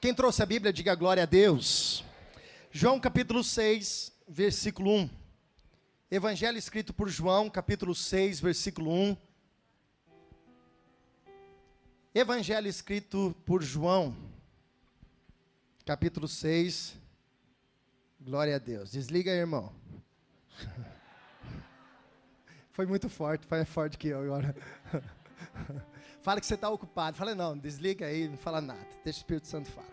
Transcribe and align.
Quem 0.00 0.12
trouxe 0.12 0.42
a 0.42 0.46
Bíblia, 0.46 0.72
diga 0.72 0.94
glória 0.94 1.22
a 1.22 1.26
Deus. 1.26 2.04
João 2.72 2.98
capítulo 2.98 3.44
6, 3.44 4.12
versículo 4.26 4.90
1. 4.90 5.10
Evangelho 6.10 6.58
escrito 6.58 6.92
por 6.92 7.08
João, 7.08 7.48
capítulo 7.48 7.94
6, 7.94 8.40
versículo 8.40 8.90
1. 8.92 9.16
Evangelho 12.12 12.66
escrito 12.66 13.36
por 13.46 13.62
João, 13.62 14.16
capítulo 15.86 16.26
6. 16.26 16.96
Glória 18.20 18.56
a 18.56 18.58
Deus. 18.58 18.90
Desliga 18.90 19.30
aí, 19.30 19.38
irmão. 19.38 19.72
Foi 22.72 22.86
muito 22.86 23.08
forte, 23.08 23.44
foi 23.44 23.64
forte 23.64 23.98
que 23.98 24.06
eu 24.06 24.22
agora. 24.22 24.54
Fala 26.28 26.42
que 26.42 26.46
você 26.46 26.56
está 26.56 26.68
ocupado. 26.68 27.16
Fala, 27.16 27.34
não, 27.34 27.56
desliga 27.56 28.04
aí, 28.04 28.28
não 28.28 28.36
fala 28.36 28.60
nada. 28.60 28.86
Deixa 29.02 29.20
o 29.20 29.22
Espírito 29.22 29.46
Santo 29.46 29.70
falar. 29.70 29.88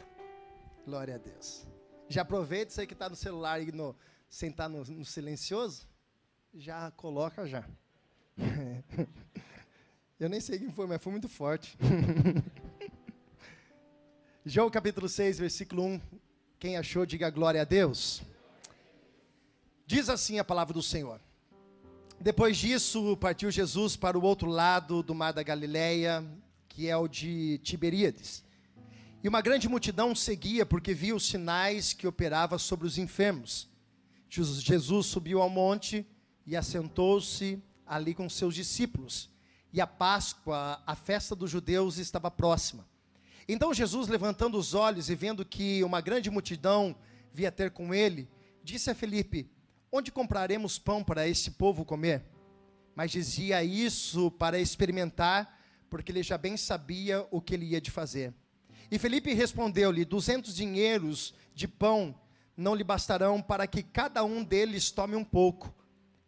Glória 0.86 1.16
a 1.16 1.18
Deus. 1.18 1.66
Já 2.10 2.24
aproveita 2.24 2.82
aí 2.82 2.86
que 2.86 2.92
está 2.92 3.08
no 3.08 3.16
celular 3.16 3.62
e 3.62 3.72
no, 3.72 3.96
sentar 4.30 4.68
no, 4.68 4.84
no 4.84 5.06
silencioso. 5.06 5.88
Já 6.54 6.92
coloca 6.92 7.48
já. 7.48 7.64
Eu 10.20 10.28
nem 10.28 10.42
sei 10.42 10.60
quem 10.60 10.70
foi, 10.74 10.86
mas 10.86 11.02
foi 11.02 11.14
muito 11.14 11.30
forte. 11.30 11.78
João 14.46 14.70
capítulo 14.70 15.08
6, 15.08 15.40
versículo 15.40 15.86
1. 15.86 16.02
Quem 16.60 16.76
achou, 16.76 17.06
diga 17.06 17.30
glória 17.30 17.62
a 17.62 17.64
Deus. 17.64 18.22
Diz 19.88 20.10
assim 20.10 20.38
a 20.38 20.44
palavra 20.44 20.74
do 20.74 20.84
Senhor. 20.84 21.22
Depois 22.26 22.58
disso, 22.58 23.16
partiu 23.18 23.52
Jesus 23.52 23.96
para 23.96 24.18
o 24.18 24.24
outro 24.24 24.50
lado 24.50 25.04
do 25.04 25.14
mar 25.14 25.32
da 25.32 25.44
Galileia, 25.44 26.26
que 26.68 26.90
é 26.90 26.98
o 26.98 27.08
de 27.08 27.60
Tiberíades. 27.60 28.44
E 29.24 29.30
uma 29.30 29.42
grande 29.42 29.70
multidão 29.70 30.16
seguia 30.16 30.66
porque 30.66 30.92
via 30.92 31.16
os 31.16 31.28
sinais 31.28 31.94
que 31.94 32.08
operava 32.08 32.58
sobre 32.58 32.88
os 32.88 32.98
enfermos. 32.98 33.70
Jesus 34.28 35.06
subiu 35.06 35.40
ao 35.40 35.52
monte 35.52 36.04
e 36.48 36.56
assentou-se 36.56 37.62
ali 37.86 38.16
com 38.16 38.28
seus 38.28 38.56
discípulos. 38.56 39.30
E 39.72 39.80
a 39.80 39.86
Páscoa, 39.86 40.82
a 40.84 40.96
festa 40.96 41.36
dos 41.36 41.52
judeus, 41.52 42.00
estava 42.00 42.32
próxima. 42.32 42.88
Então 43.48 43.72
Jesus, 43.72 44.08
levantando 44.08 44.58
os 44.58 44.74
olhos 44.74 45.12
e 45.12 45.16
vendo 45.16 45.46
que 45.46 45.84
uma 45.84 46.02
grande 46.02 46.32
multidão 46.32 46.96
via 47.32 47.52
ter 47.52 47.70
com 47.70 47.94
ele, 47.94 48.28
disse 48.64 48.90
a 48.90 48.96
Felipe: 48.96 49.48
Onde 49.98 50.12
compraremos 50.12 50.78
pão 50.78 51.02
para 51.02 51.26
este 51.26 51.50
povo 51.50 51.86
comer? 51.86 52.22
Mas 52.94 53.12
dizia 53.12 53.64
isso 53.64 54.30
para 54.30 54.60
experimentar, 54.60 55.58
porque 55.90 56.12
ele 56.12 56.22
já 56.22 56.38
bem 56.38 56.58
sabia 56.58 57.26
o 57.32 57.40
que 57.40 57.54
ele 57.54 57.68
ia 57.68 57.80
de 57.80 57.90
fazer. 57.90 58.34
E 58.92 59.00
Felipe 59.00 59.34
respondeu-lhe: 59.34 60.04
Duzentos 60.04 60.54
dinheiros 60.54 61.34
de 61.54 61.66
pão 61.66 62.14
não 62.58 62.76
lhe 62.76 62.84
bastarão 62.84 63.42
para 63.42 63.66
que 63.66 63.82
cada 63.82 64.22
um 64.26 64.44
deles 64.44 64.92
tome 64.92 65.16
um 65.16 65.24
pouco. 65.24 65.74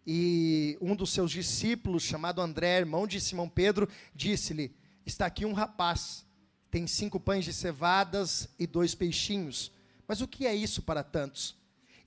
E 0.06 0.78
um 0.80 0.96
dos 0.96 1.10
seus 1.10 1.30
discípulos, 1.30 2.04
chamado 2.04 2.40
André, 2.40 2.78
irmão 2.78 3.06
de 3.06 3.20
Simão 3.20 3.50
Pedro, 3.50 3.90
disse-lhe: 4.16 4.74
Está 5.06 5.26
aqui 5.26 5.44
um 5.44 5.52
rapaz, 5.52 6.26
tem 6.72 6.88
cinco 6.88 7.20
pães 7.20 7.44
de 7.44 7.52
cevadas 7.52 8.48
e 8.58 8.66
dois 8.66 8.96
peixinhos. 8.96 9.74
Mas 10.08 10.22
o 10.22 10.28
que 10.28 10.48
é 10.48 10.56
isso 10.56 10.82
para 10.82 11.04
tantos? 11.04 11.54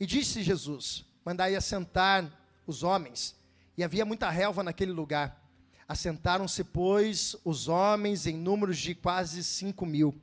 E 0.01 0.07
disse 0.07 0.43
Jesus: 0.43 1.10
mandai 1.25 1.55
assentar 1.55 2.31
os 2.67 2.83
homens. 2.83 3.35
E 3.77 3.85
havia 3.85 4.05
muita 4.05 4.31
relva 4.31 4.63
naquele 4.63 4.93
lugar. 4.93 5.41
Assentaram-se, 5.89 6.63
pois, 6.63 7.35
os 7.45 7.67
homens 7.67 8.27
em 8.27 8.37
números 8.37 8.79
de 8.79 8.95
quase 8.95 9.43
cinco 9.43 9.85
mil. 9.85 10.15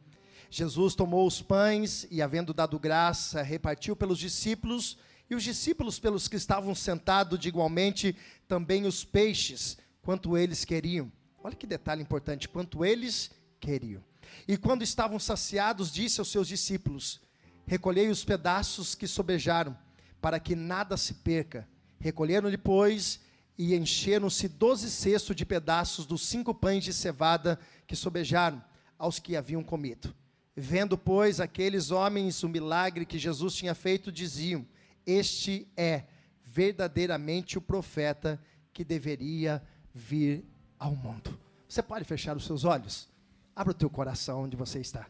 Jesus 0.49 0.95
tomou 0.95 1.27
os 1.27 1.41
pães 1.41 2.07
e, 2.09 2.21
havendo 2.21 2.53
dado 2.53 2.79
graça, 2.79 3.41
repartiu 3.41 3.95
pelos 3.95 4.17
discípulos, 4.17 4.97
e 5.29 5.35
os 5.35 5.43
discípulos, 5.43 5.99
pelos 5.99 6.29
que 6.29 6.37
estavam 6.37 6.73
sentados, 6.73 7.37
de 7.37 7.49
igualmente 7.49 8.15
também 8.47 8.85
os 8.85 9.03
peixes, 9.03 9.77
quanto 10.01 10.37
eles 10.37 10.63
queriam. 10.63 11.11
Olha 11.43 11.55
que 11.55 11.67
detalhe 11.67 12.01
importante: 12.01 12.47
quanto 12.47 12.85
eles 12.85 13.29
queriam. 13.59 14.01
E 14.47 14.55
quando 14.55 14.83
estavam 14.83 15.19
saciados, 15.19 15.91
disse 15.91 16.21
aos 16.21 16.31
seus 16.31 16.47
discípulos: 16.47 17.19
Recolhei 17.65 18.07
os 18.07 18.23
pedaços 18.23 18.95
que 18.95 19.05
sobejaram 19.05 19.77
para 20.21 20.39
que 20.39 20.55
nada 20.55 20.97
se 20.97 21.13
perca. 21.15 21.67
Recolheram-lhe, 21.99 22.57
pois, 22.57 23.19
e 23.57 23.75
encheram-se 23.75 24.47
doze 24.47 24.89
cestos 24.89 25.35
de 25.35 25.45
pedaços 25.45 26.05
dos 26.05 26.27
cinco 26.27 26.53
pães 26.53 26.83
de 26.83 26.93
cevada 26.93 27.59
que 27.87 27.95
sobejaram 27.95 28.63
aos 28.97 29.19
que 29.19 29.35
haviam 29.35 29.63
comido. 29.63 30.13
Vendo, 30.55 30.97
pois, 30.97 31.39
aqueles 31.39 31.91
homens 31.91 32.43
o 32.43 32.49
milagre 32.49 33.05
que 33.05 33.19
Jesus 33.19 33.53
tinha 33.55 33.75
feito, 33.75 34.11
diziam: 34.11 34.65
Este 35.05 35.67
é 35.77 36.03
verdadeiramente 36.43 37.57
o 37.57 37.61
profeta 37.61 38.41
que 38.73 38.83
deveria 38.83 39.61
vir 39.93 40.45
ao 40.79 40.95
mundo. 40.95 41.37
Você 41.67 41.83
pode 41.83 42.05
fechar 42.05 42.35
os 42.35 42.45
seus 42.45 42.63
olhos? 42.63 43.07
Abra 43.55 43.71
o 43.71 43.75
teu 43.75 43.89
coração 43.89 44.43
onde 44.43 44.55
você 44.55 44.79
está. 44.79 45.07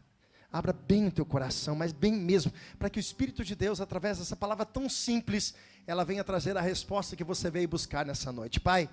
Abra 0.58 0.74
bem 0.74 1.06
o 1.06 1.12
teu 1.12 1.24
coração, 1.24 1.76
mas 1.76 1.92
bem 1.92 2.12
mesmo, 2.12 2.52
para 2.80 2.90
que 2.90 2.98
o 2.98 3.00
Espírito 3.00 3.44
de 3.44 3.56
Deus, 3.56 3.80
através 3.80 4.18
dessa 4.18 4.36
palavra 4.36 4.66
tão 4.66 4.90
simples, 4.90 5.54
ela 5.86 6.04
venha 6.04 6.24
trazer 6.24 6.58
a 6.58 6.62
resposta 6.62 7.16
que 7.16 7.24
você 7.24 7.52
veio 7.52 7.68
buscar 7.68 8.04
nessa 8.04 8.32
noite. 8.32 8.60
Pai, 8.60 8.90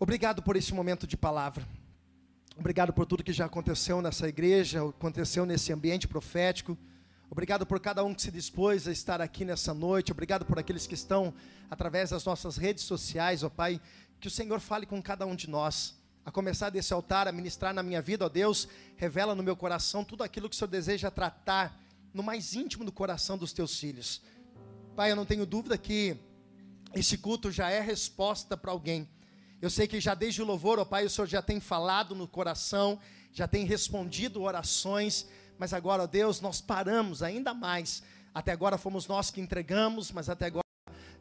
obrigado 0.00 0.42
por 0.42 0.56
esse 0.56 0.72
momento 0.72 1.06
de 1.06 1.18
palavra. 1.18 1.68
Obrigado 2.56 2.94
por 2.94 3.04
tudo 3.04 3.22
que 3.22 3.30
já 3.30 3.44
aconteceu 3.44 4.00
nessa 4.00 4.26
igreja, 4.26 4.88
aconteceu 4.88 5.44
nesse 5.44 5.70
ambiente 5.70 6.08
profético. 6.08 6.78
Obrigado 7.28 7.66
por 7.66 7.78
cada 7.78 8.02
um 8.02 8.14
que 8.14 8.22
se 8.22 8.30
dispôs 8.30 8.88
a 8.88 8.90
estar 8.90 9.20
aqui 9.20 9.44
nessa 9.44 9.74
noite. 9.74 10.12
Obrigado 10.12 10.46
por 10.46 10.58
aqueles 10.58 10.86
que 10.86 10.94
estão 10.94 11.34
através 11.70 12.08
das 12.08 12.24
nossas 12.24 12.56
redes 12.56 12.84
sociais, 12.84 13.42
ó 13.42 13.50
Pai. 13.50 13.78
Que 14.18 14.28
o 14.28 14.30
Senhor 14.30 14.60
fale 14.60 14.86
com 14.86 15.02
cada 15.02 15.26
um 15.26 15.36
de 15.36 15.50
nós 15.50 15.94
a 16.24 16.30
começar 16.30 16.70
desse 16.70 16.92
altar, 16.92 17.26
a 17.26 17.32
ministrar 17.32 17.74
na 17.74 17.82
minha 17.82 18.00
vida, 18.00 18.24
ó 18.24 18.28
Deus, 18.28 18.68
revela 18.96 19.34
no 19.34 19.42
meu 19.42 19.56
coração 19.56 20.04
tudo 20.04 20.22
aquilo 20.22 20.48
que 20.48 20.54
o 20.54 20.58
Senhor 20.58 20.68
deseja 20.68 21.10
tratar 21.10 21.80
no 22.14 22.22
mais 22.22 22.54
íntimo 22.54 22.84
do 22.84 22.92
coração 22.92 23.36
dos 23.36 23.52
teus 23.52 23.78
filhos. 23.78 24.22
Pai, 24.94 25.10
eu 25.10 25.16
não 25.16 25.24
tenho 25.24 25.44
dúvida 25.44 25.76
que 25.76 26.16
esse 26.94 27.18
culto 27.18 27.50
já 27.50 27.70
é 27.70 27.80
resposta 27.80 28.56
para 28.56 28.70
alguém. 28.70 29.08
Eu 29.60 29.70
sei 29.70 29.86
que 29.86 30.00
já 30.00 30.14
desde 30.14 30.42
o 30.42 30.44
louvor, 30.44 30.78
ó 30.78 30.84
Pai, 30.84 31.04
o 31.04 31.10
Senhor 31.10 31.26
já 31.26 31.42
tem 31.42 31.58
falado 31.58 32.14
no 32.14 32.28
coração, 32.28 32.98
já 33.32 33.48
tem 33.48 33.64
respondido 33.64 34.42
orações, 34.42 35.26
mas 35.58 35.72
agora, 35.72 36.02
ó 36.02 36.06
Deus, 36.06 36.40
nós 36.40 36.60
paramos 36.60 37.22
ainda 37.22 37.54
mais. 37.54 38.02
Até 38.34 38.52
agora 38.52 38.78
fomos 38.78 39.06
nós 39.06 39.30
que 39.30 39.40
entregamos, 39.40 40.12
mas 40.12 40.28
até 40.28 40.46
agora 40.46 40.62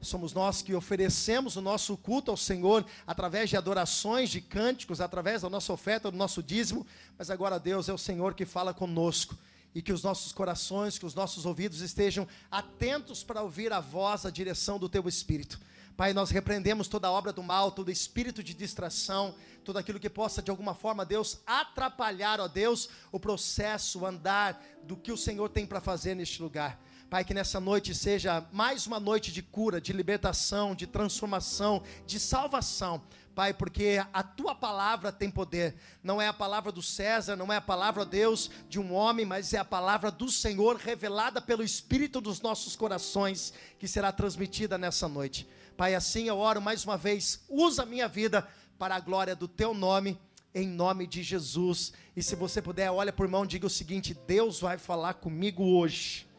somos 0.02 0.34
nós 0.34 0.62
que 0.62 0.74
oferecemos 0.74 1.56
o 1.56 1.62
nosso 1.62 1.96
culto 1.96 2.32
ao 2.32 2.38
Senhor 2.38 2.86
através 3.06 3.50
de 3.50 3.58
adorações, 3.58 4.30
de 4.30 4.42
cânticos, 4.42 5.00
através 5.00 5.44
da 5.44 5.50
nossa 5.50 5.72
oferta, 5.72 6.10
do 6.10 6.18
nosso 6.18 6.42
dízimo, 6.42 6.86
mas 7.18 7.30
agora 7.30 7.60
Deus 7.60 7.88
é 7.88 7.94
o 7.94 7.98
Senhor 7.98 8.34
que 8.34 8.46
fala 8.46 8.74
conosco 8.74 9.38
e 9.74 9.82
que 9.82 9.94
os 9.94 10.04
nossos 10.04 10.32
corações, 10.32 10.98
que 10.98 11.06
os 11.06 11.16
nossos 11.16 11.46
ouvidos 11.46 11.82
estejam 11.82 12.28
atentos 12.50 13.24
para 13.24 13.42
ouvir 13.42 13.72
a 13.72 13.80
voz, 13.80 14.26
a 14.26 14.30
direção 14.30 14.78
do 14.78 14.90
teu 14.90 15.08
Espírito. 15.08 15.60
Pai, 15.96 16.14
nós 16.14 16.32
repreendemos 16.32 16.88
toda 16.88 17.12
obra 17.12 17.32
do 17.32 17.44
mal, 17.44 17.72
todo 17.72 17.92
espírito 17.92 18.42
de 18.42 18.54
distração, 18.54 19.36
tudo 19.64 19.78
aquilo 19.78 20.00
que 20.00 20.10
possa 20.10 20.42
de 20.42 20.50
alguma 20.50 20.74
forma, 20.74 21.06
Deus, 21.06 21.40
atrapalhar, 21.46 22.40
ó 22.40 22.48
Deus, 22.48 22.90
o 23.12 23.20
processo, 23.20 24.00
o 24.00 24.06
andar 24.06 24.60
do 24.84 24.98
que 24.98 25.12
o 25.12 25.18
Senhor 25.18 25.50
tem 25.50 25.66
para 25.66 25.80
fazer 25.80 26.16
neste 26.16 26.42
lugar. 26.42 26.82
Pai, 27.12 27.26
que 27.26 27.34
nessa 27.34 27.60
noite 27.60 27.94
seja 27.94 28.48
mais 28.54 28.88
uma 28.88 28.98
noite 28.98 29.34
de 29.34 29.42
cura, 29.42 29.82
de 29.82 29.92
libertação, 29.92 30.74
de 30.74 30.88
transformação, 30.88 31.84
de 32.08 32.18
salvação. 32.18 33.04
Pai, 33.36 33.54
porque 33.54 34.02
a 34.14 34.24
tua 34.24 34.56
palavra 34.56 35.12
tem 35.12 35.30
poder. 35.30 35.76
Não 36.02 36.22
é 36.22 36.30
a 36.30 36.34
palavra 36.34 36.72
do 36.72 36.82
César, 36.82 37.36
não 37.36 37.52
é 37.52 37.58
a 37.58 37.62
palavra, 37.62 38.06
Deus, 38.06 38.50
de 38.70 38.80
um 38.80 38.94
homem, 38.94 39.26
mas 39.26 39.54
é 39.54 39.58
a 39.58 39.66
palavra 39.66 40.10
do 40.10 40.32
Senhor 40.32 40.78
revelada 40.78 41.41
pelo 41.41 41.62
Espírito 41.62 42.22
dos 42.22 42.40
nossos 42.40 42.78
corações, 42.78 43.53
que 43.78 43.90
será 43.90 44.14
transmitida 44.14 44.78
nessa 44.78 45.09
noite. 45.09 45.46
Pai, 45.76 45.94
assim 45.94 46.30
eu 46.30 46.38
oro 46.38 46.62
mais 46.62 46.85
uma 46.85 46.96
vez, 46.96 47.44
usa 47.50 47.84
a 47.84 47.85
minha 47.85 48.08
vida 48.08 48.47
para 48.80 48.96
a 48.96 49.02
glória 49.02 49.35
do 49.35 49.50
teu 49.50 49.74
nome, 49.74 50.18
em 50.56 50.66
nome 50.66 51.06
de 51.06 51.24
Jesus. 51.24 51.91
E 52.16 52.24
se 52.24 52.38
você 52.38 52.62
puder, 52.62 52.90
olha 52.90 53.12
por 53.12 53.28
mão, 53.28 53.46
diga 53.46 53.68
o 53.68 53.70
seguinte: 53.70 54.14
Deus 54.14 54.62
vai 54.62 54.78
falar 54.78 55.16
comigo 55.16 55.62
hoje. 55.78 56.31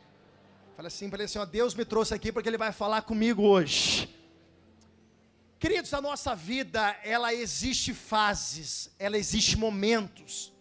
Fala 0.74 0.88
assim 0.88 1.10
para 1.10 1.18
ele 1.18 1.24
assim: 1.24 1.38
ó, 1.38 1.44
Deus 1.44 1.74
me 1.74 1.84
trouxe 1.84 2.14
aqui 2.14 2.32
porque 2.32 2.48
Ele 2.48 2.56
vai 2.56 2.72
falar 2.72 3.02
comigo 3.02 3.42
hoje. 3.42 4.08
Queridos, 5.58 5.92
a 5.92 6.00
nossa 6.00 6.34
vida, 6.34 6.98
ela 7.04 7.32
existe 7.32 7.92
fases, 7.92 8.90
ela 8.98 9.18
existe 9.18 9.56
momentos. 9.56 10.52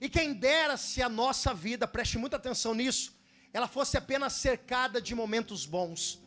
E 0.00 0.08
quem 0.08 0.34
dera 0.34 0.76
se 0.76 1.00
a 1.00 1.08
nossa 1.08 1.54
vida, 1.54 1.86
preste 1.86 2.18
muita 2.18 2.36
atenção 2.36 2.74
nisso, 2.74 3.14
ela 3.52 3.68
fosse 3.68 3.96
apenas 3.96 4.32
cercada 4.32 5.00
de 5.00 5.14
momentos 5.14 5.64
bons. 5.64 6.20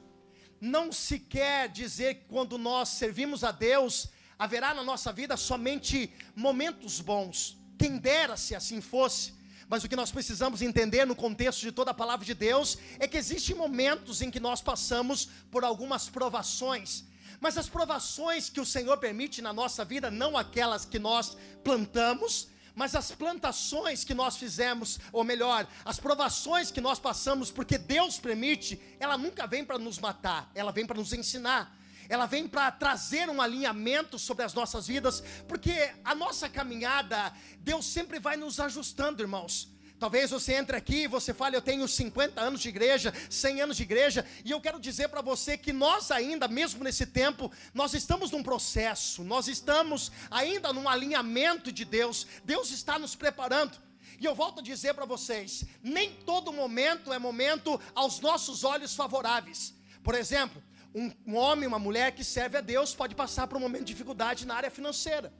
Não 0.62 0.92
se 0.92 1.20
quer 1.20 1.68
dizer 1.68 2.16
que 2.16 2.26
quando 2.26 2.58
nós 2.58 2.90
servimos 2.90 3.44
a 3.44 3.52
Deus, 3.52 4.08
haverá 4.40 4.74
na 4.74 4.84
nossa 4.84 5.12
vida 5.12 5.36
somente 5.36 6.12
momentos 6.36 7.02
bons. 7.02 7.58
Quem 7.78 7.98
dera 7.98 8.38
se 8.38 8.56
assim 8.56 8.80
fosse. 8.80 9.34
Mas 9.68 9.84
o 9.84 9.90
que 9.90 9.96
nós 9.96 10.12
precisamos 10.12 10.62
entender 10.62 11.06
no 11.06 11.16
contexto 11.16 11.62
de 11.62 11.72
toda 11.72 11.92
a 11.92 11.94
palavra 11.94 12.26
de 12.26 12.34
Deus 12.34 12.78
é 13.00 13.08
que 13.08 13.18
existem 13.18 13.56
momentos 13.56 14.22
em 14.22 14.30
que 14.30 14.40
nós 14.40 14.62
passamos 14.62 15.28
por 15.50 15.64
algumas 15.64 16.08
provações. 16.08 17.04
Mas 17.40 17.58
as 17.58 17.68
provações 17.68 18.50
que 18.50 18.62
o 18.62 18.66
Senhor 18.66 18.98
permite 18.98 19.42
na 19.42 19.52
nossa 19.52 19.84
vida, 19.84 20.12
não 20.12 20.38
aquelas 20.38 20.86
que 20.86 21.00
nós 21.00 21.36
plantamos, 21.64 22.48
mas 22.76 22.94
as 22.94 23.12
plantações 23.12 24.04
que 24.04 24.14
nós 24.14 24.38
fizemos, 24.38 25.00
ou 25.12 25.24
melhor, 25.24 25.68
as 25.84 26.00
provações 26.00 26.70
que 26.70 26.82
nós 26.82 27.00
passamos, 27.00 27.50
porque 27.50 27.78
Deus 27.78 28.20
permite, 28.20 28.80
ela 29.00 29.18
nunca 29.18 29.48
vem 29.48 29.64
para 29.64 29.80
nos 29.80 29.98
matar, 29.98 30.52
ela 30.54 30.72
vem 30.72 30.86
para 30.86 30.98
nos 30.98 31.14
ensinar. 31.14 31.76
Ela 32.10 32.26
vem 32.26 32.48
para 32.48 32.72
trazer 32.72 33.30
um 33.30 33.42
alinhamento 33.42 34.18
sobre 34.18 34.44
as 34.44 34.54
nossas 34.54 34.88
vidas, 34.88 35.24
porque 35.48 35.92
a 36.04 36.14
nossa 36.16 36.50
caminhada, 36.50 37.34
Deus 37.60 37.86
sempre 37.86 38.20
vai 38.20 38.38
nos 38.38 38.60
ajustando, 38.60 39.22
irmãos. 39.22 39.76
Talvez 39.98 40.30
você 40.30 40.54
entre 40.54 40.76
aqui 40.76 41.04
e 41.04 41.08
você 41.08 41.34
fale, 41.34 41.56
eu 41.56 41.62
tenho 41.62 41.88
50 41.88 42.42
anos 42.42 42.62
de 42.62 42.68
igreja, 42.68 43.14
100 43.30 43.62
anos 43.62 43.78
de 43.78 43.84
igreja, 43.84 44.26
e 44.44 44.52
eu 44.52 44.60
quero 44.60 44.80
dizer 44.80 45.08
para 45.08 45.22
você 45.22 45.58
que 45.58 45.72
nós 45.72 46.12
ainda, 46.12 46.48
mesmo 46.50 46.84
nesse 46.84 47.06
tempo, 47.06 47.50
nós 47.74 47.94
estamos 47.94 48.30
num 48.30 48.44
processo, 48.44 49.24
nós 49.24 49.48
estamos 49.48 50.12
ainda 50.30 50.74
num 50.74 50.90
alinhamento 50.90 51.72
de 51.72 51.86
Deus, 51.86 52.28
Deus 52.44 52.72
está 52.72 53.00
nos 53.00 53.16
preparando. 53.16 53.78
E 54.20 54.26
eu 54.26 54.36
volto 54.36 54.60
a 54.60 54.64
dizer 54.64 54.94
para 54.94 55.06
vocês: 55.06 55.64
nem 55.82 56.12
todo 56.12 56.52
momento 56.52 57.14
é 57.14 57.20
momento 57.20 57.80
aos 57.94 58.20
nossos 58.20 58.64
olhos 58.64 58.96
favoráveis. 58.96 59.74
Por 60.04 60.14
exemplo, 60.14 60.62
um 60.96 61.36
homem, 61.36 61.68
uma 61.68 61.78
mulher 61.78 62.14
que 62.14 62.24
serve 62.24 62.58
a 62.58 62.62
Deus 62.62 62.96
pode 62.96 63.14
passar 63.16 63.48
por 63.48 63.58
um 63.58 63.60
momento 63.60 63.84
de 63.84 63.94
dificuldade 63.94 64.48
na 64.48 64.56
área 64.56 64.72
financeira. 64.72 65.34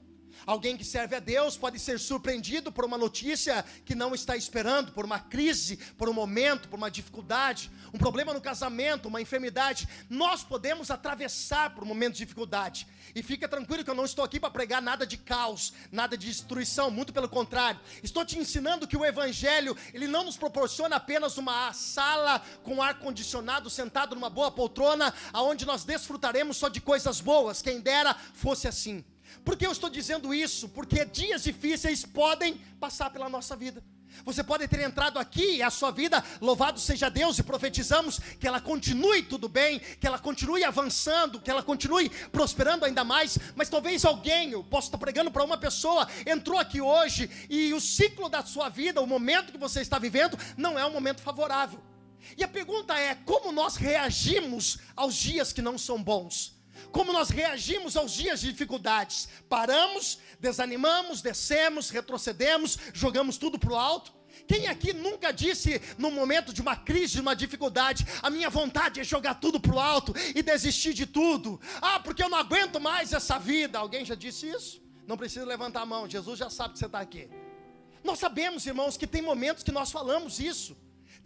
Alguém 0.44 0.76
que 0.76 0.84
serve 0.84 1.16
a 1.16 1.20
Deus 1.20 1.56
pode 1.56 1.78
ser 1.78 1.98
surpreendido 1.98 2.70
por 2.70 2.84
uma 2.84 2.98
notícia 2.98 3.64
que 3.84 3.94
não 3.94 4.14
está 4.14 4.36
esperando, 4.36 4.92
por 4.92 5.04
uma 5.04 5.18
crise, 5.18 5.76
por 5.96 6.08
um 6.08 6.12
momento, 6.12 6.68
por 6.68 6.76
uma 6.76 6.90
dificuldade, 6.90 7.70
um 7.92 7.98
problema 7.98 8.34
no 8.34 8.40
casamento, 8.40 9.08
uma 9.08 9.20
enfermidade. 9.20 9.88
Nós 10.10 10.44
podemos 10.44 10.90
atravessar 10.90 11.74
por 11.74 11.84
um 11.84 11.86
momento 11.86 12.14
de 12.14 12.18
dificuldade. 12.18 12.86
E 13.14 13.22
fica 13.22 13.48
tranquilo 13.48 13.84
que 13.84 13.90
eu 13.90 13.94
não 13.94 14.04
estou 14.04 14.24
aqui 14.24 14.38
para 14.38 14.50
pregar 14.50 14.82
nada 14.82 15.06
de 15.06 15.16
caos, 15.16 15.72
nada 15.90 16.16
de 16.16 16.26
destruição, 16.26 16.90
muito 16.90 17.12
pelo 17.12 17.28
contrário. 17.28 17.80
Estou 18.02 18.24
te 18.24 18.38
ensinando 18.38 18.86
que 18.86 18.96
o 18.96 19.04
evangelho, 19.04 19.76
ele 19.94 20.06
não 20.06 20.24
nos 20.24 20.36
proporciona 20.36 20.96
apenas 20.96 21.38
uma 21.38 21.72
sala 21.72 22.42
com 22.62 22.82
ar 22.82 22.98
condicionado, 22.98 23.70
sentado 23.70 24.14
numa 24.14 24.30
boa 24.30 24.50
poltrona, 24.50 25.14
aonde 25.32 25.64
nós 25.64 25.84
desfrutaremos 25.84 26.56
só 26.56 26.68
de 26.68 26.80
coisas 26.80 27.20
boas. 27.20 27.62
Quem 27.62 27.80
dera 27.80 28.14
fosse 28.34 28.68
assim. 28.68 29.04
Por 29.44 29.56
que 29.56 29.66
eu 29.66 29.72
estou 29.72 29.90
dizendo 29.90 30.34
isso? 30.34 30.68
Porque 30.68 31.04
dias 31.04 31.42
difíceis 31.42 32.04
podem 32.04 32.60
passar 32.80 33.10
pela 33.10 33.28
nossa 33.28 33.56
vida. 33.56 33.82
Você 34.24 34.42
pode 34.42 34.66
ter 34.68 34.80
entrado 34.80 35.18
aqui 35.18 35.56
e 35.56 35.62
a 35.62 35.70
sua 35.70 35.90
vida, 35.90 36.24
louvado 36.40 36.80
seja 36.80 37.10
Deus, 37.10 37.38
e 37.38 37.42
profetizamos 37.42 38.18
que 38.40 38.46
ela 38.46 38.60
continue 38.60 39.22
tudo 39.22 39.48
bem, 39.48 39.78
que 39.78 40.06
ela 40.06 40.18
continue 40.18 40.64
avançando, 40.64 41.40
que 41.40 41.50
ela 41.50 41.62
continue 41.62 42.08
prosperando 42.30 42.84
ainda 42.84 43.04
mais. 43.04 43.38
Mas 43.54 43.68
talvez 43.68 44.04
alguém, 44.04 44.50
eu 44.50 44.64
posso 44.64 44.88
estar 44.88 44.98
pregando 44.98 45.30
para 45.30 45.44
uma 45.44 45.58
pessoa, 45.58 46.08
entrou 46.26 46.58
aqui 46.58 46.80
hoje 46.80 47.30
e 47.50 47.72
o 47.74 47.80
ciclo 47.80 48.28
da 48.28 48.44
sua 48.44 48.68
vida, 48.68 49.00
o 49.00 49.06
momento 49.06 49.52
que 49.52 49.58
você 49.58 49.80
está 49.80 49.98
vivendo, 49.98 50.38
não 50.56 50.78
é 50.78 50.86
um 50.86 50.92
momento 50.92 51.20
favorável. 51.20 51.80
E 52.36 52.42
a 52.42 52.48
pergunta 52.48 52.98
é: 52.98 53.14
como 53.14 53.52
nós 53.52 53.76
reagimos 53.76 54.78
aos 54.96 55.14
dias 55.14 55.52
que 55.52 55.62
não 55.62 55.76
são 55.76 56.02
bons? 56.02 56.55
Como 56.90 57.12
nós 57.12 57.30
reagimos 57.30 57.96
aos 57.96 58.12
dias 58.12 58.40
de 58.40 58.50
dificuldades. 58.50 59.28
Paramos, 59.48 60.18
desanimamos, 60.40 61.22
descemos, 61.22 61.90
retrocedemos, 61.90 62.78
jogamos 62.92 63.36
tudo 63.36 63.58
para 63.58 63.72
o 63.72 63.76
alto. 63.76 64.12
Quem 64.46 64.68
aqui 64.68 64.92
nunca 64.92 65.32
disse, 65.32 65.80
no 65.96 66.10
momento 66.10 66.52
de 66.52 66.60
uma 66.60 66.76
crise, 66.76 67.14
de 67.14 67.20
uma 67.20 67.34
dificuldade, 67.34 68.06
a 68.22 68.30
minha 68.30 68.50
vontade 68.50 69.00
é 69.00 69.04
jogar 69.04 69.34
tudo 69.34 69.58
para 69.58 69.74
o 69.74 69.80
alto 69.80 70.14
e 70.34 70.42
desistir 70.42 70.92
de 70.92 71.06
tudo? 71.06 71.60
Ah, 71.80 71.98
porque 72.00 72.22
eu 72.22 72.28
não 72.28 72.38
aguento 72.38 72.78
mais 72.78 73.12
essa 73.12 73.38
vida. 73.38 73.78
Alguém 73.78 74.04
já 74.04 74.14
disse 74.14 74.48
isso? 74.48 74.82
Não 75.06 75.16
precisa 75.16 75.44
levantar 75.44 75.82
a 75.82 75.86
mão, 75.86 76.08
Jesus 76.08 76.38
já 76.38 76.50
sabe 76.50 76.74
que 76.74 76.78
você 76.78 76.86
está 76.86 77.00
aqui. 77.00 77.30
Nós 78.02 78.18
sabemos, 78.18 78.66
irmãos, 78.66 78.96
que 78.96 79.06
tem 79.06 79.22
momentos 79.22 79.62
que 79.62 79.72
nós 79.72 79.90
falamos 79.90 80.38
isso. 80.38 80.76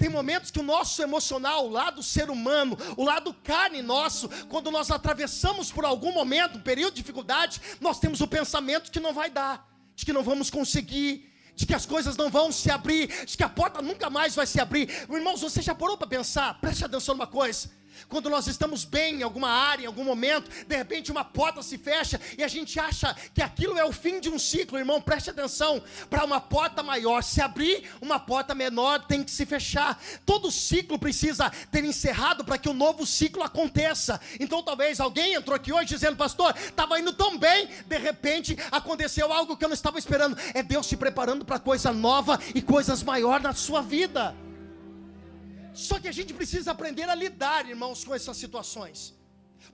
Tem 0.00 0.08
momentos 0.08 0.50
que 0.50 0.58
o 0.58 0.62
nosso 0.62 1.02
emocional, 1.02 1.66
o 1.66 1.70
lado 1.70 2.02
ser 2.02 2.30
humano, 2.30 2.74
o 2.96 3.04
lado 3.04 3.34
carne 3.44 3.82
nosso, 3.82 4.30
quando 4.48 4.70
nós 4.70 4.90
atravessamos 4.90 5.70
por 5.70 5.84
algum 5.84 6.10
momento, 6.10 6.56
um 6.56 6.62
período 6.62 6.94
de 6.94 7.02
dificuldade, 7.02 7.60
nós 7.82 8.00
temos 8.00 8.22
o 8.22 8.26
pensamento 8.26 8.90
que 8.90 8.98
não 8.98 9.12
vai 9.12 9.28
dar, 9.28 9.68
de 9.94 10.06
que 10.06 10.12
não 10.14 10.22
vamos 10.22 10.48
conseguir, 10.48 11.30
de 11.54 11.66
que 11.66 11.74
as 11.74 11.84
coisas 11.84 12.16
não 12.16 12.30
vão 12.30 12.50
se 12.50 12.70
abrir, 12.70 13.26
de 13.26 13.36
que 13.36 13.44
a 13.44 13.48
porta 13.50 13.82
nunca 13.82 14.08
mais 14.08 14.34
vai 14.34 14.46
se 14.46 14.58
abrir. 14.58 14.88
Irmãos, 15.10 15.42
você 15.42 15.60
já 15.60 15.74
parou 15.74 15.98
para 15.98 16.06
pensar? 16.06 16.58
Preste 16.62 16.82
atenção 16.82 17.14
numa 17.14 17.26
coisa. 17.26 17.70
Quando 18.08 18.30
nós 18.30 18.46
estamos 18.46 18.84
bem 18.84 19.20
em 19.20 19.22
alguma 19.22 19.50
área, 19.50 19.84
em 19.84 19.86
algum 19.86 20.04
momento, 20.04 20.50
de 20.66 20.76
repente 20.76 21.10
uma 21.10 21.24
porta 21.24 21.62
se 21.62 21.78
fecha 21.78 22.20
e 22.36 22.42
a 22.42 22.48
gente 22.48 22.78
acha 22.78 23.14
que 23.34 23.42
aquilo 23.42 23.78
é 23.78 23.84
o 23.84 23.92
fim 23.92 24.20
de 24.20 24.28
um 24.28 24.38
ciclo, 24.38 24.78
irmão, 24.78 25.00
preste 25.00 25.30
atenção. 25.30 25.82
Para 26.08 26.24
uma 26.24 26.40
porta 26.40 26.82
maior 26.82 27.22
se 27.22 27.40
abrir, 27.40 27.90
uma 28.00 28.18
porta 28.18 28.54
menor 28.54 29.06
tem 29.06 29.22
que 29.22 29.30
se 29.30 29.46
fechar. 29.46 30.00
Todo 30.24 30.50
ciclo 30.50 30.98
precisa 30.98 31.50
ter 31.70 31.84
encerrado 31.84 32.44
para 32.44 32.58
que 32.58 32.68
o 32.68 32.72
um 32.72 32.74
novo 32.74 33.06
ciclo 33.06 33.42
aconteça. 33.42 34.20
Então 34.38 34.62
talvez 34.62 35.00
alguém 35.00 35.34
entrou 35.34 35.56
aqui 35.56 35.72
hoje 35.72 35.86
dizendo, 35.86 36.16
pastor, 36.16 36.54
estava 36.56 36.98
indo 36.98 37.12
tão 37.12 37.36
bem, 37.38 37.68
de 37.86 37.98
repente 37.98 38.56
aconteceu 38.70 39.32
algo 39.32 39.56
que 39.56 39.64
eu 39.64 39.68
não 39.68 39.74
estava 39.74 39.98
esperando. 39.98 40.36
É 40.54 40.62
Deus 40.62 40.86
te 40.86 40.96
preparando 40.96 41.44
para 41.44 41.58
coisa 41.58 41.92
nova 41.92 42.38
e 42.54 42.62
coisas 42.62 43.02
maiores 43.02 43.42
na 43.42 43.52
sua 43.52 43.82
vida. 43.82 44.34
Só 45.74 45.98
que 46.00 46.08
a 46.08 46.12
gente 46.12 46.32
precisa 46.34 46.70
aprender 46.70 47.08
a 47.08 47.14
lidar, 47.14 47.68
irmãos, 47.68 48.04
com 48.04 48.14
essas 48.14 48.36
situações. 48.36 49.14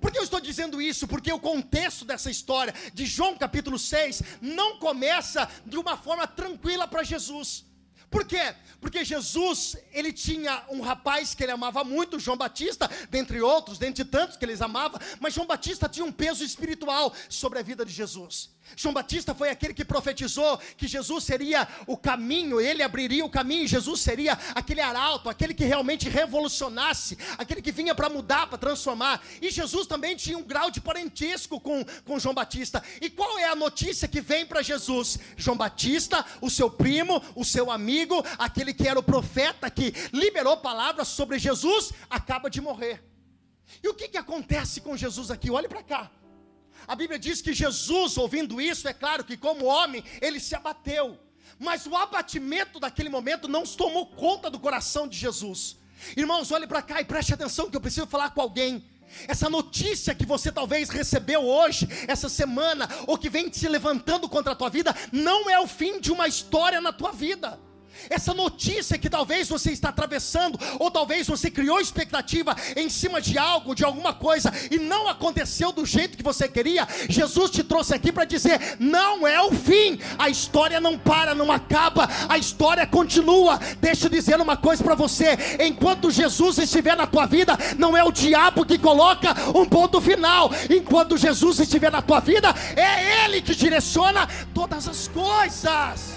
Por 0.00 0.10
que 0.10 0.18
eu 0.18 0.24
estou 0.24 0.40
dizendo 0.40 0.80
isso? 0.80 1.06
Porque 1.06 1.32
o 1.32 1.38
contexto 1.38 2.04
dessa 2.04 2.30
história 2.30 2.74
de 2.92 3.06
João 3.06 3.36
capítulo 3.36 3.78
6 3.78 4.22
não 4.40 4.78
começa 4.78 5.48
de 5.64 5.76
uma 5.76 5.96
forma 5.96 6.26
tranquila 6.26 6.86
para 6.86 7.02
Jesus. 7.02 7.64
Por 8.10 8.24
quê? 8.24 8.54
Porque 8.80 9.04
Jesus, 9.04 9.76
ele 9.92 10.12
tinha 10.12 10.64
um 10.70 10.80
rapaz 10.80 11.34
que 11.34 11.42
ele 11.42 11.52
amava 11.52 11.82
muito, 11.82 12.20
João 12.20 12.36
Batista, 12.36 12.88
dentre 13.10 13.40
outros, 13.40 13.78
dentre 13.78 14.04
tantos 14.04 14.36
que 14.36 14.44
eles 14.44 14.62
amavam, 14.62 15.00
mas 15.18 15.34
João 15.34 15.46
Batista 15.46 15.88
tinha 15.88 16.06
um 16.06 16.12
peso 16.12 16.44
espiritual 16.44 17.12
sobre 17.28 17.58
a 17.58 17.62
vida 17.62 17.84
de 17.84 17.92
Jesus. 17.92 18.55
João 18.74 18.92
Batista 18.92 19.34
foi 19.34 19.50
aquele 19.50 19.72
que 19.72 19.84
profetizou 19.84 20.58
que 20.76 20.88
Jesus 20.88 21.24
seria 21.24 21.68
o 21.86 21.96
caminho, 21.96 22.60
ele 22.60 22.82
abriria 22.82 23.24
o 23.24 23.30
caminho, 23.30 23.66
Jesus 23.66 24.00
seria 24.00 24.38
aquele 24.54 24.80
arauto, 24.80 25.28
aquele 25.28 25.54
que 25.54 25.64
realmente 25.64 26.08
revolucionasse, 26.08 27.16
aquele 27.38 27.62
que 27.62 27.70
vinha 27.70 27.94
para 27.94 28.08
mudar, 28.08 28.48
para 28.48 28.58
transformar. 28.58 29.22
E 29.40 29.50
Jesus 29.50 29.86
também 29.86 30.16
tinha 30.16 30.36
um 30.36 30.42
grau 30.42 30.70
de 30.70 30.80
parentesco 30.80 31.60
com, 31.60 31.84
com 32.04 32.18
João 32.18 32.34
Batista. 32.34 32.82
E 33.00 33.08
qual 33.08 33.38
é 33.38 33.44
a 33.44 33.54
notícia 33.54 34.08
que 34.08 34.20
vem 34.20 34.44
para 34.44 34.62
Jesus? 34.62 35.18
João 35.36 35.56
Batista, 35.56 36.24
o 36.40 36.50
seu 36.50 36.70
primo, 36.70 37.22
o 37.34 37.44
seu 37.44 37.70
amigo, 37.70 38.24
aquele 38.38 38.74
que 38.74 38.88
era 38.88 38.98
o 38.98 39.02
profeta 39.02 39.70
que 39.70 39.94
liberou 40.12 40.56
palavras 40.56 41.08
sobre 41.08 41.38
Jesus, 41.38 41.92
acaba 42.10 42.50
de 42.50 42.60
morrer. 42.60 43.02
E 43.82 43.88
o 43.88 43.94
que, 43.94 44.08
que 44.08 44.18
acontece 44.18 44.80
com 44.80 44.96
Jesus 44.96 45.30
aqui? 45.30 45.50
Olhe 45.50 45.68
para 45.68 45.82
cá. 45.82 46.10
A 46.86 46.94
Bíblia 46.94 47.18
diz 47.18 47.42
que 47.42 47.52
Jesus, 47.52 48.16
ouvindo 48.16 48.60
isso, 48.60 48.88
é 48.88 48.92
claro 48.92 49.24
que 49.24 49.36
como 49.36 49.66
homem, 49.66 50.04
ele 50.20 50.38
se 50.38 50.54
abateu. 50.54 51.18
Mas 51.58 51.86
o 51.86 51.96
abatimento 51.96 52.78
daquele 52.78 53.08
momento 53.08 53.48
não 53.48 53.64
tomou 53.64 54.06
conta 54.06 54.50
do 54.50 54.58
coração 54.58 55.08
de 55.08 55.16
Jesus. 55.16 55.76
Irmãos, 56.16 56.50
olhe 56.50 56.66
para 56.66 56.82
cá 56.82 57.00
e 57.00 57.04
preste 57.04 57.32
atenção 57.32 57.70
que 57.70 57.76
eu 57.76 57.80
preciso 57.80 58.06
falar 58.06 58.30
com 58.30 58.40
alguém. 58.40 58.84
Essa 59.26 59.48
notícia 59.48 60.14
que 60.14 60.26
você 60.26 60.52
talvez 60.52 60.90
recebeu 60.90 61.44
hoje, 61.44 61.88
essa 62.06 62.28
semana, 62.28 62.88
ou 63.06 63.16
que 63.16 63.30
vem 63.30 63.52
se 63.52 63.68
levantando 63.68 64.28
contra 64.28 64.52
a 64.52 64.56
tua 64.56 64.68
vida, 64.68 64.94
não 65.10 65.48
é 65.48 65.58
o 65.58 65.66
fim 65.66 66.00
de 66.00 66.12
uma 66.12 66.28
história 66.28 66.80
na 66.80 66.92
tua 66.92 67.12
vida. 67.12 67.58
Essa 68.08 68.32
notícia 68.34 68.98
que 68.98 69.10
talvez 69.10 69.48
você 69.48 69.72
está 69.72 69.88
atravessando, 69.88 70.58
ou 70.78 70.90
talvez 70.90 71.26
você 71.26 71.50
criou 71.50 71.80
expectativa 71.80 72.56
em 72.76 72.88
cima 72.88 73.20
de 73.20 73.38
algo, 73.38 73.74
de 73.74 73.84
alguma 73.84 74.12
coisa, 74.12 74.52
e 74.70 74.78
não 74.78 75.08
aconteceu 75.08 75.72
do 75.72 75.84
jeito 75.84 76.16
que 76.16 76.22
você 76.22 76.48
queria, 76.48 76.86
Jesus 77.08 77.50
te 77.50 77.62
trouxe 77.62 77.94
aqui 77.94 78.12
para 78.12 78.24
dizer: 78.24 78.76
não 78.78 79.26
é 79.26 79.40
o 79.42 79.52
fim, 79.52 79.98
a 80.18 80.28
história 80.28 80.80
não 80.80 80.98
para, 80.98 81.34
não 81.34 81.50
acaba, 81.50 82.08
a 82.28 82.38
história 82.38 82.86
continua. 82.86 83.58
Deixa 83.80 84.06
eu 84.06 84.10
dizer 84.10 84.40
uma 84.40 84.56
coisa 84.56 84.82
para 84.82 84.94
você: 84.94 85.36
enquanto 85.60 86.10
Jesus 86.10 86.58
estiver 86.58 86.96
na 86.96 87.06
tua 87.06 87.26
vida, 87.26 87.56
não 87.78 87.96
é 87.96 88.04
o 88.04 88.12
diabo 88.12 88.64
que 88.64 88.78
coloca 88.78 89.34
um 89.54 89.64
ponto 89.64 90.00
final, 90.00 90.50
enquanto 90.70 91.16
Jesus 91.16 91.60
estiver 91.60 91.90
na 91.90 92.02
tua 92.02 92.20
vida, 92.20 92.54
é 92.76 93.24
Ele 93.24 93.42
que 93.42 93.54
direciona 93.54 94.28
todas 94.54 94.88
as 94.88 95.08
coisas. 95.08 96.16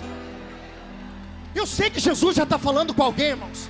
Eu 1.55 1.65
sei 1.65 1.89
que 1.89 1.99
Jesus 1.99 2.35
já 2.35 2.43
está 2.43 2.59
falando 2.59 2.93
com 2.93 3.03
alguém, 3.03 3.29
irmãos. 3.29 3.69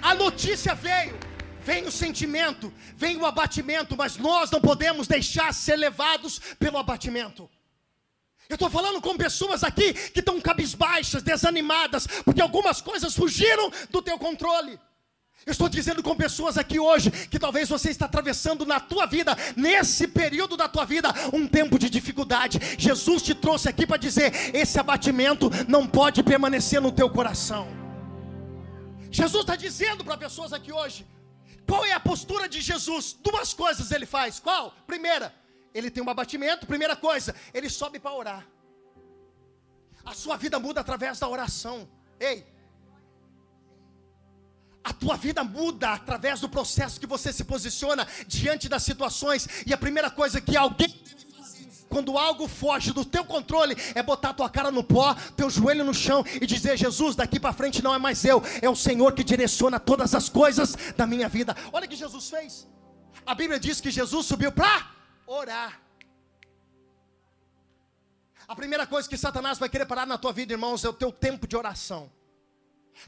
A 0.00 0.14
notícia 0.14 0.74
veio, 0.74 1.18
vem 1.60 1.86
o 1.86 1.92
sentimento, 1.92 2.72
vem 2.96 3.16
o 3.16 3.26
abatimento, 3.26 3.96
mas 3.96 4.16
nós 4.16 4.50
não 4.50 4.60
podemos 4.60 5.06
deixar 5.06 5.52
ser 5.54 5.76
levados 5.76 6.40
pelo 6.58 6.78
abatimento. 6.78 7.48
Eu 8.48 8.54
estou 8.54 8.68
falando 8.68 9.00
com 9.00 9.16
pessoas 9.16 9.62
aqui 9.62 9.94
que 10.10 10.20
estão 10.20 10.40
cabisbaixas, 10.40 11.22
desanimadas, 11.22 12.06
porque 12.24 12.42
algumas 12.42 12.80
coisas 12.80 13.14
fugiram 13.14 13.70
do 13.90 14.02
teu 14.02 14.18
controle. 14.18 14.78
Eu 15.44 15.50
estou 15.50 15.68
dizendo 15.68 16.02
com 16.02 16.14
pessoas 16.14 16.56
aqui 16.56 16.78
hoje 16.78 17.10
que 17.10 17.38
talvez 17.38 17.68
você 17.68 17.90
está 17.90 18.06
atravessando 18.06 18.64
na 18.64 18.78
tua 18.78 19.06
vida, 19.06 19.36
nesse 19.56 20.06
período 20.06 20.56
da 20.56 20.68
tua 20.68 20.84
vida, 20.84 21.12
um 21.32 21.48
tempo 21.48 21.78
de 21.78 21.90
dificuldade. 21.90 22.60
Jesus 22.78 23.22
te 23.22 23.34
trouxe 23.34 23.68
aqui 23.68 23.86
para 23.86 23.96
dizer: 23.96 24.54
esse 24.54 24.78
abatimento 24.78 25.50
não 25.68 25.86
pode 25.86 26.22
permanecer 26.22 26.80
no 26.80 26.92
teu 26.92 27.10
coração. 27.10 27.66
Jesus 29.10 29.42
está 29.42 29.56
dizendo 29.56 30.04
para 30.04 30.16
pessoas 30.16 30.52
aqui 30.52 30.72
hoje: 30.72 31.04
qual 31.66 31.84
é 31.84 31.92
a 31.92 32.00
postura 32.00 32.48
de 32.48 32.60
Jesus? 32.60 33.12
Duas 33.12 33.52
coisas 33.52 33.90
ele 33.90 34.06
faz. 34.06 34.38
Qual? 34.38 34.72
Primeira, 34.86 35.34
ele 35.74 35.90
tem 35.90 36.02
um 36.02 36.10
abatimento. 36.10 36.66
Primeira 36.66 36.94
coisa, 36.94 37.34
ele 37.52 37.68
sobe 37.68 37.98
para 37.98 38.12
orar. 38.12 38.46
A 40.04 40.14
sua 40.14 40.36
vida 40.36 40.58
muda 40.58 40.80
através 40.80 41.18
da 41.18 41.28
oração. 41.28 41.88
Ei, 42.18 42.46
a 44.84 44.92
tua 44.92 45.16
vida 45.16 45.44
muda 45.44 45.92
através 45.92 46.40
do 46.40 46.48
processo 46.48 46.98
que 46.98 47.06
você 47.06 47.32
se 47.32 47.44
posiciona 47.44 48.06
diante 48.26 48.68
das 48.68 48.82
situações. 48.82 49.48
E 49.66 49.72
a 49.72 49.78
primeira 49.78 50.10
coisa 50.10 50.40
que 50.40 50.56
alguém 50.56 50.92
quando 51.88 52.16
algo 52.16 52.48
foge 52.48 52.90
do 52.90 53.04
teu 53.04 53.22
controle 53.22 53.76
é 53.94 54.02
botar 54.02 54.32
tua 54.32 54.48
cara 54.48 54.70
no 54.70 54.82
pó, 54.82 55.14
teu 55.36 55.50
joelho 55.50 55.84
no 55.84 55.92
chão 55.92 56.24
e 56.40 56.46
dizer: 56.46 56.76
Jesus, 56.78 57.14
daqui 57.14 57.38
para 57.38 57.52
frente 57.52 57.82
não 57.82 57.94
é 57.94 57.98
mais 57.98 58.24
eu, 58.24 58.42
é 58.62 58.68
o 58.68 58.74
Senhor 58.74 59.12
que 59.12 59.22
direciona 59.22 59.78
todas 59.78 60.14
as 60.14 60.30
coisas 60.30 60.74
da 60.96 61.06
minha 61.06 61.28
vida. 61.28 61.54
Olha 61.70 61.84
o 61.84 61.88
que 61.88 61.94
Jesus 61.94 62.30
fez. 62.30 62.66
A 63.26 63.34
Bíblia 63.34 63.60
diz 63.60 63.78
que 63.78 63.90
Jesus 63.90 64.24
subiu 64.24 64.50
para 64.50 64.90
orar. 65.26 65.80
A 68.48 68.56
primeira 68.56 68.86
coisa 68.86 69.08
que 69.08 69.16
Satanás 69.16 69.58
vai 69.58 69.68
querer 69.68 69.84
parar 69.84 70.06
na 70.06 70.16
tua 70.16 70.32
vida, 70.32 70.52
irmãos, 70.54 70.84
é 70.84 70.88
o 70.88 70.92
teu 70.94 71.12
tempo 71.12 71.46
de 71.46 71.56
oração. 71.56 72.10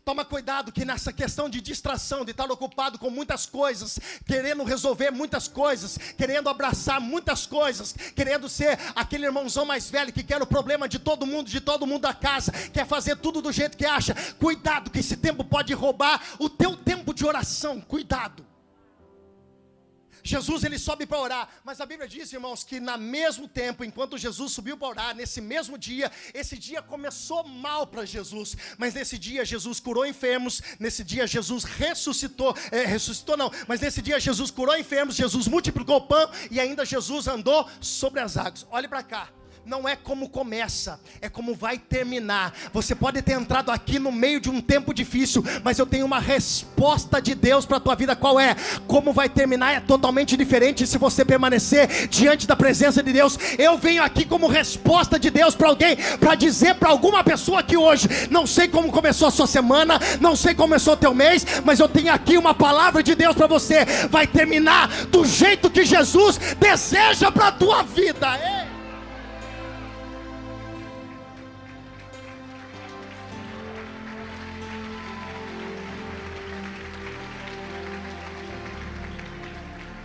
Toma 0.04 0.24
cuidado 0.24 0.72
que 0.72 0.84
nessa 0.84 1.12
questão 1.12 1.48
de 1.48 1.60
distração, 1.60 2.24
de 2.24 2.30
estar 2.30 2.50
ocupado 2.50 2.98
com 2.98 3.10
muitas 3.10 3.46
coisas, 3.46 3.98
querendo 4.26 4.64
resolver 4.64 5.10
muitas 5.10 5.48
coisas, 5.48 5.98
querendo 6.16 6.48
abraçar 6.48 7.00
muitas 7.00 7.46
coisas, 7.46 7.94
querendo 8.14 8.48
ser 8.48 8.78
aquele 8.94 9.26
irmãozão 9.26 9.64
mais 9.64 9.88
velho 9.90 10.12
que 10.12 10.22
quer 10.22 10.42
o 10.42 10.46
problema 10.46 10.88
de 10.88 10.98
todo 10.98 11.26
mundo, 11.26 11.48
de 11.48 11.60
todo 11.60 11.86
mundo 11.86 12.02
da 12.02 12.14
casa, 12.14 12.52
quer 12.52 12.86
fazer 12.86 13.16
tudo 13.16 13.40
do 13.40 13.52
jeito 13.52 13.76
que 13.76 13.86
acha. 13.86 14.14
Cuidado 14.38 14.90
que 14.90 15.00
esse 15.00 15.16
tempo 15.16 15.44
pode 15.44 15.72
roubar 15.74 16.20
o 16.38 16.48
teu 16.48 16.76
tempo 16.76 17.14
de 17.14 17.24
oração. 17.24 17.80
Cuidado. 17.80 18.53
Jesus 20.24 20.64
ele 20.64 20.78
sobe 20.78 21.04
para 21.04 21.20
orar, 21.20 21.48
mas 21.62 21.80
a 21.80 21.86
Bíblia 21.86 22.08
diz, 22.08 22.32
irmãos, 22.32 22.64
que 22.64 22.80
na 22.80 22.96
mesmo 22.96 23.46
tempo, 23.46 23.84
enquanto 23.84 24.16
Jesus 24.16 24.52
subiu 24.52 24.76
para 24.76 24.88
orar, 24.88 25.14
nesse 25.14 25.40
mesmo 25.40 25.76
dia, 25.76 26.10
esse 26.32 26.56
dia 26.58 26.80
começou 26.80 27.46
mal 27.46 27.86
para 27.86 28.06
Jesus, 28.06 28.56
mas 28.78 28.94
nesse 28.94 29.18
dia 29.18 29.44
Jesus 29.44 29.78
curou 29.78 30.06
enfermos, 30.06 30.62
nesse 30.80 31.04
dia 31.04 31.26
Jesus 31.26 31.64
ressuscitou, 31.64 32.56
é, 32.72 32.86
ressuscitou 32.86 33.36
não, 33.36 33.52
mas 33.68 33.80
nesse 33.80 34.00
dia 34.00 34.18
Jesus 34.18 34.50
curou 34.50 34.74
enfermos, 34.76 35.14
Jesus 35.14 35.46
multiplicou 35.46 35.96
o 35.96 36.06
pão. 36.06 36.30
E 36.50 36.58
ainda 36.58 36.84
Jesus 36.86 37.28
andou 37.28 37.68
sobre 37.80 38.20
as 38.20 38.36
águas. 38.36 38.66
Olhe 38.70 38.88
para 38.88 39.02
cá 39.02 39.43
não 39.64 39.88
é 39.88 39.96
como 39.96 40.28
começa, 40.28 41.00
é 41.20 41.28
como 41.28 41.54
vai 41.54 41.78
terminar. 41.78 42.52
Você 42.72 42.94
pode 42.94 43.22
ter 43.22 43.32
entrado 43.32 43.70
aqui 43.70 43.98
no 43.98 44.12
meio 44.12 44.40
de 44.40 44.50
um 44.50 44.60
tempo 44.60 44.92
difícil, 44.92 45.44
mas 45.62 45.78
eu 45.78 45.86
tenho 45.86 46.04
uma 46.04 46.18
resposta 46.18 47.20
de 47.20 47.34
Deus 47.34 47.64
para 47.64 47.78
a 47.78 47.80
tua 47.80 47.94
vida. 47.94 48.14
Qual 48.14 48.38
é? 48.38 48.54
Como 48.86 49.12
vai 49.12 49.28
terminar 49.28 49.74
é 49.74 49.80
totalmente 49.80 50.36
diferente 50.36 50.86
se 50.86 50.98
você 50.98 51.24
permanecer 51.24 52.08
diante 52.08 52.46
da 52.46 52.56
presença 52.56 53.02
de 53.02 53.12
Deus. 53.12 53.38
Eu 53.58 53.78
venho 53.78 54.02
aqui 54.02 54.24
como 54.24 54.48
resposta 54.48 55.18
de 55.18 55.30
Deus 55.30 55.54
para 55.54 55.68
alguém, 55.68 55.96
para 56.18 56.34
dizer 56.34 56.74
para 56.74 56.90
alguma 56.90 57.24
pessoa 57.24 57.60
aqui 57.60 57.76
hoje: 57.76 58.08
não 58.30 58.46
sei 58.46 58.68
como 58.68 58.92
começou 58.92 59.28
a 59.28 59.30
sua 59.30 59.46
semana, 59.46 59.98
não 60.20 60.36
sei 60.36 60.54
como 60.54 60.64
começou 60.64 60.94
o 60.94 60.96
teu 60.96 61.14
mês, 61.14 61.46
mas 61.64 61.78
eu 61.78 61.88
tenho 61.88 62.12
aqui 62.12 62.36
uma 62.36 62.54
palavra 62.54 63.02
de 63.02 63.14
Deus 63.14 63.36
para 63.36 63.46
você. 63.46 63.84
Vai 64.10 64.26
terminar 64.26 64.88
do 65.06 65.24
jeito 65.24 65.70
que 65.70 65.84
Jesus 65.84 66.36
deseja 66.58 67.30
para 67.30 67.48
a 67.48 67.52
tua 67.52 67.82
vida. 67.82 68.36
Ei! 68.38 68.63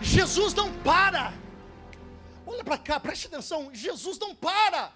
Jesus 0.10 0.54
não 0.56 0.74
para. 0.90 1.34
Olha 2.46 2.64
para 2.64 2.78
cá, 2.78 3.00
preste 3.00 3.28
atenção. 3.28 3.70
Jesus 3.72 4.18
não 4.18 4.34
para. 4.34 4.92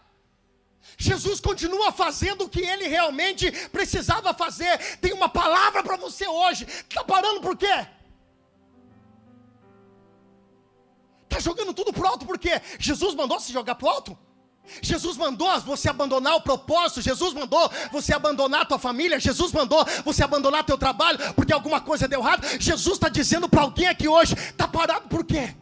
Jesus 0.97 1.39
continua 1.39 1.91
fazendo 1.91 2.45
o 2.45 2.49
que 2.49 2.61
ele 2.61 2.87
realmente 2.87 3.51
precisava 3.69 4.33
fazer. 4.33 4.97
Tem 4.97 5.13
uma 5.13 5.29
palavra 5.29 5.83
para 5.83 5.95
você 5.95 6.27
hoje. 6.27 6.65
Está 6.65 7.03
parando 7.03 7.41
por 7.41 7.55
quê? 7.55 7.87
Está 11.25 11.39
jogando 11.39 11.73
tudo 11.73 11.93
pro 11.93 12.07
alto 12.07 12.25
por 12.25 12.37
quê? 12.37 12.61
Jesus 12.79 13.13
mandou 13.15 13.39
se 13.39 13.53
jogar 13.53 13.75
pro 13.75 13.89
alto? 13.89 14.17
Jesus 14.81 15.17
mandou 15.17 15.59
você 15.61 15.89
abandonar 15.89 16.35
o 16.35 16.41
propósito, 16.41 17.01
Jesus 17.01 17.33
mandou 17.33 17.69
você 17.91 18.13
abandonar 18.13 18.61
a 18.61 18.65
tua 18.65 18.79
família, 18.79 19.19
Jesus 19.19 19.51
mandou 19.51 19.85
você 20.03 20.23
abandonar 20.23 20.63
teu 20.63 20.77
trabalho 20.77 21.19
porque 21.35 21.53
alguma 21.53 21.81
coisa 21.81 22.07
deu 22.07 22.21
errado. 22.21 22.45
Jesus 22.59 22.95
está 22.95 23.09
dizendo 23.09 23.47
para 23.49 23.61
alguém 23.61 23.87
aqui 23.87 24.07
hoje: 24.07 24.33
está 24.33 24.67
parado 24.67 25.07
por 25.07 25.25
quê? 25.25 25.53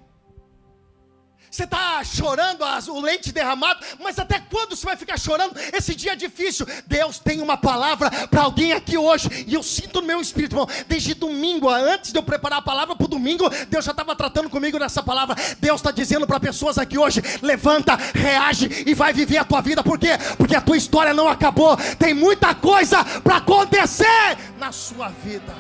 Você 1.52 1.66
está 1.66 2.02
chorando 2.02 2.64
as, 2.64 2.88
o 2.88 3.02
leite 3.02 3.34
derramado, 3.34 3.86
mas 4.00 4.18
até 4.18 4.40
quando 4.40 4.74
você 4.74 4.86
vai 4.86 4.96
ficar 4.96 5.20
chorando? 5.20 5.54
Esse 5.74 5.94
dia 5.94 6.14
é 6.14 6.16
difícil. 6.16 6.66
Deus 6.88 7.20
tem 7.20 7.42
uma 7.42 7.58
palavra 7.58 8.10
para 8.28 8.44
alguém 8.44 8.72
aqui 8.72 8.98
hoje, 8.98 9.28
e 9.46 9.54
eu 9.54 9.62
sinto 9.62 10.00
no 10.00 10.08
meu 10.08 10.22
espírito, 10.22 10.54
irmão. 10.54 10.68
Desde 10.88 11.14
domingo, 11.14 11.68
antes 11.68 12.14
de 12.14 12.18
eu 12.18 12.24
preparar 12.24 12.60
a 12.60 12.62
palavra 12.62 12.96
para 12.96 13.04
o 13.04 13.10
domingo, 13.10 13.50
Deus 13.68 13.84
já 13.84 13.92
estava 13.92 14.16
tratando 14.16 14.50
comigo 14.50 14.80
nessa 14.80 15.04
palavra. 15.04 15.36
Deus 15.60 15.82
está 15.82 15.92
dizendo 15.92 16.26
para 16.26 16.40
pessoas 16.40 16.78
aqui 16.78 16.98
hoje: 16.98 17.22
levanta, 17.42 17.98
reage 17.98 18.86
e 18.88 18.94
vai 18.94 19.12
viver 19.12 19.40
a 19.40 19.44
tua 19.44 19.60
vida. 19.60 19.84
Por 19.84 20.00
quê? 20.00 20.12
Porque 20.38 20.56
a 20.56 20.62
tua 20.62 20.78
história 20.78 21.14
não 21.14 21.28
acabou. 21.28 21.76
Tem 22.00 22.14
muita 22.14 22.56
coisa 22.56 23.04
para 23.20 23.38
acontecer 23.38 24.38
na 24.58 24.72
sua 24.72 25.10
vida. 25.10 25.54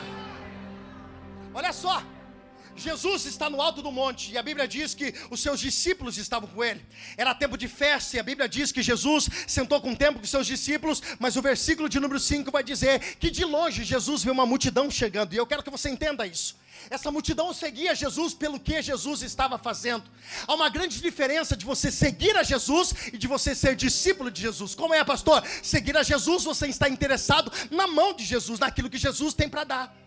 Olha 1.53 1.74
só. 1.74 2.01
Jesus 2.81 3.25
está 3.25 3.50
no 3.50 3.61
alto 3.61 3.81
do 3.81 3.91
monte 3.91 4.31
e 4.31 4.38
a 4.38 4.43
Bíblia 4.43 4.67
diz 4.67 4.93
que 4.93 5.13
os 5.29 5.41
seus 5.41 5.59
discípulos 5.59 6.17
estavam 6.17 6.50
com 6.50 6.63
ele. 6.63 6.83
Era 7.15 7.33
tempo 7.33 7.57
de 7.57 7.67
festa 7.67 8.17
e 8.17 8.19
a 8.19 8.23
Bíblia 8.23 8.50
diz 8.50 8.71
que 8.71 8.81
Jesus 8.81 9.29
sentou 9.47 9.79
com 9.79 9.91
o 9.91 9.95
tempo 9.95 10.19
com 10.19 10.25
seus 10.25 10.47
discípulos, 10.47 11.01
mas 11.19 11.35
o 11.35 11.41
versículo 11.41 11.88
de 11.88 12.00
número 12.00 12.19
5 12.19 12.51
vai 12.51 12.63
dizer 12.63 13.15
que 13.17 13.29
de 13.29 13.45
longe 13.45 13.83
Jesus 13.83 14.23
viu 14.23 14.33
uma 14.33 14.45
multidão 14.45 14.89
chegando 14.89 15.33
e 15.33 15.38
eu 15.38 15.47
quero 15.47 15.63
que 15.63 15.69
você 15.69 15.89
entenda 15.89 16.25
isso. 16.25 16.59
Essa 16.89 17.11
multidão 17.11 17.53
seguia 17.53 17.93
Jesus 17.93 18.33
pelo 18.33 18.59
que 18.59 18.81
Jesus 18.81 19.21
estava 19.21 19.57
fazendo. 19.57 20.03
Há 20.47 20.53
uma 20.53 20.69
grande 20.69 21.00
diferença 21.00 21.55
de 21.55 21.65
você 21.65 21.91
seguir 21.91 22.35
a 22.35 22.43
Jesus 22.43 22.93
e 23.13 23.17
de 23.17 23.27
você 23.27 23.53
ser 23.53 23.75
discípulo 23.75 24.31
de 24.31 24.41
Jesus. 24.41 24.73
Como 24.73 24.93
é, 24.93 25.03
pastor? 25.03 25.43
Seguir 25.61 25.95
a 25.95 26.03
Jesus, 26.03 26.43
você 26.43 26.67
está 26.67 26.89
interessado 26.89 27.51
na 27.69 27.88
mão 27.88 28.13
de 28.13 28.25
Jesus, 28.25 28.59
naquilo 28.59 28.89
que 28.89 28.97
Jesus 28.97 29.33
tem 29.33 29.47
para 29.47 29.63
dar. 29.63 30.00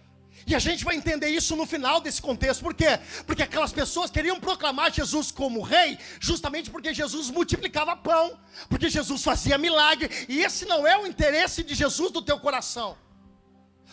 E 0.46 0.54
a 0.54 0.58
gente 0.58 0.84
vai 0.84 0.94
entender 0.94 1.28
isso 1.28 1.56
no 1.56 1.66
final 1.66 2.00
desse 2.00 2.20
contexto. 2.20 2.62
Por 2.62 2.74
quê? 2.74 2.98
Porque 3.26 3.42
aquelas 3.42 3.72
pessoas 3.72 4.10
queriam 4.10 4.38
proclamar 4.38 4.92
Jesus 4.92 5.30
como 5.30 5.62
rei, 5.62 5.98
justamente 6.20 6.70
porque 6.70 6.92
Jesus 6.92 7.30
multiplicava 7.30 7.96
pão, 7.96 8.38
porque 8.68 8.90
Jesus 8.90 9.22
fazia 9.22 9.56
milagre, 9.56 10.10
e 10.28 10.42
esse 10.42 10.66
não 10.66 10.86
é 10.86 10.98
o 10.98 11.06
interesse 11.06 11.62
de 11.62 11.74
Jesus 11.74 12.12
do 12.12 12.20
teu 12.20 12.38
coração. 12.38 12.96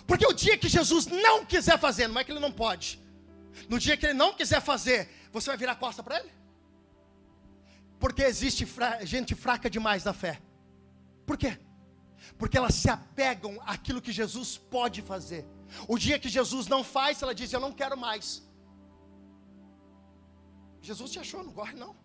Porque 0.05 0.25
o 0.25 0.33
dia 0.33 0.57
que 0.57 0.67
Jesus 0.67 1.05
não 1.07 1.45
quiser 1.45 1.79
fazer, 1.79 2.07
não 2.07 2.19
é 2.19 2.23
que 2.23 2.31
ele 2.31 2.39
não 2.39 2.51
pode. 2.51 2.99
No 3.69 3.79
dia 3.79 3.95
que 3.95 4.05
ele 4.05 4.13
não 4.13 4.33
quiser 4.33 4.61
fazer, 4.61 5.09
você 5.31 5.49
vai 5.49 5.57
virar 5.57 5.73
a 5.73 5.75
costa 5.75 6.03
para 6.03 6.19
ele? 6.19 6.31
Porque 7.99 8.23
existe 8.23 8.65
fra 8.65 9.05
gente 9.05 9.35
fraca 9.35 9.69
demais 9.69 10.03
na 10.03 10.11
fé. 10.11 10.41
Por 11.25 11.37
quê? 11.37 11.57
Porque 12.37 12.57
elas 12.57 12.75
se 12.75 12.89
apegam 12.89 13.59
àquilo 13.65 14.01
que 14.01 14.11
Jesus 14.11 14.57
pode 14.57 15.01
fazer. 15.01 15.45
O 15.87 15.97
dia 15.97 16.19
que 16.19 16.29
Jesus 16.29 16.67
não 16.67 16.83
faz, 16.83 17.21
ela 17.21 17.35
diz: 17.35 17.51
Eu 17.51 17.59
não 17.59 17.71
quero 17.71 17.97
mais. 17.97 18.43
Jesus 20.81 21.11
te 21.11 21.19
achou, 21.19 21.43
não 21.43 21.53
corre 21.53 21.73
não. 21.73 21.95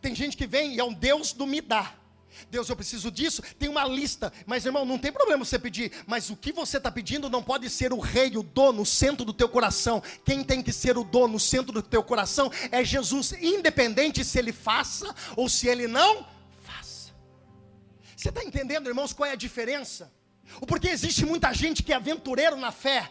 Tem 0.00 0.14
gente 0.14 0.36
que 0.36 0.46
vem 0.46 0.74
e 0.74 0.80
é 0.80 0.84
um 0.84 0.92
Deus 0.92 1.32
do 1.32 1.46
me 1.46 1.60
dá. 1.60 1.94
Deus, 2.48 2.68
eu 2.68 2.76
preciso 2.76 3.10
disso, 3.10 3.42
tem 3.58 3.68
uma 3.68 3.84
lista, 3.84 4.32
mas 4.46 4.64
irmão, 4.64 4.84
não 4.84 4.98
tem 4.98 5.10
problema 5.10 5.44
você 5.44 5.58
pedir, 5.58 5.90
mas 6.06 6.30
o 6.30 6.36
que 6.36 6.52
você 6.52 6.76
está 6.76 6.90
pedindo 6.90 7.28
não 7.28 7.42
pode 7.42 7.68
ser 7.68 7.92
o 7.92 7.98
rei, 7.98 8.36
o 8.36 8.42
dono, 8.42 8.82
o 8.82 8.86
centro 8.86 9.24
do 9.24 9.32
teu 9.32 9.48
coração. 9.48 10.02
Quem 10.24 10.44
tem 10.44 10.62
que 10.62 10.72
ser 10.72 10.96
o 10.96 11.04
dono, 11.04 11.36
o 11.36 11.40
centro 11.40 11.72
do 11.72 11.82
teu 11.82 12.02
coração 12.02 12.50
é 12.70 12.84
Jesus, 12.84 13.32
independente 13.32 14.24
se 14.24 14.38
ele 14.38 14.52
faça 14.52 15.12
ou 15.36 15.48
se 15.48 15.66
ele 15.66 15.86
não. 15.86 16.26
Você 18.20 18.28
está 18.28 18.44
entendendo, 18.44 18.86
irmãos, 18.86 19.14
qual 19.14 19.30
é 19.30 19.32
a 19.32 19.34
diferença? 19.34 20.12
O 20.60 20.66
porquê 20.66 20.88
existe 20.88 21.24
muita 21.24 21.54
gente 21.54 21.82
que 21.82 21.90
é 21.90 21.96
aventureiro 21.96 22.54
na 22.54 22.70
fé, 22.70 23.10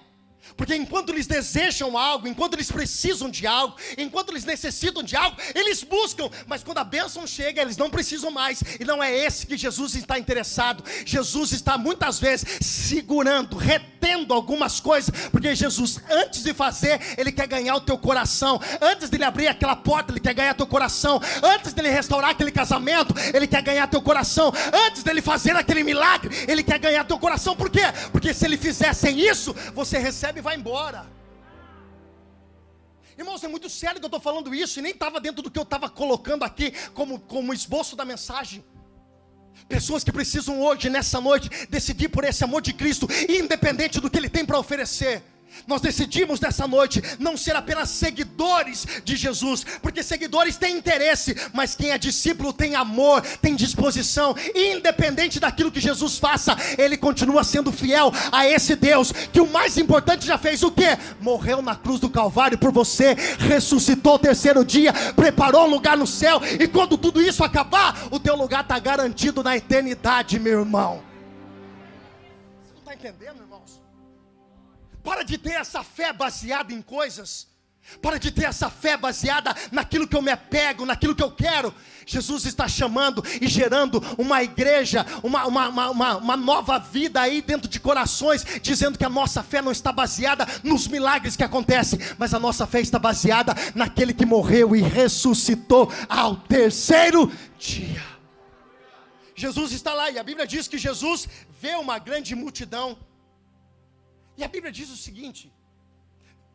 Porque 0.56 0.76
enquanto 0.76 1.10
eles 1.12 1.28
desejam 1.28 1.98
algo, 1.98 2.28
enquanto 2.28 2.56
eles 2.56 2.72
precisam 2.72 3.30
de 3.30 3.48
algo, 3.48 3.76
enquanto 3.98 4.30
eles 4.32 4.44
necessitam 4.44 5.04
de 5.04 5.16
algo, 5.16 5.38
eles 5.56 5.84
buscam, 5.84 6.30
mas 6.48 6.64
quando 6.64 6.80
a 6.80 6.84
bênção 6.84 7.26
chega, 7.26 7.62
eles 7.62 7.78
não 7.78 7.90
precisam 7.90 8.32
mais, 8.32 8.62
e 8.80 8.84
não 8.84 9.02
é 9.02 9.16
esse 9.16 9.46
que 9.46 9.58
Jesus 9.58 9.96
está 9.96 10.18
interessado. 10.18 10.84
Jesus 11.06 11.52
está 11.52 11.78
muitas 11.78 12.20
vezes 12.20 12.46
segurando, 12.62 13.58
retendo 13.58 14.34
algumas 14.34 14.80
coisas, 14.80 15.10
porque 15.32 15.56
Jesus, 15.56 16.00
antes 16.10 16.44
de 16.44 16.54
fazer, 16.54 17.00
ele 17.18 17.32
quer 17.32 17.48
ganhar 17.48 17.76
o 17.76 17.82
teu 17.82 17.98
coração, 17.98 18.60
antes 18.82 19.10
dele 19.10 19.24
abrir 19.24 19.48
aquela 19.48 19.76
porta, 19.76 20.12
ele 20.12 20.20
quer 20.20 20.34
ganhar 20.34 20.54
teu 20.54 20.68
coração, 20.68 21.22
antes 21.44 21.74
dele 21.74 21.90
restaurar 21.90 22.32
aquele 22.32 22.52
casamento, 22.52 23.14
ele 23.34 23.48
quer 23.48 23.62
ganhar 23.62 23.88
teu 23.88 24.02
coração, 24.02 24.52
antes 24.88 25.04
dele 25.04 25.22
fazer 25.22 25.56
aquele 25.56 25.84
milagre, 25.84 26.36
ele 26.48 26.64
quer 26.64 26.80
ganhar 26.80 27.04
teu 27.06 27.18
coração, 27.18 27.56
por 27.56 27.70
quê? 27.70 27.84
Porque 28.12 28.34
se 28.34 28.46
ele 28.46 28.58
fizessem 28.58 29.20
isso, 29.20 29.56
você 29.74 29.98
recebe 29.98 30.29
e 30.38 30.42
vai 30.42 30.56
embora. 30.56 31.06
Irmãos, 33.18 33.44
é 33.44 33.48
muito 33.48 33.70
sério 33.70 34.00
que 34.00 34.06
eu 34.06 34.08
estou 34.08 34.20
falando 34.22 34.54
isso, 34.56 34.80
e 34.80 34.82
nem 34.82 34.94
estava 34.94 35.20
dentro 35.20 35.42
do 35.42 35.52
que 35.52 35.60
eu 35.60 35.64
estava 35.64 35.90
colocando 35.90 36.44
aqui 36.44 36.72
como, 36.94 37.20
como 37.20 37.54
esboço 37.54 37.96
da 37.96 38.06
mensagem. 38.06 38.64
Pessoas 39.68 40.04
que 40.04 40.12
precisam 40.12 40.62
hoje, 40.62 40.90
nessa 40.90 41.20
noite, 41.20 41.50
decidir 41.68 42.08
por 42.10 42.24
esse 42.24 42.44
amor 42.44 42.62
de 42.62 42.72
Cristo, 42.74 43.08
independente 43.28 44.00
do 44.00 44.10
que 44.10 44.18
Ele 44.18 44.30
tem 44.30 44.46
para 44.46 44.58
oferecer. 44.58 45.22
Nós 45.68 45.82
decidimos 45.82 46.40
nessa 46.40 46.68
noite 46.68 47.02
não 47.20 47.38
ser 47.38 47.56
apenas 47.56 47.90
seguidores 47.90 48.86
de 49.04 49.16
Jesus, 49.16 49.66
porque 49.82 50.02
seguidores 50.02 50.58
têm 50.58 50.78
interesse, 50.78 51.36
mas 51.54 51.76
quem 51.76 51.92
é 51.92 51.98
discípulo 51.98 52.52
tem 52.52 52.76
amor, 52.76 53.22
tem 53.42 53.56
disposição, 53.56 54.36
independente 54.56 55.40
daquilo 55.40 55.72
que 55.72 55.80
Jesus 55.80 56.18
faça, 56.18 56.56
ele 56.78 56.98
continua 56.98 57.44
sendo 57.44 57.72
fiel 57.72 58.12
a 58.32 58.48
esse 58.48 58.76
Deus, 58.76 59.12
que 59.12 59.42
o 59.42 59.52
mais 59.52 59.78
importante 59.78 60.26
já 60.26 60.38
fez 60.38 60.64
o 60.64 60.72
que? 60.72 60.98
Morreu 61.20 61.62
na 61.62 61.76
cruz 61.76 62.00
do 62.00 62.10
Calvário 62.10 62.58
por 62.58 62.72
você, 62.72 63.16
ressuscitou 63.40 64.16
o 64.16 64.20
terceiro 64.20 64.66
dia, 64.66 64.94
preparou 65.16 65.66
um 65.66 65.70
lugar 65.70 65.98
no 65.98 66.08
céu, 66.08 66.42
e 66.60 66.68
quando 66.68 66.98
tudo 66.98 67.22
isso 67.22 67.44
acabar, 67.44 68.08
o 68.12 68.20
teu 68.20 68.36
lugar 68.36 68.62
está 68.62 68.80
garantido 68.80 69.44
na 69.44 69.56
eternidade, 69.56 70.40
meu 70.40 70.60
irmão. 70.60 71.02
Você 72.64 72.74
não 72.74 72.80
está 72.80 72.94
entendendo, 72.94 73.42
irmãos? 73.42 73.82
Para 75.10 75.24
de 75.24 75.40
ter 75.40 75.54
essa 75.54 75.84
fé 75.84 76.14
baseada 76.14 76.72
em 76.72 76.84
coisas. 76.84 77.48
Para 78.00 78.20
de 78.20 78.30
ter 78.30 78.44
essa 78.44 78.70
fé 78.70 78.96
baseada 78.96 79.56
naquilo 79.72 80.08
que 80.08 80.16
eu 80.16 80.22
me 80.22 80.30
apego, 80.30 80.86
naquilo 80.86 81.16
que 81.16 81.24
eu 81.24 81.32
quero. 81.32 81.74
Jesus 82.06 82.46
está 82.46 82.68
chamando 82.68 83.24
e 83.42 83.48
gerando 83.48 84.00
uma 84.20 84.44
igreja, 84.44 85.04
uma, 85.24 85.48
uma, 85.48 85.90
uma, 85.90 86.18
uma, 86.18 86.38
nova 86.38 86.78
vida 86.78 87.20
aí 87.20 87.42
dentro 87.42 87.68
de 87.68 87.80
corações, 87.80 88.46
dizendo 88.62 89.00
que 89.00 89.04
a 89.04 89.10
nossa 89.10 89.42
fé 89.42 89.64
não 89.64 89.72
está 89.72 89.92
baseada 89.92 90.46
nos 90.64 90.88
milagres 90.88 91.36
que 91.36 91.44
acontecem, 91.44 91.98
mas 92.20 92.36
a 92.36 92.40
nossa 92.40 92.68
fé 92.68 92.80
está 92.80 93.00
baseada 93.00 93.56
naquele 93.74 94.14
que 94.14 94.28
morreu 94.28 94.76
e 94.76 94.82
ressuscitou 94.84 95.92
ao 96.08 96.36
terceiro 96.36 97.32
dia. 97.58 98.06
Jesus 99.34 99.72
está 99.72 99.92
lá 99.92 100.12
e 100.12 100.20
a 100.20 100.24
Bíblia 100.24 100.46
diz 100.46 100.68
que 100.68 100.78
Jesus 100.78 101.28
vê 101.60 101.74
uma 101.74 101.98
grande 101.98 102.36
multidão 102.36 102.96
e 104.40 104.44
a 104.44 104.48
Bíblia 104.48 104.72
diz 104.72 104.90
o 104.90 104.96
seguinte: 104.96 105.54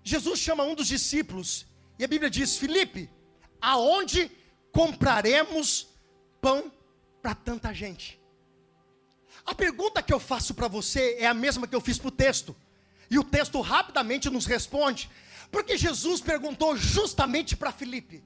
Jesus 0.02 0.40
chama 0.40 0.64
um 0.64 0.74
dos 0.74 0.88
discípulos, 0.88 1.66
e 1.98 2.04
a 2.04 2.08
Bíblia 2.08 2.30
diz: 2.30 2.56
Felipe, 2.56 3.10
aonde 3.60 4.30
compraremos 4.72 5.86
pão 6.40 6.72
para 7.20 7.34
tanta 7.34 7.74
gente? 7.74 8.18
A 9.44 9.54
pergunta 9.54 10.02
que 10.02 10.14
eu 10.14 10.18
faço 10.18 10.54
para 10.54 10.66
você 10.66 11.18
é 11.18 11.26
a 11.26 11.34
mesma 11.34 11.66
que 11.66 11.76
eu 11.76 11.80
fiz 11.80 11.98
para 11.98 12.08
o 12.08 12.18
texto, 12.26 12.56
e 13.10 13.18
o 13.18 13.24
texto 13.24 13.60
rapidamente 13.60 14.30
nos 14.30 14.46
responde, 14.46 15.10
porque 15.52 15.76
Jesus 15.76 16.22
perguntou 16.22 16.74
justamente 16.76 17.54
para 17.54 17.70
Felipe. 17.70 18.24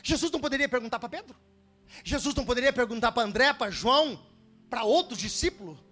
Jesus 0.00 0.30
não 0.30 0.38
poderia 0.38 0.68
perguntar 0.68 1.00
para 1.00 1.08
Pedro? 1.08 1.36
Jesus 2.04 2.36
não 2.36 2.44
poderia 2.44 2.72
perguntar 2.72 3.10
para 3.10 3.26
André, 3.26 3.52
para 3.52 3.68
João, 3.68 4.24
para 4.70 4.84
outros 4.84 5.18
discípulos? 5.18 5.87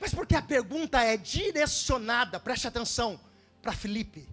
Mas 0.00 0.14
porque 0.14 0.34
a 0.34 0.42
pergunta 0.42 1.00
é 1.02 1.16
direcionada, 1.16 2.40
preste 2.40 2.66
atenção, 2.66 3.20
para 3.62 3.72
Felipe. 3.72 4.28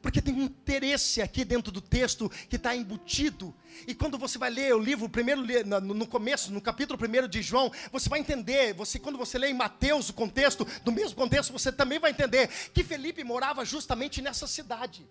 Porque 0.00 0.20
tem 0.20 0.34
um 0.34 0.42
interesse 0.42 1.22
aqui 1.22 1.44
dentro 1.44 1.70
do 1.70 1.80
texto 1.80 2.28
que 2.48 2.56
está 2.56 2.74
embutido. 2.74 3.54
E 3.86 3.94
quando 3.94 4.18
você 4.18 4.36
vai 4.36 4.50
ler 4.50 4.74
o 4.74 4.78
livro, 4.78 5.08
primeiro 5.08 5.42
no 5.80 6.06
começo, 6.06 6.52
no 6.52 6.60
capítulo 6.60 6.98
1 7.00 7.28
de 7.28 7.40
João, 7.40 7.70
você 7.92 8.08
vai 8.08 8.18
entender, 8.18 8.74
você, 8.74 8.98
quando 8.98 9.16
você 9.16 9.38
lê 9.38 9.50
em 9.50 9.54
Mateus 9.54 10.08
o 10.08 10.12
contexto, 10.12 10.66
no 10.84 10.90
mesmo 10.90 11.14
contexto, 11.14 11.52
você 11.52 11.70
também 11.70 12.00
vai 12.00 12.10
entender 12.10 12.48
que 12.74 12.82
Felipe 12.82 13.22
morava 13.22 13.64
justamente 13.64 14.20
nessa 14.20 14.48
cidade. 14.48 15.08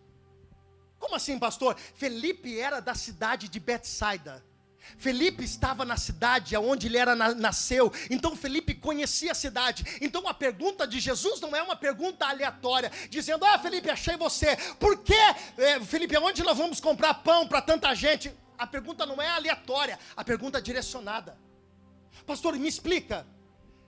Como 1.00 1.16
assim, 1.16 1.40
pastor? 1.40 1.78
Felipe 1.96 2.60
era 2.60 2.82
da 2.82 2.94
cidade 2.94 3.48
de 3.48 3.60
Betsaida. 3.60 4.44
Felipe 4.98 5.44
estava 5.44 5.86
na 5.86 5.98
cidade 5.98 6.56
onde 6.58 6.88
ele 6.88 6.98
era 6.98 7.16
nasceu, 7.16 7.92
então 8.10 8.36
Felipe 8.36 8.74
conhecia 8.74 9.32
a 9.32 9.36
cidade. 9.36 9.86
Então 10.02 10.28
a 10.28 10.34
pergunta 10.34 10.88
de 10.88 11.00
Jesus 11.00 11.40
não 11.40 11.56
é 11.56 11.62
uma 11.62 11.76
pergunta 11.76 12.26
aleatória, 12.26 12.92
dizendo: 13.10 13.46
Ah, 13.46 13.58
Felipe, 13.60 13.90
achei 13.90 14.18
você. 14.18 14.56
Por 14.80 14.98
que, 15.00 15.14
é, 15.58 15.80
Felipe, 15.82 16.18
onde 16.18 16.44
nós 16.44 16.58
vamos 16.58 16.80
comprar 16.80 17.14
pão 17.16 17.48
para 17.48 17.62
tanta 17.62 17.94
gente? 17.96 18.34
A 18.58 18.68
pergunta 18.68 19.06
não 19.06 19.22
é 19.22 19.28
aleatória, 19.28 19.98
a 20.16 20.24
pergunta 20.24 20.60
é 20.60 20.62
direcionada. 20.62 21.38
Pastor, 22.26 22.58
me 22.58 22.68
explica. 22.68 23.26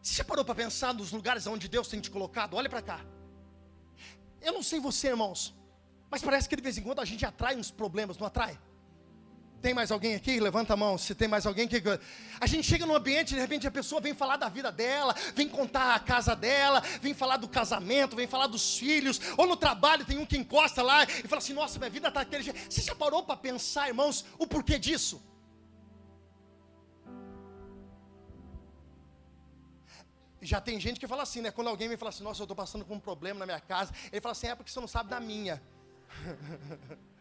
Você 0.01 0.23
parou 0.23 0.43
para 0.43 0.55
pensar 0.55 0.93
nos 0.93 1.11
lugares 1.11 1.47
onde 1.47 1.67
Deus 1.67 1.87
tem 1.87 2.01
te 2.01 2.11
colocado? 2.11 2.55
Olha 2.55 2.69
para 2.69 2.81
cá. 2.81 2.99
Eu 4.41 4.51
não 4.51 4.63
sei 4.63 4.79
você, 4.79 5.07
irmãos, 5.07 5.55
mas 6.09 6.21
parece 6.21 6.49
que 6.49 6.55
de 6.55 6.61
vez 6.61 6.77
em 6.77 6.81
quando 6.81 6.99
a 6.99 7.05
gente 7.05 7.25
atrai 7.25 7.55
uns 7.55 7.71
problemas, 7.71 8.17
não 8.17 8.27
atrai? 8.27 8.59
Tem 9.63 9.73
mais 9.73 9.91
alguém 9.91 10.13
aqui? 10.13 10.41
Levanta 10.41 10.73
a 10.73 10.75
mão. 10.75 10.97
Se 10.97 11.15
tem 11.15 11.25
mais 11.25 11.45
alguém 11.45 11.69
que. 11.69 11.81
A 12.41 12.45
gente 12.45 12.67
chega 12.67 12.85
num 12.85 12.93
ambiente 12.93 13.33
de 13.33 13.39
repente 13.39 13.65
a 13.65 13.71
pessoa 13.71 14.01
vem 14.01 14.13
falar 14.13 14.35
da 14.35 14.49
vida 14.49 14.69
dela, 14.69 15.15
vem 15.33 15.47
contar 15.47 15.95
a 15.95 15.99
casa 15.99 16.35
dela, 16.35 16.81
vem 17.01 17.13
falar 17.13 17.37
do 17.37 17.47
casamento, 17.47 18.13
vem 18.13 18.27
falar 18.27 18.47
dos 18.47 18.77
filhos, 18.77 19.21
ou 19.37 19.47
no 19.47 19.55
trabalho 19.55 20.03
tem 20.03 20.17
um 20.17 20.25
que 20.25 20.37
encosta 20.37 20.83
lá 20.83 21.05
e 21.05 21.29
fala 21.29 21.37
assim: 21.37 21.53
Nossa, 21.53 21.79
minha 21.79 21.89
vida 21.89 22.09
está 22.09 22.19
aquele 22.19 22.43
jeito. 22.43 22.59
Você 22.69 22.81
já 22.81 22.93
parou 22.93 23.23
para 23.23 23.37
pensar, 23.37 23.87
irmãos, 23.87 24.25
o 24.37 24.45
porquê 24.45 24.77
disso? 24.77 25.23
Já 30.41 30.59
tem 30.59 30.77
gente 30.77 30.99
que 30.99 31.07
fala 31.07 31.23
assim, 31.23 31.39
né? 31.39 31.51
Quando 31.51 31.69
alguém 31.69 31.87
me 31.87 31.95
fala 31.95 32.09
assim, 32.09 32.21
nossa, 32.21 32.41
eu 32.41 32.43
estou 32.43 32.55
passando 32.63 32.83
por 32.83 32.93
um 32.93 32.99
problema 32.99 33.39
na 33.39 33.45
minha 33.45 33.61
casa, 33.61 33.93
ele 34.11 34.19
fala 34.19 34.33
assim, 34.33 34.47
é 34.47 34.55
porque 34.55 34.69
você 34.69 34.81
não 34.81 34.89
sabe 34.89 35.09
da 35.09 35.21
minha. 35.21 35.63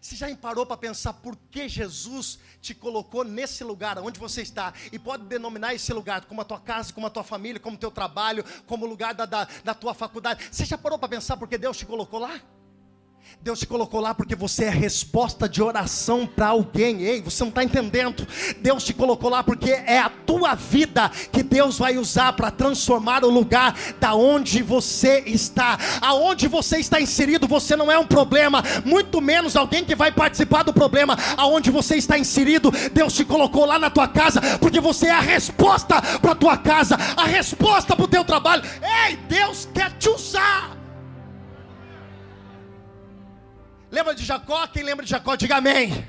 Você 0.00 0.16
já 0.16 0.34
parou 0.34 0.64
para 0.64 0.78
pensar 0.78 1.12
por 1.12 1.36
que 1.50 1.68
Jesus 1.68 2.38
te 2.60 2.74
colocou 2.74 3.22
nesse 3.22 3.62
lugar 3.62 3.98
onde 3.98 4.18
você 4.18 4.40
está? 4.40 4.72
E 4.90 4.98
pode 4.98 5.24
denominar 5.24 5.74
esse 5.74 5.92
lugar 5.92 6.24
como 6.24 6.40
a 6.40 6.44
tua 6.44 6.58
casa, 6.58 6.92
como 6.92 7.06
a 7.06 7.10
tua 7.10 7.22
família, 7.22 7.60
como 7.60 7.76
o 7.76 7.78
teu 7.78 7.90
trabalho, 7.90 8.42
como 8.66 8.86
o 8.86 8.88
lugar 8.88 9.12
da, 9.12 9.26
da, 9.26 9.46
da 9.62 9.74
tua 9.74 9.92
faculdade. 9.92 10.48
Você 10.50 10.64
já 10.64 10.78
parou 10.78 10.98
para 10.98 11.08
pensar 11.08 11.36
por 11.36 11.46
que 11.46 11.58
Deus 11.58 11.76
te 11.76 11.84
colocou 11.84 12.18
lá? 12.18 12.40
Deus 13.42 13.58
te 13.58 13.66
colocou 13.66 14.00
lá 14.00 14.14
porque 14.14 14.34
você 14.34 14.64
é 14.64 14.68
resposta 14.70 15.48
de 15.48 15.62
oração 15.62 16.26
para 16.26 16.48
alguém. 16.48 17.02
Ei, 17.02 17.22
você 17.22 17.42
não 17.42 17.48
está 17.48 17.64
entendendo? 17.64 18.26
Deus 18.60 18.84
te 18.84 18.92
colocou 18.92 19.30
lá 19.30 19.42
porque 19.42 19.70
é 19.70 19.98
a 19.98 20.10
tua 20.10 20.54
vida 20.54 21.10
que 21.32 21.42
Deus 21.42 21.78
vai 21.78 21.96
usar 21.96 22.34
para 22.34 22.50
transformar 22.50 23.24
o 23.24 23.30
lugar 23.30 23.74
da 23.98 24.14
onde 24.14 24.62
você 24.62 25.22
está. 25.24 25.78
Aonde 26.02 26.48
você 26.48 26.78
está 26.80 27.00
inserido, 27.00 27.48
você 27.48 27.74
não 27.76 27.90
é 27.90 27.98
um 27.98 28.06
problema, 28.06 28.62
muito 28.84 29.22
menos 29.22 29.56
alguém 29.56 29.86
que 29.86 29.94
vai 29.94 30.12
participar 30.12 30.62
do 30.62 30.74
problema. 30.74 31.16
Aonde 31.38 31.70
você 31.70 31.96
está 31.96 32.18
inserido, 32.18 32.70
Deus 32.92 33.14
te 33.14 33.24
colocou 33.24 33.64
lá 33.64 33.78
na 33.78 33.88
tua 33.88 34.06
casa 34.06 34.40
porque 34.58 34.80
você 34.80 35.06
é 35.06 35.12
a 35.12 35.20
resposta 35.20 36.02
para 36.20 36.34
tua 36.34 36.58
casa, 36.58 36.96
a 37.16 37.24
resposta 37.24 37.96
para 37.96 38.04
o 38.04 38.08
teu 38.08 38.22
trabalho. 38.22 38.62
Ei, 39.06 39.16
Deus 39.16 39.66
quer 39.72 39.92
te 39.92 40.10
usar. 40.10 40.79
Lembra 43.90 44.14
de 44.14 44.24
Jacó? 44.24 44.66
Quem 44.68 44.82
lembra 44.82 45.04
de 45.04 45.10
Jacó, 45.10 45.34
diga 45.34 45.56
amém. 45.56 46.06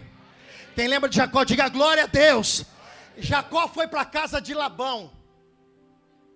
Quem 0.75 0.87
lembra 0.87 1.09
de 1.09 1.15
Jacó, 1.15 1.43
diga 1.43 1.67
glória 1.69 2.03
a 2.03 2.07
Deus. 2.07 2.65
Jacó 3.17 3.67
foi 3.67 3.87
para 3.87 4.01
a 4.01 4.05
casa 4.05 4.39
de 4.41 4.53
Labão, 4.53 5.11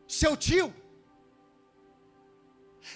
seu 0.07 0.35
tio. 0.35 0.73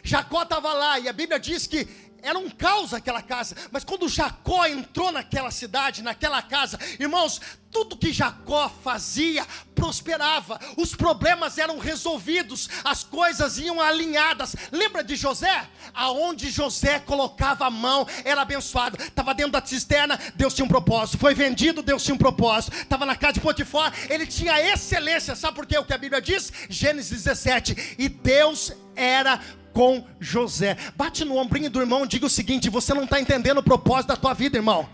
Jacó 0.03 0.43
estava 0.43 0.73
lá 0.73 0.99
e 0.99 1.07
a 1.07 1.13
Bíblia 1.13 1.39
diz 1.39 1.65
que 1.65 1.87
era 2.21 2.37
um 2.37 2.49
caos 2.49 2.93
aquela 2.93 3.21
casa, 3.21 3.55
mas 3.71 3.83
quando 3.83 4.07
Jacó 4.09 4.65
entrou 4.65 5.11
naquela 5.11 5.51
cidade, 5.51 6.03
naquela 6.03 6.41
casa, 6.41 6.79
irmãos, 6.99 7.39
tudo 7.71 7.97
que 7.97 8.11
Jacó 8.11 8.69
fazia 8.83 9.45
prosperava, 9.75 10.59
os 10.75 10.95
problemas 10.95 11.57
eram 11.57 11.77
resolvidos, 11.77 12.67
as 12.83 13.03
coisas 13.03 13.57
iam 13.57 13.79
alinhadas. 13.79 14.55
Lembra 14.71 15.03
de 15.03 15.15
José? 15.15 15.67
Aonde 15.93 16.49
José 16.49 16.99
colocava 16.99 17.65
a 17.65 17.69
mão 17.69 18.05
era 18.25 18.41
abençoado. 18.41 19.01
Estava 19.01 19.33
dentro 19.33 19.53
da 19.53 19.65
cisterna, 19.65 20.19
Deus 20.35 20.53
tinha 20.53 20.65
um 20.65 20.69
propósito. 20.69 21.17
Foi 21.17 21.33
vendido, 21.33 21.81
Deus 21.81 22.03
tinha 22.03 22.15
um 22.15 22.17
propósito. 22.17 22.75
Estava 22.75 23.05
na 23.05 23.15
casa 23.15 23.33
de 23.33 23.39
Potifar, 23.39 23.93
ele 24.09 24.25
tinha 24.25 24.59
excelência. 24.59 25.35
Sabe 25.35 25.55
por 25.55 25.65
quê? 25.65 25.77
O 25.77 25.85
que 25.85 25.93
a 25.93 25.97
Bíblia 25.97 26.21
diz? 26.21 26.51
Gênesis 26.69 27.23
17. 27.23 27.95
E 27.97 28.09
Deus 28.09 28.73
era 28.95 29.39
com 29.73 30.05
José. 30.19 30.77
Bate 30.95 31.23
no 31.25 31.37
ombrinho 31.37 31.69
do 31.69 31.79
irmão 31.79 32.05
e 32.05 32.07
diga 32.07 32.25
o 32.25 32.29
seguinte: 32.29 32.69
você 32.69 32.93
não 32.93 33.03
está 33.03 33.19
entendendo 33.19 33.59
o 33.59 33.63
propósito 33.63 34.09
da 34.09 34.15
tua 34.15 34.33
vida, 34.33 34.57
irmão. 34.57 34.87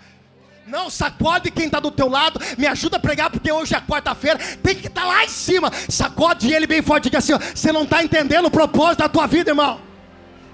Não, 0.66 0.90
sacode 0.90 1.52
quem 1.52 1.68
está 1.68 1.80
do 1.80 1.92
teu 1.92 2.10
lado, 2.10 2.40
me 2.58 2.66
ajuda 2.66 2.98
a 2.98 3.00
pregar, 3.00 3.30
porque 3.30 3.52
hoje 3.52 3.76
é 3.76 3.82
quarta-feira, 3.82 4.40
tem 4.64 4.76
que 4.76 4.88
estar 4.88 5.02
tá 5.02 5.08
lá 5.08 5.24
em 5.24 5.30
cima. 5.30 5.72
Sacode 5.90 6.52
ele 6.52 6.66
bem 6.66 6.82
forte, 6.82 7.04
diga 7.04 7.20
assim: 7.20 7.34
você 7.38 7.72
não 7.72 7.84
está 7.84 8.04
entendendo 8.04 8.46
o 8.46 8.52
propósito 8.52 9.00
da 9.00 9.10
tua 9.10 9.28
vida, 9.28 9.52
irmão. 9.52 9.80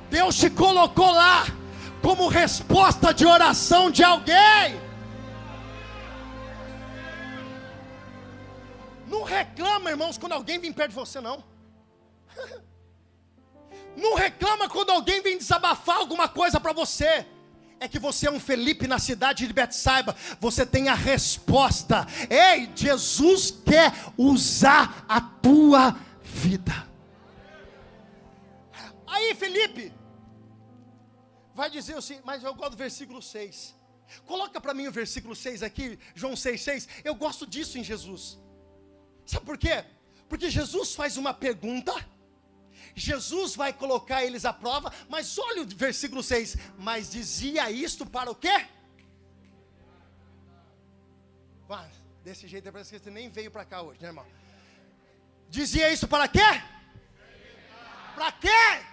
Deus 0.10 0.36
te 0.36 0.50
colocou 0.50 1.10
lá 1.12 1.46
como 2.02 2.28
resposta 2.28 3.14
de 3.14 3.26
oração 3.26 3.90
de 3.90 4.04
alguém. 4.04 4.82
Não 9.08 9.24
reclama, 9.24 9.90
irmãos, 9.90 10.18
quando 10.18 10.34
alguém 10.34 10.60
vem 10.60 10.74
perto 10.74 10.90
de 10.90 10.96
você, 10.96 11.22
não. 11.22 11.44
Não 13.95 14.15
reclama 14.15 14.69
quando 14.69 14.91
alguém 14.91 15.21
vem 15.21 15.38
desabafar 15.38 15.97
alguma 15.97 16.27
coisa 16.27 16.60
para 16.60 16.73
você. 16.73 17.25
É 17.80 17.88
que 17.88 17.97
você 17.97 18.27
é 18.27 18.32
um 18.32 18.39
Felipe 18.39 18.88
na 18.88 18.99
cidade 18.99 19.47
de 19.47 19.54
Betsaiba. 19.54 20.15
Você 20.39 20.65
tem 20.65 20.88
a 20.88 20.93
resposta. 20.93 22.06
Ei, 22.30 22.69
Jesus 22.75 23.51
quer 23.65 23.91
usar 24.17 25.06
a 25.10 25.19
tua 25.19 25.97
vida. 26.21 26.88
Aí, 29.08 29.34
Felipe, 29.36 29.91
vai 31.54 31.69
dizer 31.69 31.97
assim, 31.97 32.19
mas 32.23 32.43
eu 32.43 32.54
gosto 32.54 32.71
do 32.71 32.77
versículo 32.77 33.21
6. 33.21 33.75
Coloca 34.25 34.60
para 34.60 34.73
mim 34.73 34.88
o 34.88 34.91
versículo 34.91 35.36
6 35.36 35.63
aqui, 35.63 35.97
João 36.13 36.34
6,6. 36.34 36.88
Eu 37.04 37.15
gosto 37.15 37.47
disso 37.47 37.77
em 37.77 37.84
Jesus. 37.84 38.39
Sabe 39.25 39.45
por 39.45 39.58
quê? 39.58 39.84
Porque 40.27 40.49
Jesus 40.49 40.93
faz 40.93 41.17
uma 41.17 41.34
pergunta, 41.34 41.93
Jesus 42.95 43.56
vai 43.56 43.71
colocar 43.71 44.23
eles 44.23 44.45
à 44.45 44.54
prova, 44.54 44.91
mas 45.10 45.38
olha 45.38 45.62
o 45.62 45.67
versículo 45.67 46.21
6: 46.21 46.58
Mas 46.77 47.10
dizia 47.10 47.71
isto 47.71 48.06
para 48.06 48.30
o 48.30 48.36
quê? 48.36 48.67
desse 52.23 52.47
jeito 52.47 52.67
é 52.67 52.71
parece 52.71 52.91
que 52.91 52.99
você 52.99 53.12
nem 53.12 53.30
veio 53.30 53.51
para 53.51 53.65
cá 53.65 53.82
hoje, 53.82 54.01
né, 54.01 54.08
irmão? 54.08 54.25
Dizia 55.49 55.91
isso 55.91 56.08
para 56.08 56.27
quê? 56.27 56.49
Para 58.15 58.32
quê? 58.32 58.86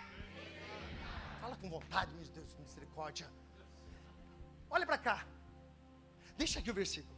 Fala 1.41 1.57
com 1.57 1.69
vontade, 1.69 2.13
meu 2.15 2.25
Deus, 2.25 2.57
misericórdia. 2.59 3.29
Olha 4.71 4.87
para 4.87 4.99
cá. 4.99 5.27
Deixa 6.37 6.59
aqui 6.59 6.71
o 6.71 6.75
versículo. 6.75 7.17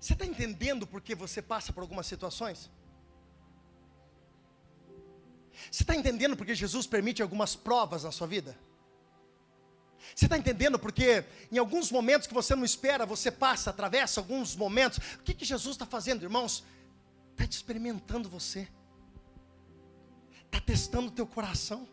Você 0.00 0.14
está 0.14 0.26
entendendo 0.26 0.86
por 0.86 1.00
que 1.00 1.14
você 1.14 1.40
passa 1.40 1.72
por 1.72 1.82
algumas 1.82 2.06
situações? 2.06 2.70
Você 5.70 5.82
está 5.82 5.94
entendendo 5.94 6.36
porque 6.36 6.54
Jesus 6.54 6.86
permite 6.86 7.22
algumas 7.22 7.54
provas 7.54 8.04
na 8.04 8.10
sua 8.10 8.26
vida? 8.26 8.56
Você 10.14 10.26
está 10.26 10.36
entendendo 10.36 10.78
porque 10.78 11.24
em 11.50 11.58
alguns 11.58 11.90
momentos 11.90 12.26
que 12.26 12.34
você 12.34 12.54
não 12.54 12.64
espera, 12.64 13.06
você 13.06 13.30
passa, 13.30 13.70
atravessa 13.70 14.20
alguns 14.20 14.56
momentos. 14.56 14.98
O 14.98 15.22
que, 15.22 15.34
que 15.34 15.44
Jesus 15.44 15.74
está 15.74 15.86
fazendo, 15.86 16.22
irmãos? 16.22 16.64
Está 17.32 17.44
experimentando 17.44 18.28
você, 18.28 18.68
está 20.44 20.60
testando 20.60 21.08
o 21.08 21.10
teu 21.10 21.26
coração. 21.26 21.88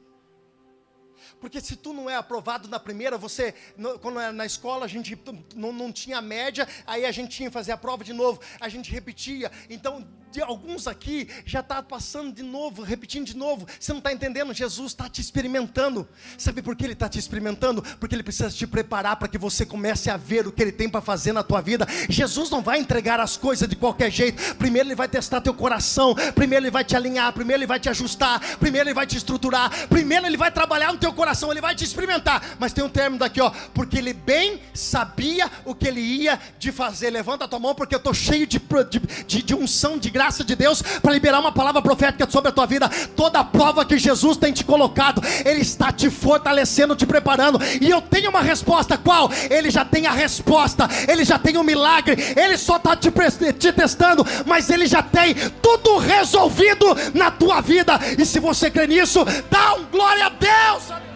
Porque 1.39 1.61
se 1.61 1.75
tu 1.75 1.93
não 1.93 2.09
é 2.09 2.15
aprovado 2.15 2.67
na 2.67 2.79
primeira, 2.79 3.17
você, 3.17 3.53
quando 4.01 4.19
era 4.19 4.31
na 4.31 4.45
escola, 4.45 4.85
a 4.85 4.87
gente 4.87 5.17
não, 5.55 5.71
não 5.71 5.91
tinha 5.91 6.21
média, 6.21 6.67
aí 6.85 7.05
a 7.05 7.11
gente 7.11 7.35
tinha 7.35 7.49
que 7.49 7.53
fazer 7.53 7.71
a 7.71 7.77
prova 7.77 8.03
de 8.03 8.13
novo, 8.13 8.39
a 8.59 8.69
gente 8.69 8.91
repetia. 8.91 9.51
Então, 9.69 10.05
de 10.31 10.41
alguns 10.41 10.87
aqui 10.87 11.27
já 11.45 11.59
está 11.59 11.81
passando 11.81 12.31
de 12.31 12.43
novo, 12.43 12.83
repetindo 12.83 13.25
de 13.25 13.35
novo. 13.35 13.67
Você 13.79 13.91
não 13.91 13.99
está 13.99 14.13
entendendo? 14.13 14.53
Jesus 14.53 14.91
está 14.91 15.09
te 15.09 15.21
experimentando. 15.21 16.07
Sabe 16.37 16.61
por 16.61 16.75
que 16.75 16.85
Ele 16.85 16.93
está 16.93 17.09
te 17.09 17.17
experimentando? 17.17 17.81
Porque 17.99 18.15
Ele 18.15 18.23
precisa 18.23 18.49
te 18.49 18.67
preparar 18.67 19.15
para 19.15 19.27
que 19.27 19.37
você 19.37 19.65
comece 19.65 20.09
a 20.09 20.17
ver 20.17 20.47
o 20.47 20.51
que 20.51 20.61
Ele 20.61 20.71
tem 20.71 20.87
para 20.87 21.01
fazer 21.01 21.33
na 21.33 21.43
tua 21.43 21.61
vida. 21.61 21.87
Jesus 22.09 22.49
não 22.49 22.61
vai 22.61 22.79
entregar 22.79 23.19
as 23.19 23.37
coisas 23.37 23.67
de 23.67 23.75
qualquer 23.75 24.11
jeito. 24.11 24.55
Primeiro 24.55 24.87
Ele 24.87 24.95
vai 24.95 25.07
testar 25.07 25.41
teu 25.41 25.53
coração. 25.53 26.15
Primeiro 26.35 26.65
Ele 26.65 26.71
vai 26.71 26.83
te 26.83 26.95
alinhar. 26.95 27.33
Primeiro 27.33 27.61
Ele 27.61 27.67
vai 27.67 27.79
te 27.79 27.89
ajustar. 27.89 28.57
Primeiro 28.57 28.87
Ele 28.87 28.93
vai 28.93 29.07
te 29.07 29.17
estruturar. 29.17 29.87
Primeiro 29.87 30.25
Ele 30.25 30.37
vai 30.37 30.51
trabalhar 30.51 30.91
no 30.93 30.99
teu 30.99 31.13
coração. 31.19 31.51
Ele 31.51 31.59
vai 31.59 31.75
te 31.75 31.83
experimentar. 31.83 32.41
Mas 32.57 32.71
tem 32.71 32.83
um 32.83 32.89
termo 32.89 33.17
daqui, 33.17 33.41
ó. 33.41 33.51
Porque 33.73 33.97
Ele 33.97 34.13
bem 34.13 34.61
sabia 34.73 35.51
o 35.65 35.75
que 35.75 35.87
Ele 35.87 35.99
ia 35.99 36.39
de 36.57 36.71
fazer. 36.71 37.09
Levanta 37.09 37.43
a 37.43 37.47
tua 37.47 37.59
mão, 37.59 37.75
porque 37.75 37.93
eu 37.93 37.97
estou 37.97 38.13
cheio 38.13 38.47
de, 38.47 38.57
de, 38.57 38.99
de, 39.25 39.43
de 39.43 39.55
unção 39.55 39.97
de 39.97 40.09
graça 40.09 40.43
de 40.43 40.55
Deus 40.55 40.81
para 40.81 41.11
liberar 41.11 41.39
uma 41.39 41.51
palavra 41.51 41.81
profética 41.81 42.29
sobre 42.29 42.49
a 42.49 42.51
tua 42.53 42.65
vida. 42.65 42.89
Toda 43.15 43.39
a 43.39 43.43
prova 43.43 43.85
que 43.85 43.97
Jesus 43.97 44.37
tem 44.37 44.53
te 44.53 44.63
colocado, 44.63 45.21
Ele 45.45 45.61
está 45.61 45.91
te 45.91 46.09
fortalecendo, 46.09 46.95
te 46.95 47.05
preparando. 47.05 47.59
E 47.81 47.89
eu 47.89 48.01
tenho 48.01 48.29
uma 48.29 48.41
resposta: 48.41 48.97
qual? 48.97 49.29
Ele 49.49 49.69
já 49.69 49.83
tem 49.83 50.07
a 50.07 50.11
resposta, 50.11 50.87
Ele 51.07 51.25
já 51.25 51.37
tem 51.37 51.57
o 51.57 51.61
um 51.61 51.63
milagre, 51.63 52.15
Ele 52.37 52.57
só 52.57 52.77
está 52.77 52.95
te, 52.95 53.11
te 53.59 53.73
testando, 53.73 54.25
mas 54.45 54.69
Ele 54.69 54.87
já 54.87 55.03
tem 55.03 55.35
tudo 55.61 55.97
resolvido 55.97 56.85
na 57.13 57.29
tua 57.29 57.59
vida. 57.59 57.99
E 58.17 58.25
se 58.25 58.39
você 58.39 58.71
crê 58.71 58.87
nisso, 58.87 59.25
dá 59.49 59.75
um 59.75 59.85
glória 59.85 60.27
a 60.27 60.29
Deus. 60.29 61.08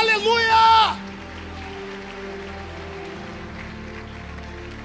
Aleluia! 0.00 0.96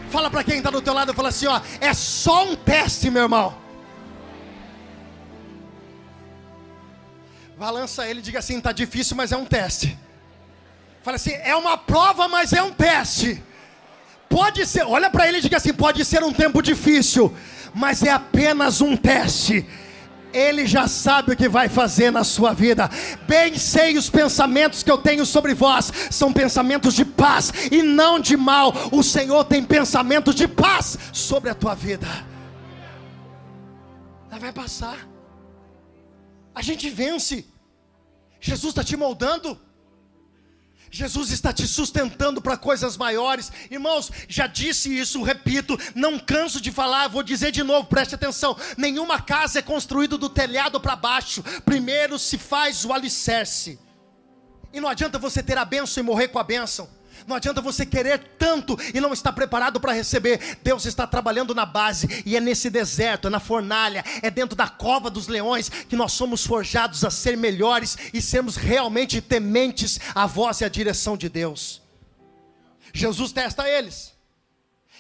Fala 0.10 0.30
para 0.30 0.44
quem 0.44 0.58
está 0.58 0.70
do 0.70 0.82
teu 0.82 0.94
lado, 0.94 1.14
fala 1.14 1.30
assim, 1.30 1.48
ó, 1.48 1.62
é 1.80 1.94
só 1.94 2.46
um 2.46 2.56
teste, 2.56 3.10
meu 3.10 3.24
irmão. 3.24 3.56
Balança 7.58 8.08
ele, 8.08 8.22
diga 8.22 8.40
assim, 8.40 8.60
tá 8.62 8.72
difícil, 8.72 9.16
mas 9.16 9.32
é 9.32 9.38
um 9.38 9.46
teste. 9.46 9.98
Fala 11.02 11.16
assim, 11.16 11.32
é 11.34 11.56
uma 11.56 11.78
prova, 11.78 12.28
mas 12.28 12.54
é 12.54 12.62
um 12.62 12.72
teste. 12.72 13.42
Pode 14.30 14.66
ser, 14.66 14.84
olha 14.86 15.10
para 15.10 15.28
ele 15.28 15.38
e 15.38 15.42
diga 15.42 15.58
assim, 15.58 15.74
pode 15.74 16.04
ser 16.04 16.22
um 16.24 16.34
tempo 16.34 16.62
difícil, 16.62 17.36
mas 17.74 18.04
é 18.04 18.12
apenas 18.12 18.82
um 18.82 18.96
teste 18.96 19.66
ele 20.34 20.66
já 20.66 20.88
sabe 20.88 21.34
o 21.34 21.36
que 21.36 21.50
vai 21.50 21.70
fazer 21.70 22.12
na 22.12 22.24
sua 22.24 22.54
vida. 22.54 22.90
Bem 23.28 23.58
sei 23.58 23.98
os 23.98 24.10
pensamentos 24.10 24.84
que 24.84 24.92
eu 24.92 24.98
tenho 24.98 25.26
sobre 25.26 25.54
vós, 25.54 25.92
são 26.12 26.32
pensamentos 26.34 26.94
de 26.94 27.06
paz 27.06 27.52
e 27.72 27.82
não 27.82 28.20
de 28.20 28.38
mal. 28.38 28.74
O 28.92 29.04
Senhor 29.04 29.44
tem 29.46 29.64
pensamentos 29.64 30.36
de 30.36 30.48
paz 30.48 30.98
sobre 31.12 31.50
a 31.50 31.56
tua 31.56 31.76
vida. 31.76 32.08
Ela 34.30 34.40
vai 34.40 34.54
passar. 34.54 34.98
A 36.54 36.62
gente 36.62 36.90
vence. 36.90 37.46
Jesus 38.40 38.72
está 38.72 38.84
te 38.84 38.96
moldando. 38.96 39.60
Jesus 40.98 41.30
está 41.30 41.54
te 41.54 41.68
sustentando 41.68 42.42
para 42.42 42.58
coisas 42.58 42.98
maiores. 42.98 43.52
Irmãos, 43.70 44.12
já 44.28 44.48
disse 44.48 44.98
isso, 44.98 45.22
repito, 45.22 45.78
não 45.94 46.18
canso 46.18 46.60
de 46.60 46.72
falar, 46.72 47.08
vou 47.08 47.22
dizer 47.22 47.52
de 47.52 47.62
novo, 47.62 47.88
preste 47.88 48.16
atenção. 48.16 48.58
Nenhuma 48.76 49.22
casa 49.22 49.60
é 49.60 49.62
construída 49.62 50.18
do 50.18 50.28
telhado 50.28 50.82
para 50.82 50.96
baixo. 50.96 51.44
Primeiro 51.64 52.18
se 52.18 52.40
faz 52.40 52.84
o 52.84 52.92
alicerce. 52.92 53.80
E 54.74 54.80
não 54.80 54.90
adianta 54.90 55.20
você 55.20 55.44
ter 55.44 55.58
a 55.58 55.64
bênção 55.64 56.02
e 56.02 56.06
morrer 56.06 56.30
com 56.30 56.40
a 56.40 56.44
bênção. 56.44 56.90
Não 57.28 57.36
adianta 57.36 57.60
você 57.60 57.86
querer 57.86 58.20
tanto 58.40 58.78
e 58.94 59.02
não 59.02 59.12
estar 59.12 59.34
preparado 59.34 59.82
para 59.82 59.92
receber. 59.92 60.58
Deus 60.64 60.86
está 60.86 61.06
trabalhando 61.06 61.54
na 61.54 61.66
base, 61.66 62.24
e 62.26 62.38
é 62.38 62.40
nesse 62.40 62.70
deserto, 62.70 63.28
é 63.28 63.30
na 63.30 63.42
fornalha, 63.42 64.02
é 64.22 64.32
dentro 64.32 64.56
da 64.56 64.70
cova 64.70 65.10
dos 65.10 65.28
leões 65.28 65.68
que 65.68 65.98
nós 65.98 66.14
somos 66.14 66.46
forjados 66.46 67.04
a 67.04 67.12
ser 67.12 67.36
melhores 67.36 67.98
e 68.14 68.22
sermos 68.22 68.56
realmente 68.56 69.20
tementes 69.20 70.00
à 70.16 70.26
voz 70.26 70.62
e 70.62 70.66
à 70.66 70.70
direção 70.70 71.18
de 71.18 71.28
Deus. 71.28 71.82
Jesus 72.94 73.34
testa 73.34 73.70
eles. 73.70 74.16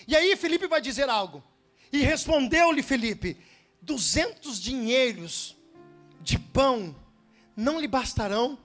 E 0.06 0.13
aí 0.13 0.36
Felipe 0.36 0.68
vai 0.68 0.82
dizer 0.82 1.10
algo. 1.10 1.42
E 1.94 2.02
respondeu-lhe 2.02 2.84
Felipe: 2.84 3.38
duzentos 3.82 4.60
dinheiros 4.60 5.56
de 6.20 6.38
pão 6.38 6.94
não 7.56 7.80
lhe 7.80 7.88
bastarão 7.88 8.60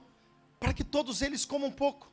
para 0.59 0.73
que 0.73 0.83
todos 0.83 1.21
eles 1.21 1.45
comam 1.45 1.69
um 1.69 1.71
pouco. 1.71 2.12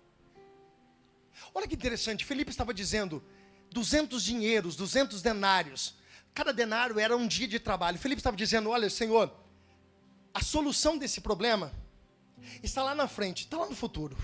Olha 1.54 1.66
que 1.66 1.74
interessante, 1.74 2.24
Felipe 2.24 2.50
estava 2.50 2.72
dizendo 2.72 3.22
200 3.70 4.22
dinheiros, 4.22 4.76
200 4.76 5.22
denários. 5.22 5.94
Cada 6.34 6.52
denário 6.52 6.98
era 6.98 7.16
um 7.16 7.26
dia 7.26 7.48
de 7.48 7.58
trabalho. 7.58 7.98
Felipe 7.98 8.20
estava 8.20 8.36
dizendo: 8.36 8.70
Olha, 8.70 8.88
Senhor, 8.88 9.34
a 10.32 10.42
solução 10.42 10.96
desse 10.96 11.20
problema 11.20 11.72
está 12.62 12.82
lá 12.82 12.94
na 12.94 13.08
frente, 13.08 13.44
está 13.44 13.58
lá 13.58 13.68
no 13.68 13.74
futuro. 13.74 14.16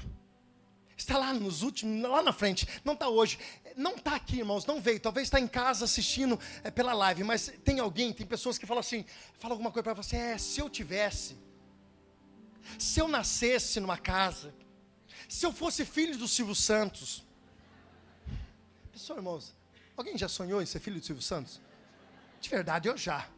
Está 0.97 1.19
lá 1.19 1.35
nos 1.35 1.62
últimos, 1.62 2.09
lá 2.09 2.23
na 2.23 2.33
frente, 2.33 2.67
não 2.83 2.95
está 2.95 3.09
hoje. 3.09 3.39
Não 3.77 3.97
está 3.97 4.15
aqui, 4.15 4.39
irmãos, 4.39 4.65
não 4.65 4.81
veio. 4.81 4.99
Talvez 4.99 5.27
está 5.27 5.39
em 5.39 5.47
casa 5.47 5.85
assistindo 5.85 6.41
é, 6.65 6.71
pela 6.71 6.95
live, 6.95 7.23
mas 7.23 7.53
tem 7.62 7.79
alguém, 7.79 8.12
tem 8.15 8.27
pessoas 8.27 8.57
que 8.57 8.65
falam 8.65 8.81
assim, 8.81 9.05
fala 9.35 9.53
alguma 9.53 9.71
coisa 9.71 9.83
para 9.83 9.93
você, 9.93 10.17
é, 10.17 10.39
se 10.39 10.59
eu 10.59 10.71
tivesse, 10.71 11.37
se 12.79 12.99
eu 12.99 13.07
nascesse 13.07 13.79
numa 13.79 13.99
casa, 13.99 14.55
se 15.29 15.45
eu 15.45 15.53
fosse 15.53 15.85
filho 15.85 16.17
do 16.17 16.29
Silvio 16.29 16.55
Santos. 16.55 17.25
Pessoal, 18.93 19.19
irmãos, 19.19 19.53
alguém 19.97 20.17
já 20.17 20.29
sonhou 20.29 20.62
em 20.62 20.67
ser 20.67 20.81
filho 20.81 21.01
do 21.01 21.05
Silvio 21.05 21.23
Santos? 21.23 21.61
De 22.41 22.49
verdade, 22.49 22.89
eu 22.89 22.97
já. 22.97 23.29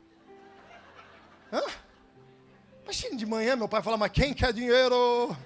Hã? 1.53 1.63
de 3.17 3.27
manhã 3.27 3.55
meu 3.55 3.69
pai 3.69 3.83
fala, 3.83 3.97
mas 3.97 4.11
quem 4.11 4.33
quer 4.33 4.53
dinheiro? 4.53 5.37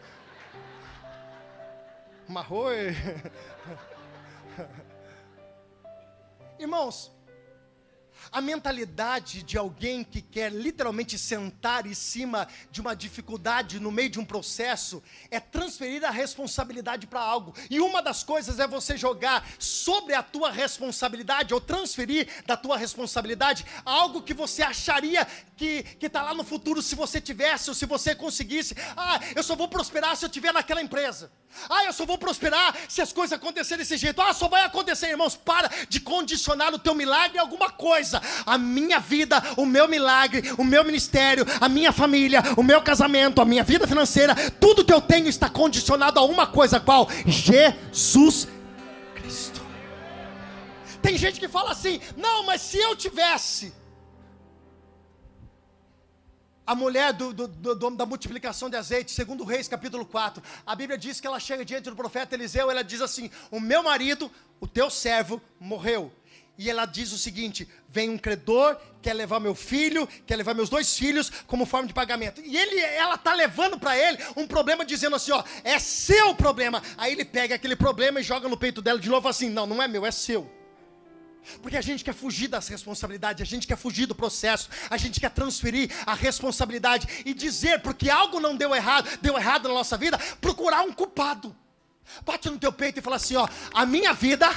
Marroi. 2.28 2.94
Irmãos, 6.58 7.10
a 8.32 8.40
mentalidade 8.40 9.42
de 9.42 9.58
alguém 9.58 10.02
que 10.02 10.22
quer 10.22 10.50
literalmente 10.50 11.18
sentar 11.18 11.86
em 11.86 11.92
cima 11.92 12.48
de 12.70 12.80
uma 12.80 12.96
dificuldade 12.96 13.78
no 13.78 13.92
meio 13.92 14.08
de 14.08 14.18
um 14.18 14.24
processo 14.24 15.02
é 15.30 15.38
transferir 15.38 16.02
a 16.02 16.10
responsabilidade 16.10 17.06
para 17.06 17.20
algo. 17.20 17.54
E 17.68 17.78
uma 17.78 18.00
das 18.00 18.24
coisas 18.24 18.58
é 18.58 18.66
você 18.66 18.96
jogar 18.96 19.46
sobre 19.58 20.14
a 20.14 20.22
tua 20.22 20.50
responsabilidade 20.50 21.52
ou 21.52 21.60
transferir 21.60 22.26
da 22.46 22.56
tua 22.56 22.78
responsabilidade 22.78 23.66
algo 23.84 24.22
que 24.22 24.32
você 24.32 24.62
acharia 24.62 25.26
que 25.56 25.84
está 26.00 26.22
lá 26.22 26.34
no 26.34 26.42
futuro 26.42 26.80
se 26.80 26.94
você 26.94 27.20
tivesse 27.20 27.68
ou 27.68 27.74
se 27.74 27.84
você 27.84 28.14
conseguisse. 28.14 28.74
Ah, 28.96 29.20
eu 29.36 29.42
só 29.42 29.54
vou 29.54 29.68
prosperar 29.68 30.16
se 30.16 30.24
eu 30.24 30.28
estiver 30.28 30.52
naquela 30.52 30.80
empresa. 30.80 31.30
Ah, 31.68 31.84
eu 31.84 31.92
só 31.92 32.06
vou 32.06 32.16
prosperar 32.16 32.74
se 32.88 33.02
as 33.02 33.12
coisas 33.12 33.38
acontecerem 33.38 33.84
desse 33.84 33.98
jeito. 33.98 34.20
Ah, 34.22 34.32
só 34.32 34.48
vai 34.48 34.64
acontecer, 34.64 35.10
irmãos. 35.10 35.36
Para 35.36 35.70
de 35.88 36.00
condicionar 36.00 36.72
o 36.72 36.78
teu 36.78 36.94
milagre 36.94 37.38
a 37.38 37.42
alguma 37.42 37.70
coisa 37.70 38.21
a 38.44 38.58
minha 38.58 38.98
vida, 38.98 39.42
o 39.56 39.64
meu 39.64 39.88
milagre, 39.88 40.52
o 40.58 40.64
meu 40.64 40.84
ministério, 40.84 41.46
a 41.60 41.68
minha 41.68 41.92
família, 41.92 42.42
o 42.56 42.62
meu 42.62 42.80
casamento, 42.82 43.40
a 43.40 43.44
minha 43.44 43.64
vida 43.64 43.86
financeira, 43.86 44.34
tudo 44.52 44.84
que 44.84 44.92
eu 44.92 45.00
tenho 45.00 45.28
está 45.28 45.48
condicionado 45.48 46.18
a 46.18 46.24
uma 46.24 46.46
coisa 46.46 46.80
qual? 46.80 47.08
Jesus 47.26 48.48
Cristo. 49.14 49.60
Tem 51.00 51.16
gente 51.16 51.40
que 51.40 51.48
fala 51.48 51.72
assim: 51.72 52.00
"Não, 52.16 52.44
mas 52.44 52.60
se 52.60 52.78
eu 52.78 52.94
tivesse 52.94 53.72
a 56.66 56.74
mulher 56.74 57.12
do, 57.12 57.32
do, 57.32 57.48
do, 57.48 57.90
da 57.90 58.06
multiplicação 58.06 58.70
de 58.70 58.76
azeite, 58.76 59.10
segundo 59.10 59.44
Reis, 59.44 59.68
capítulo 59.68 60.06
4, 60.06 60.42
a 60.64 60.74
Bíblia 60.74 60.96
diz 60.96 61.20
que 61.20 61.26
ela 61.26 61.40
chega 61.40 61.64
diante 61.64 61.90
do 61.90 61.96
profeta 61.96 62.34
Eliseu, 62.34 62.70
ela 62.70 62.82
diz 62.82 63.00
assim: 63.00 63.30
O 63.50 63.60
meu 63.60 63.82
marido, 63.82 64.30
o 64.60 64.66
teu 64.66 64.88
servo, 64.88 65.40
morreu 65.58 66.12
e 66.62 66.70
ela 66.70 66.86
diz 66.86 67.12
o 67.12 67.18
seguinte: 67.18 67.68
vem 67.88 68.08
um 68.08 68.16
credor, 68.16 68.76
quer 69.02 69.14
levar 69.14 69.40
meu 69.40 69.54
filho, 69.54 70.08
quer 70.24 70.36
levar 70.36 70.54
meus 70.54 70.70
dois 70.70 70.96
filhos 70.96 71.30
como 71.46 71.66
forma 71.66 71.88
de 71.88 71.92
pagamento. 71.92 72.40
E 72.40 72.56
ele, 72.56 72.78
ela 72.78 73.18
tá 73.18 73.34
levando 73.34 73.78
para 73.78 73.98
ele 73.98 74.18
um 74.36 74.46
problema 74.46 74.84
dizendo 74.84 75.16
assim, 75.16 75.32
ó, 75.32 75.42
é 75.64 75.78
seu 75.80 76.34
problema. 76.36 76.80
Aí 76.96 77.12
ele 77.12 77.24
pega 77.24 77.56
aquele 77.56 77.74
problema 77.74 78.20
e 78.20 78.22
joga 78.22 78.48
no 78.48 78.56
peito 78.56 78.80
dela 78.80 78.98
de 78.98 79.08
novo 79.08 79.28
assim, 79.28 79.50
não, 79.50 79.66
não 79.66 79.82
é 79.82 79.88
meu, 79.88 80.06
é 80.06 80.12
seu. 80.12 80.48
Porque 81.60 81.76
a 81.76 81.80
gente 81.80 82.04
quer 82.04 82.14
fugir 82.14 82.46
das 82.46 82.68
responsabilidades, 82.68 83.42
a 83.42 83.44
gente 83.44 83.66
quer 83.66 83.76
fugir 83.76 84.06
do 84.06 84.14
processo, 84.14 84.70
a 84.88 84.96
gente 84.96 85.18
quer 85.18 85.30
transferir 85.30 85.90
a 86.06 86.14
responsabilidade 86.14 87.08
e 87.26 87.34
dizer 87.34 87.80
porque 87.80 88.08
algo 88.08 88.38
não 88.38 88.56
deu 88.56 88.72
errado, 88.72 89.18
deu 89.20 89.36
errado 89.36 89.66
na 89.68 89.74
nossa 89.74 89.98
vida, 89.98 90.16
procurar 90.40 90.82
um 90.82 90.92
culpado. 90.92 91.56
Bate 92.24 92.48
no 92.48 92.58
teu 92.58 92.72
peito 92.72 93.00
e 93.00 93.02
fala 93.02 93.16
assim, 93.16 93.34
ó, 93.34 93.48
a 93.74 93.84
minha 93.84 94.12
vida 94.12 94.48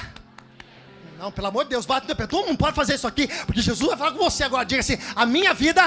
não, 1.18 1.32
pelo 1.32 1.46
amor 1.46 1.64
de 1.64 1.70
Deus, 1.70 1.86
bate 1.86 2.06
no 2.06 2.14
pé. 2.14 2.26
Tu 2.26 2.36
não 2.46 2.56
pode 2.56 2.76
fazer 2.76 2.94
isso 2.94 3.06
aqui, 3.06 3.26
porque 3.46 3.62
Jesus 3.62 3.88
vai 3.88 3.98
falar 3.98 4.12
com 4.12 4.18
você 4.18 4.44
agora. 4.44 4.64
Diga 4.64 4.80
assim: 4.80 4.98
a 5.14 5.24
minha 5.24 5.54
vida 5.54 5.82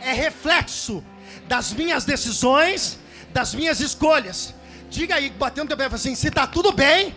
é 0.00 0.12
reflexo 0.12 1.04
das 1.48 1.72
minhas 1.72 2.04
decisões, 2.04 2.98
das 3.32 3.54
minhas 3.54 3.80
escolhas. 3.80 4.54
Diga 4.88 5.16
aí, 5.16 5.30
batendo 5.30 5.64
no 5.64 5.68
teu 5.68 5.76
pé, 5.76 5.94
assim: 5.94 6.14
se 6.14 6.28
está 6.28 6.46
tudo 6.46 6.72
bem, 6.72 7.14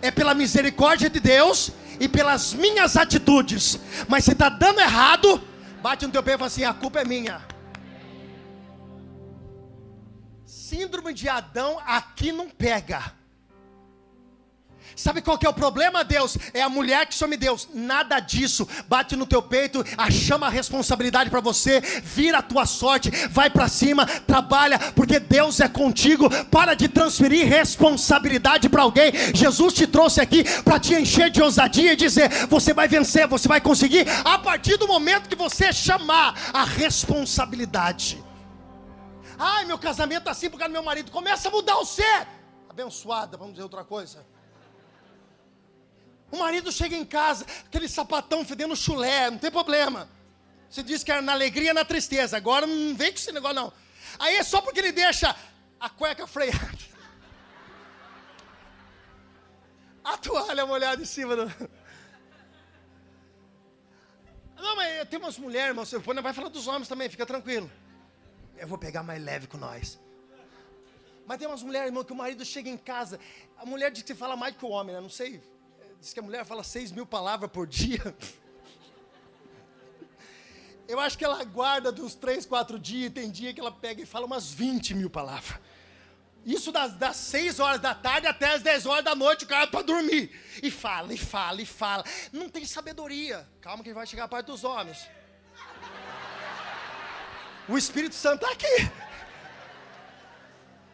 é 0.00 0.10
pela 0.10 0.34
misericórdia 0.34 1.08
de 1.08 1.20
Deus 1.20 1.70
e 2.00 2.08
pelas 2.08 2.52
minhas 2.52 2.96
atitudes. 2.96 3.78
Mas 4.08 4.24
se 4.24 4.32
está 4.32 4.48
dando 4.48 4.80
errado, 4.80 5.40
bate 5.80 6.04
no 6.04 6.12
teu 6.12 6.22
pé 6.22 6.34
e 6.34 6.38
fala 6.38 6.48
assim: 6.48 6.64
a 6.64 6.74
culpa 6.74 7.00
é 7.00 7.04
minha. 7.04 7.40
Síndrome 10.44 11.12
de 11.14 11.28
Adão 11.28 11.78
aqui 11.86 12.32
não 12.32 12.48
pega. 12.48 13.21
Sabe 14.94 15.22
qual 15.22 15.38
que 15.38 15.46
é 15.46 15.48
o 15.48 15.54
problema, 15.54 16.04
Deus? 16.04 16.36
É 16.52 16.62
a 16.62 16.68
mulher 16.68 17.06
que 17.06 17.14
some 17.14 17.36
Deus. 17.36 17.68
Nada 17.72 18.20
disso. 18.20 18.68
Bate 18.88 19.16
no 19.16 19.26
teu 19.26 19.42
peito, 19.42 19.84
chama 20.10 20.46
a 20.46 20.50
responsabilidade 20.50 21.30
para 21.30 21.40
você, 21.40 21.80
vira 21.80 22.38
a 22.38 22.42
tua 22.42 22.66
sorte, 22.66 23.10
vai 23.28 23.50
para 23.50 23.68
cima, 23.68 24.06
trabalha, 24.06 24.78
porque 24.94 25.18
Deus 25.18 25.60
é 25.60 25.68
contigo. 25.68 26.28
Para 26.46 26.74
de 26.74 26.88
transferir 26.88 27.46
responsabilidade 27.46 28.68
para 28.68 28.82
alguém. 28.82 29.12
Jesus 29.34 29.74
te 29.74 29.86
trouxe 29.86 30.20
aqui 30.20 30.44
para 30.62 30.78
te 30.78 30.94
encher 30.94 31.30
de 31.30 31.42
ousadia 31.42 31.92
e 31.92 31.96
dizer: 31.96 32.46
você 32.46 32.72
vai 32.72 32.88
vencer, 32.88 33.26
você 33.26 33.48
vai 33.48 33.60
conseguir, 33.60 34.06
a 34.24 34.38
partir 34.38 34.76
do 34.76 34.86
momento 34.86 35.28
que 35.28 35.36
você 35.36 35.72
chamar 35.72 36.34
a 36.52 36.64
responsabilidade. 36.64 38.22
Ai, 39.38 39.64
meu 39.64 39.78
casamento 39.78 40.28
assim 40.28 40.48
por 40.48 40.58
causa 40.58 40.70
do 40.70 40.74
meu 40.74 40.82
marido. 40.82 41.10
Começa 41.10 41.48
a 41.48 41.50
mudar 41.50 41.76
o 41.78 41.84
ser. 41.84 42.28
Abençoada, 42.68 43.36
vamos 43.36 43.54
dizer 43.54 43.64
outra 43.64 43.84
coisa. 43.84 44.24
O 46.32 46.38
marido 46.38 46.72
chega 46.72 46.96
em 46.96 47.04
casa, 47.04 47.44
aquele 47.66 47.86
sapatão 47.86 48.42
fedendo 48.42 48.74
chulé, 48.74 49.30
não 49.30 49.36
tem 49.36 49.50
problema. 49.50 50.08
Você 50.68 50.82
diz 50.82 51.04
que 51.04 51.12
era 51.12 51.20
na 51.20 51.32
alegria 51.32 51.74
na 51.74 51.84
tristeza. 51.84 52.38
Agora 52.38 52.66
não 52.66 52.96
vem 52.96 53.12
com 53.12 53.18
esse 53.18 53.30
negócio, 53.30 53.54
não. 53.54 53.70
Aí 54.18 54.36
é 54.36 54.42
só 54.42 54.62
porque 54.62 54.80
ele 54.80 54.92
deixa 54.92 55.36
a 55.78 55.90
cueca 55.90 56.26
freada. 56.26 56.78
A 60.02 60.16
toalha 60.16 60.66
molhada 60.66 61.00
em 61.00 61.04
cima 61.04 61.36
do. 61.36 61.44
Não, 64.56 64.74
mas 64.74 65.08
tem 65.08 65.18
umas 65.18 65.38
mulheres, 65.38 65.68
irmão. 65.68 65.84
Você 65.84 65.98
vai 65.98 66.32
falar 66.32 66.48
dos 66.48 66.66
homens 66.66 66.88
também, 66.88 67.08
fica 67.08 67.26
tranquilo. 67.26 67.70
Eu 68.56 68.66
vou 68.66 68.78
pegar 68.78 69.04
mais 69.04 69.22
leve 69.22 69.46
com 69.46 69.58
nós. 69.58 70.00
Mas 71.24 71.38
tem 71.38 71.46
umas 71.46 71.62
mulheres, 71.62 71.88
irmão, 71.88 72.02
que 72.02 72.12
o 72.12 72.16
marido 72.16 72.44
chega 72.44 72.68
em 72.68 72.76
casa. 72.76 73.20
A 73.58 73.64
mulher 73.64 73.92
diz 73.92 74.02
que 74.02 74.14
fala 74.14 74.34
mais 74.34 74.56
que 74.56 74.64
o 74.64 74.70
homem, 74.70 74.92
né? 74.94 75.00
Não 75.00 75.10
sei 75.10 75.40
Diz 76.02 76.12
que 76.12 76.18
a 76.18 76.22
mulher 76.22 76.44
fala 76.44 76.64
seis 76.64 76.90
mil 76.90 77.06
palavras 77.06 77.48
por 77.48 77.64
dia. 77.64 78.02
Eu 80.88 80.98
acho 80.98 81.16
que 81.16 81.24
ela 81.24 81.44
guarda 81.44 81.92
dos 81.92 82.16
três, 82.16 82.44
quatro 82.44 82.76
dias, 82.76 83.12
tem 83.12 83.30
dia 83.30 83.54
que 83.54 83.60
ela 83.60 83.70
pega 83.70 84.02
e 84.02 84.04
fala 84.04 84.26
umas 84.26 84.50
20 84.50 84.94
mil 84.94 85.08
palavras. 85.08 85.60
Isso 86.44 86.72
das, 86.72 86.94
das 86.94 87.16
6 87.18 87.60
horas 87.60 87.80
da 87.80 87.94
tarde 87.94 88.26
até 88.26 88.52
as 88.52 88.62
10 88.62 88.84
horas 88.86 89.04
da 89.04 89.14
noite, 89.14 89.44
o 89.44 89.46
cara 89.46 89.68
para 89.68 89.82
dormir. 89.82 90.36
E 90.60 90.72
fala, 90.72 91.14
e 91.14 91.16
fala, 91.16 91.62
e 91.62 91.66
fala. 91.66 92.02
Não 92.32 92.48
tem 92.48 92.64
sabedoria. 92.64 93.48
Calma 93.60 93.84
que 93.84 93.94
vai 93.94 94.04
chegar 94.04 94.24
a 94.24 94.28
parte 94.28 94.46
dos 94.46 94.64
homens. 94.64 95.08
O 97.68 97.78
Espírito 97.78 98.16
Santo 98.16 98.44
está 98.44 98.50
aqui. 98.50 98.90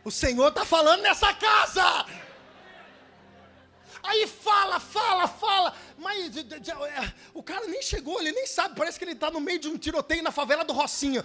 O 0.05 0.11
Senhor 0.11 0.49
está 0.49 0.67
falando 0.67 1.01
nessa 1.01 1.33
casa. 1.33 2.05
Aí 4.03 4.27
fala, 4.27 4.79
fala, 4.79 5.27
fala, 5.27 5.75
mas 5.99 6.37
é, 6.37 6.45
o 7.35 7.43
cara 7.43 7.67
nem 7.67 7.83
chegou, 7.83 8.21
ele 8.21 8.33
nem 8.33 8.47
sabe, 8.47 8.75
parece 8.77 8.99
que 8.99 9.05
ele 9.05 9.13
está 9.13 9.31
no 9.31 9.41
meio 9.41 9.59
de 9.59 9.69
um 9.69 9.77
tiroteio 9.77 10.23
na 10.23 10.31
favela 10.31 10.65
do 10.65 10.73
Rocinho. 10.73 11.23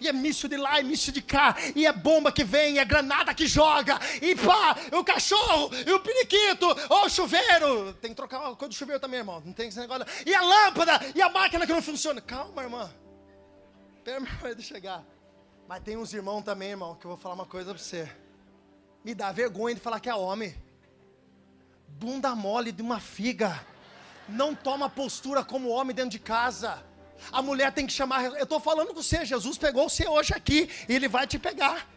E 0.00 0.08
é 0.08 0.12
míssil 0.12 0.48
de 0.48 0.56
lá, 0.56 0.80
e 0.80 0.84
míssil 0.84 1.12
de 1.12 1.22
cá, 1.22 1.56
e 1.76 1.86
é 1.86 1.92
bomba 1.92 2.32
que 2.32 2.42
vem, 2.42 2.78
é 2.78 2.84
granada 2.84 3.32
que 3.34 3.46
joga, 3.46 3.98
e 4.20 4.34
pá, 4.34 4.76
o 4.92 5.04
cachorro, 5.04 5.70
e 5.86 5.92
o 5.92 6.00
periquito, 6.00 6.66
o 6.66 7.08
chuveiro. 7.08 7.94
Tem 7.94 8.10
que 8.10 8.16
trocar 8.16 8.38
a 8.38 8.56
coisa 8.56 8.68
do 8.68 8.74
chuveiro 8.74 9.00
também, 9.00 9.20
irmão. 9.20 9.40
Não 9.44 9.52
tem 9.52 9.68
esse 9.68 9.78
negócio. 9.78 10.04
E 10.26 10.34
a 10.34 10.42
lâmpada, 10.42 11.00
e 11.14 11.22
a 11.22 11.28
máquina 11.28 11.66
que 11.66 11.72
não 11.72 11.82
funciona. 11.82 12.20
Calma, 12.20 12.62
irmã. 12.62 12.92
Espera 13.96 14.18
meu 14.18 14.32
marido 14.40 14.60
chegar. 14.60 15.04
Mas 15.68 15.82
tem 15.82 15.96
uns 15.96 16.12
irmãos 16.12 16.42
também, 16.42 16.70
irmão, 16.70 16.96
que 16.96 17.06
eu 17.06 17.10
vou 17.10 17.18
falar 17.18 17.34
uma 17.34 17.46
coisa 17.46 17.72
para 17.72 17.82
você. 17.82 18.10
Me 19.04 19.14
dá 19.14 19.32
vergonha 19.32 19.74
de 19.74 19.80
falar 19.80 20.00
que 20.00 20.08
é 20.08 20.14
homem. 20.14 20.54
Bunda 21.88 22.34
mole 22.34 22.70
de 22.70 22.82
uma 22.82 23.00
figa. 23.00 23.60
Não 24.28 24.54
toma 24.54 24.88
postura 24.88 25.44
como 25.44 25.68
homem 25.68 25.94
dentro 25.94 26.10
de 26.10 26.18
casa. 26.18 26.82
A 27.32 27.42
mulher 27.42 27.72
tem 27.72 27.86
que 27.86 27.92
chamar. 27.92 28.24
Eu 28.24 28.44
estou 28.44 28.60
falando 28.60 28.88
com 28.88 28.94
você, 28.94 29.24
Jesus 29.24 29.58
pegou 29.58 29.88
você 29.88 30.06
hoje 30.06 30.32
aqui 30.34 30.68
e 30.88 30.94
ele 30.94 31.08
vai 31.08 31.26
te 31.26 31.38
pegar. 31.38 31.88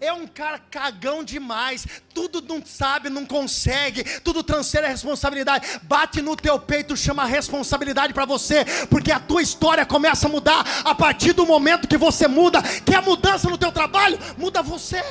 É 0.00 0.12
um 0.12 0.26
cara 0.26 0.58
cagão 0.58 1.24
demais, 1.24 1.86
tudo 2.14 2.40
não 2.42 2.64
sabe, 2.64 3.08
não 3.08 3.26
consegue, 3.26 4.04
tudo 4.20 4.42
transfere 4.42 4.86
a 4.86 4.88
responsabilidade. 4.88 5.80
Bate 5.82 6.22
no 6.22 6.36
teu 6.36 6.58
peito, 6.60 6.96
chama 6.96 7.22
a 7.24 7.26
responsabilidade 7.26 8.14
para 8.14 8.24
você, 8.24 8.64
porque 8.88 9.10
a 9.10 9.18
tua 9.18 9.42
história 9.42 9.84
começa 9.84 10.26
a 10.26 10.30
mudar 10.30 10.64
a 10.84 10.94
partir 10.94 11.32
do 11.32 11.44
momento 11.46 11.88
que 11.88 11.96
você 11.96 12.28
muda. 12.28 12.62
Que 12.62 12.94
a 12.94 13.02
mudança 13.02 13.48
no 13.48 13.58
teu 13.58 13.72
trabalho 13.72 14.18
muda 14.38 14.62
você. 14.62 15.02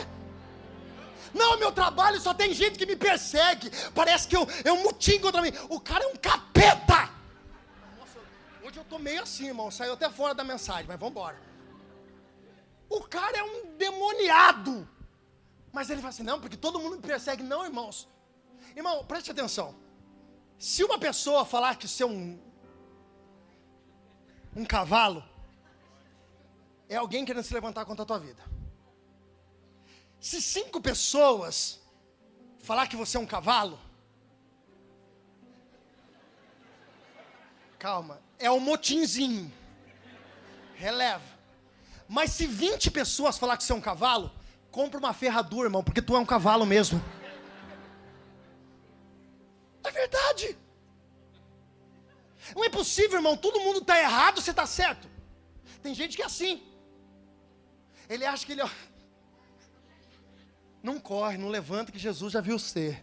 Não, 1.33 1.57
meu 1.57 1.71
trabalho 1.71 2.19
só 2.19 2.33
tem 2.33 2.53
gente 2.53 2.77
que 2.77 2.85
me 2.85 2.95
persegue. 2.95 3.69
Parece 3.93 4.27
que 4.27 4.35
eu, 4.35 4.47
eu 4.63 4.77
mutim 4.77 5.19
contra 5.19 5.41
mim. 5.41 5.51
O 5.69 5.79
cara 5.79 6.03
é 6.03 6.07
um 6.07 6.15
capeta. 6.15 7.09
Nossa, 7.97 8.19
hoje 8.63 8.77
eu 8.77 8.83
tô 8.85 8.99
meio 8.99 9.21
assim, 9.21 9.47
irmão. 9.47 9.69
Saiu 9.69 9.93
até 9.93 10.09
fora 10.09 10.33
da 10.33 10.43
mensagem, 10.43 10.85
mas 10.87 10.99
vamos 10.99 11.11
embora. 11.11 11.39
O 12.89 13.01
cara 13.01 13.37
é 13.37 13.43
um 13.43 13.75
demoniado. 13.77 14.87
Mas 15.71 15.89
ele 15.89 16.01
fala 16.01 16.09
assim: 16.09 16.23
não, 16.23 16.39
porque 16.41 16.57
todo 16.57 16.79
mundo 16.79 16.95
me 16.95 17.01
persegue. 17.01 17.43
Não, 17.43 17.63
irmãos. 17.63 18.07
Irmão, 18.75 19.03
preste 19.05 19.31
atenção. 19.31 19.75
Se 20.57 20.83
uma 20.83 20.99
pessoa 20.99 21.45
falar 21.45 21.75
que 21.77 21.87
você 21.87 22.03
é 22.03 22.05
um, 22.05 22.39
um 24.55 24.65
cavalo, 24.65 25.23
é 26.89 26.95
alguém 26.95 27.23
querendo 27.23 27.43
se 27.43 27.53
levantar 27.53 27.85
contra 27.85 28.03
a 28.03 28.05
tua 28.05 28.19
vida. 28.19 28.43
Se 30.19 30.41
cinco 30.41 30.82
pessoas 30.82 31.79
falar 32.60 32.88
que 32.88 32.95
você 32.95 33.17
é 33.17 33.19
um 33.19 33.25
cavalo, 33.25 33.79
calma, 37.77 38.21
é 38.38 38.51
um 38.51 38.60
motinzinho. 38.60 39.51
Releva. 40.75 41.23
Mas 42.08 42.32
se 42.32 42.47
20 42.47 42.91
pessoas 42.91 43.38
falar 43.38 43.55
que 43.55 43.63
você 43.63 43.71
é 43.71 43.75
um 43.75 43.82
cavalo, 43.82 44.32
compra 44.71 44.99
uma 44.99 45.13
ferradura, 45.13 45.67
irmão, 45.67 45.84
porque 45.84 46.01
tu 46.01 46.15
é 46.15 46.19
um 46.19 46.25
cavalo 46.25 46.65
mesmo. 46.65 47.01
É 49.84 49.91
verdade. 49.91 50.58
Não 52.55 52.63
é 52.63 52.69
possível, 52.69 53.17
irmão. 53.17 53.38
Todo 53.38 53.60
mundo 53.60 53.79
está 53.79 53.99
errado, 53.99 54.41
você 54.41 54.51
está 54.51 54.65
certo. 54.65 55.08
Tem 55.82 55.93
gente 55.93 56.15
que 56.15 56.21
é 56.21 56.25
assim. 56.25 56.63
Ele 58.10 58.25
acha 58.25 58.45
que 58.45 58.53
ele. 58.53 58.62
Não 60.81 60.99
corre, 60.99 61.37
não 61.37 61.49
levanta, 61.49 61.91
que 61.91 61.99
Jesus 61.99 62.33
já 62.33 62.41
viu 62.41 62.57
você. 62.57 63.01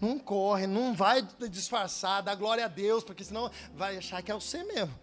Não 0.00 0.18
corre, 0.18 0.66
não 0.66 0.94
vai 0.94 1.22
disfarçar, 1.50 2.22
dá 2.22 2.34
glória 2.34 2.64
a 2.64 2.68
Deus, 2.68 3.02
porque 3.02 3.24
senão 3.24 3.50
vai 3.74 3.96
achar 3.96 4.22
que 4.22 4.30
é 4.30 4.34
você 4.34 4.62
mesmo. 4.64 4.94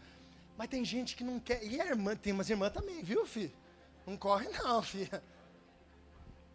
Mas 0.57 0.69
tem 0.69 0.85
gente 0.85 1.15
que 1.15 1.23
não 1.23 1.39
quer. 1.39 1.63
E 1.65 1.81
a 1.81 1.85
irmã, 1.85 2.15
tem 2.15 2.31
umas 2.31 2.49
irmãs 2.49 2.71
também, 2.71 3.03
viu, 3.03 3.25
filho? 3.25 3.51
Não 4.07 4.15
corre, 4.15 4.47
não, 4.49 4.81
filha. 4.81 5.21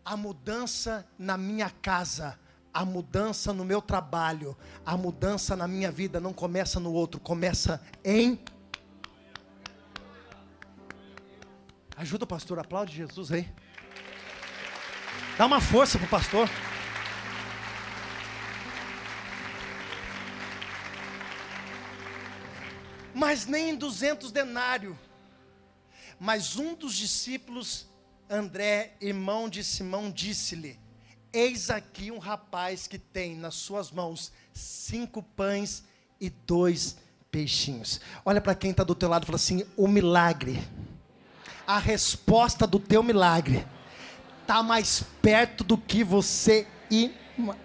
A 0.05 0.17
mudança 0.17 1.07
na 1.19 1.37
minha 1.37 1.69
casa, 1.69 2.39
a 2.73 2.85
mudança 2.85 3.53
no 3.53 3.65
meu 3.65 3.83
trabalho, 3.83 4.57
a 4.87 4.97
mudança 4.97 5.55
na 5.55 5.69
minha 5.69 5.91
vida 5.91 6.19
não 6.19 6.33
começa 6.33 6.81
no 6.81 6.93
outro, 6.93 7.21
começa 7.21 7.83
em. 8.03 8.41
Ajuda 11.95 12.25
o 12.25 12.27
pastor, 12.27 12.59
aplaude 12.59 12.97
Jesus 12.97 13.31
aí. 13.31 13.53
Dá 15.41 15.47
uma 15.47 15.59
força 15.59 15.99
pro 15.99 16.07
pastor. 16.07 16.51
mas 23.15 23.47
nem 23.47 23.75
200 23.75 24.31
denários. 24.33 24.95
Mas 26.19 26.57
um 26.57 26.75
dos 26.75 26.95
discípulos, 26.95 27.87
André, 28.29 28.93
irmão 29.01 29.49
de 29.49 29.65
Simão, 29.65 30.11
disse-lhe: 30.11 30.79
Eis 31.33 31.71
aqui 31.71 32.11
um 32.11 32.19
rapaz 32.19 32.87
que 32.87 32.99
tem 32.99 33.35
nas 33.35 33.55
suas 33.55 33.91
mãos 33.91 34.31
cinco 34.53 35.23
pães 35.23 35.85
e 36.21 36.29
dois 36.29 36.99
peixinhos. 37.31 37.99
Olha 38.27 38.43
para 38.43 38.55
quem 38.55 38.73
está 38.73 38.85
do 38.85 38.95
teu 38.95 39.09
lado 39.09 39.23
e 39.23 39.27
fala 39.27 39.37
assim: 39.37 39.65
o 39.75 39.89
milagre, 39.89 40.63
a 41.67 41.79
resposta 41.79 42.67
do 42.67 42.79
teu 42.79 43.03
milagre, 43.03 43.67
está 44.51 44.65
mais 44.65 45.05
perto 45.23 45.63
do 45.63 45.79
que 45.79 46.03
você 46.03 46.67
imagina. 46.91 47.57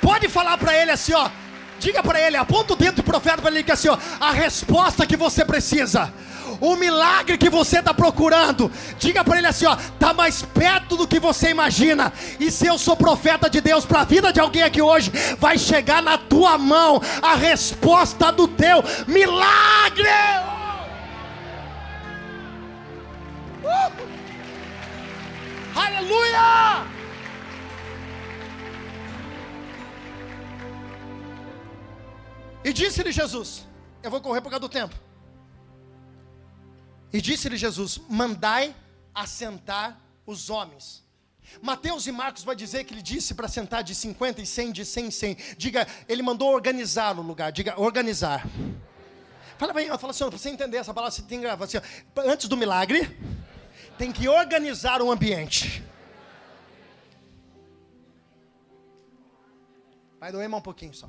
Pode 0.00 0.28
falar 0.30 0.56
para 0.56 0.74
ele 0.74 0.90
assim, 0.90 1.12
ó. 1.12 1.28
Diga 1.78 2.02
para 2.02 2.18
ele, 2.18 2.38
aponta 2.38 2.72
o 2.72 2.76
dedo 2.76 2.96
do 2.96 3.02
profeta 3.02 3.42
para 3.42 3.50
ele 3.50 3.62
que 3.62 3.72
assim, 3.72 3.88
ó, 3.90 3.98
a 4.18 4.32
resposta 4.32 5.06
que 5.06 5.18
você 5.18 5.44
precisa, 5.44 6.10
o 6.60 6.76
milagre 6.76 7.38
que 7.38 7.50
você 7.50 7.78
está 7.78 7.92
procurando. 7.92 8.70
Diga 8.98 9.24
para 9.24 9.38
ele 9.38 9.46
assim, 9.46 9.66
ó, 9.66 9.76
tá 9.98 10.12
mais 10.12 10.42
perto 10.42 10.96
do 10.96 11.06
que 11.06 11.18
você 11.18 11.50
imagina. 11.50 12.12
E 12.38 12.50
se 12.50 12.66
eu 12.66 12.78
sou 12.78 12.96
profeta 12.96 13.48
de 13.48 13.60
Deus 13.60 13.84
para 13.84 14.00
a 14.00 14.04
vida 14.04 14.32
de 14.32 14.40
alguém 14.40 14.62
aqui 14.62 14.82
hoje, 14.82 15.10
vai 15.38 15.58
chegar 15.58 16.02
na 16.02 16.18
tua 16.18 16.58
mão 16.58 17.00
a 17.22 17.34
resposta 17.34 18.30
do 18.32 18.48
teu 18.48 18.82
milagre. 19.06 20.08
Uh! 23.62 24.06
Aleluia! 25.74 26.86
E 32.64 32.72
disse-lhe 32.72 33.12
Jesus: 33.12 33.64
Eu 34.02 34.10
vou 34.10 34.20
correr 34.20 34.40
por 34.40 34.50
causa 34.50 34.60
do 34.60 34.68
tempo. 34.68 35.05
E 37.12 37.20
disse-lhe 37.20 37.56
Jesus: 37.56 37.98
Mandai 38.08 38.74
assentar 39.14 40.00
os 40.26 40.50
homens. 40.50 41.04
Mateus 41.62 42.06
e 42.06 42.12
Marcos 42.12 42.42
vai 42.42 42.56
dizer 42.56 42.84
que 42.84 42.92
ele 42.92 43.02
disse 43.02 43.34
para 43.34 43.48
sentar 43.48 43.82
de 43.82 43.94
50 43.94 44.42
e 44.42 44.46
100, 44.46 44.72
de 44.72 44.84
100 44.84 45.06
em 45.06 45.10
100. 45.10 45.36
Diga, 45.56 45.86
ele 46.08 46.22
mandou 46.22 46.52
organizar 46.52 47.16
o 47.18 47.22
lugar. 47.22 47.52
Diga, 47.52 47.80
organizar. 47.80 48.44
Fala 49.56 49.72
bem, 49.72 49.86
fala 49.96 50.10
assim, 50.10 50.28
para 50.28 50.36
você 50.36 50.50
entender 50.50 50.76
essa 50.76 50.92
palavra, 50.92 51.14
você 51.14 51.22
tem 51.22 51.38
que 51.38 51.44
gravar 51.44 51.64
assim, 51.64 51.78
antes 52.26 52.46
do 52.46 52.56
milagre, 52.56 53.16
tem 53.96 54.12
que 54.12 54.28
organizar 54.28 55.00
o 55.00 55.10
ambiente. 55.10 55.82
Vai 60.20 60.30
doer 60.30 60.48
mais 60.48 60.60
um 60.60 60.64
pouquinho 60.64 60.92
só. 60.92 61.08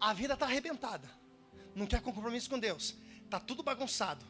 A 0.00 0.12
vida 0.12 0.34
está 0.34 0.46
arrebentada. 0.46 1.08
Não 1.74 1.86
quer 1.86 2.00
compromisso 2.00 2.48
com 2.50 2.58
Deus. 2.58 2.96
Está 3.30 3.38
tudo 3.38 3.62
bagunçado. 3.62 4.26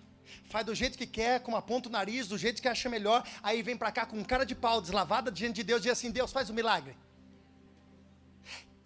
Faz 0.51 0.67
do 0.67 0.75
jeito 0.75 0.99
que 0.99 1.07
quer, 1.07 1.41
com 1.41 1.53
uma 1.53 1.63
ponta 1.63 1.89
no 1.89 1.95
nariz, 1.95 2.29
do 2.29 2.37
jeito 2.37 2.61
que 2.61 2.69
acha 2.69 2.87
melhor. 2.87 3.27
Aí 3.43 3.63
vem 3.63 3.75
para 3.75 3.91
cá 3.91 4.05
com 4.05 4.23
cara 4.23 4.45
de 4.45 4.55
pau, 4.55 4.79
deslavada 4.79 5.33
diante 5.33 5.55
de 5.57 5.63
Deus, 5.63 5.81
e 5.81 5.85
diz 5.85 5.93
assim: 5.93 6.11
Deus 6.11 6.31
faz 6.31 6.51
o 6.51 6.53
um 6.53 6.55
milagre. 6.55 6.95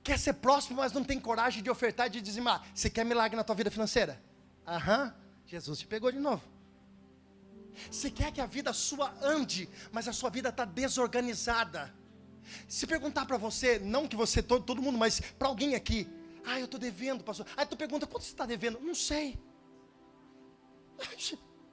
Quer 0.04 0.16
ser 0.16 0.34
próximo, 0.34 0.76
mas 0.76 0.92
não 0.92 1.02
tem 1.02 1.18
coragem 1.18 1.64
de 1.64 1.68
ofertar 1.68 2.06
e 2.06 2.10
de 2.10 2.20
dizimar. 2.20 2.64
Você 2.72 2.88
quer 2.88 3.04
milagre 3.04 3.36
na 3.36 3.42
tua 3.42 3.56
vida 3.56 3.72
financeira? 3.72 4.22
Aham. 4.64 5.12
Jesus 5.48 5.80
te 5.80 5.86
pegou 5.86 6.12
de 6.12 6.20
novo. 6.20 6.44
Você 7.90 8.08
quer 8.08 8.30
que 8.30 8.40
a 8.40 8.46
vida 8.46 8.72
sua 8.72 9.12
ande, 9.20 9.68
mas 9.90 10.06
a 10.06 10.12
sua 10.12 10.30
vida 10.30 10.50
está 10.50 10.64
desorganizada. 10.64 11.92
Se 12.68 12.86
perguntar 12.86 13.26
para 13.26 13.36
você, 13.36 13.80
não 13.80 14.06
que 14.06 14.14
você, 14.14 14.40
todo, 14.40 14.64
todo 14.64 14.80
mundo, 14.80 14.96
mas 14.96 15.20
para 15.20 15.48
alguém 15.48 15.74
aqui, 15.74 16.08
ah, 16.44 16.60
eu 16.60 16.66
estou 16.66 16.78
devendo, 16.78 17.24
pastor. 17.24 17.46
Aí 17.56 17.66
tu 17.66 17.76
pergunta, 17.76 18.06
quanto 18.06 18.22
você 18.22 18.30
está 18.30 18.46
devendo? 18.46 18.78
Não 18.80 18.94
sei. 18.94 19.36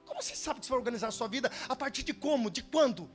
Como 0.04 0.22
você 0.22 0.36
sabe 0.36 0.60
que 0.60 0.66
você 0.66 0.70
vai 0.70 0.78
organizar 0.78 1.08
a 1.08 1.12
sua 1.12 1.28
vida? 1.28 1.50
A 1.68 1.74
partir 1.74 2.02
de 2.02 2.12
como? 2.12 2.50
De 2.50 2.62
quando? 2.62 3.10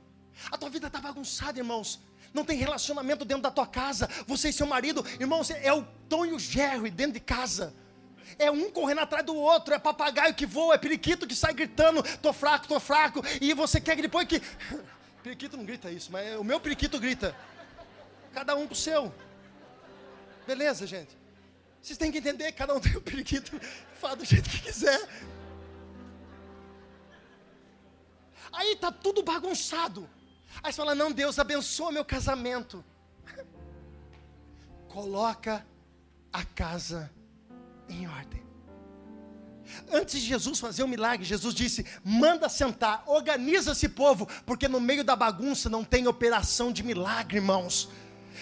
A 0.50 0.58
tua 0.58 0.70
vida 0.70 0.86
está 0.86 1.00
bagunçada, 1.00 1.58
irmãos. 1.58 2.00
Não 2.32 2.44
tem 2.44 2.58
relacionamento 2.58 3.24
dentro 3.24 3.42
da 3.42 3.50
tua 3.50 3.66
casa. 3.66 4.08
Você 4.26 4.50
e 4.50 4.52
seu 4.52 4.66
marido, 4.66 5.04
irmãos, 5.18 5.50
é 5.50 5.72
o 5.72 5.84
Tom 6.08 6.26
e 6.26 6.32
o 6.32 6.38
Jerry 6.38 6.90
dentro 6.90 7.14
de 7.14 7.20
casa. 7.20 7.74
É 8.38 8.50
um 8.50 8.70
correndo 8.70 9.00
atrás 9.00 9.24
do 9.24 9.34
outro, 9.34 9.74
é 9.74 9.78
papagaio 9.78 10.34
que 10.34 10.44
voa, 10.44 10.74
é 10.74 10.78
periquito 10.78 11.26
que 11.26 11.34
sai 11.34 11.54
gritando, 11.54 12.02
tô 12.18 12.32
fraco, 12.32 12.68
tô 12.68 12.78
fraco, 12.78 13.22
e 13.40 13.54
você 13.54 13.80
quer 13.80 13.96
que 13.96 14.02
depois 14.02 14.26
que. 14.28 14.42
Periquito 15.22 15.56
não 15.56 15.64
grita 15.64 15.90
isso, 15.90 16.12
mas 16.12 16.36
o 16.38 16.44
meu 16.44 16.60
periquito 16.60 16.98
grita. 16.98 17.34
Cada 18.32 18.54
um 18.54 18.66
pro 18.66 18.76
seu. 18.76 19.12
Beleza, 20.46 20.86
gente? 20.86 21.16
Vocês 21.82 21.98
têm 21.98 22.10
que 22.10 22.18
entender, 22.18 22.52
cada 22.52 22.74
um 22.74 22.80
tem 22.80 22.96
o 22.96 23.00
periquito, 23.00 23.60
fala 24.00 24.16
do 24.16 24.24
jeito 24.24 24.48
que 24.48 24.60
quiser. 24.62 25.08
Aí 28.52 28.76
tá 28.76 28.90
tudo 28.90 29.22
bagunçado. 29.22 30.08
Aí 30.62 30.72
você 30.72 30.76
fala: 30.76 30.94
"Não, 30.94 31.12
Deus 31.12 31.38
abençoa 31.38 31.92
meu 31.92 32.04
casamento". 32.04 32.84
Coloca 34.88 35.66
a 36.32 36.44
casa 36.44 37.10
em 37.88 38.06
ordem. 38.08 38.48
Antes 39.90 40.20
de 40.20 40.26
Jesus 40.26 40.58
fazer 40.58 40.82
o 40.82 40.88
milagre, 40.88 41.24
Jesus 41.24 41.54
disse: 41.54 41.84
manda 42.04 42.48
sentar, 42.48 43.02
organiza 43.06 43.72
esse 43.72 43.88
povo, 43.88 44.26
porque 44.46 44.68
no 44.68 44.80
meio 44.80 45.04
da 45.04 45.14
bagunça 45.14 45.68
não 45.68 45.84
tem 45.84 46.06
operação 46.06 46.72
de 46.72 46.82
milagre, 46.82 47.36
irmãos. 47.36 47.88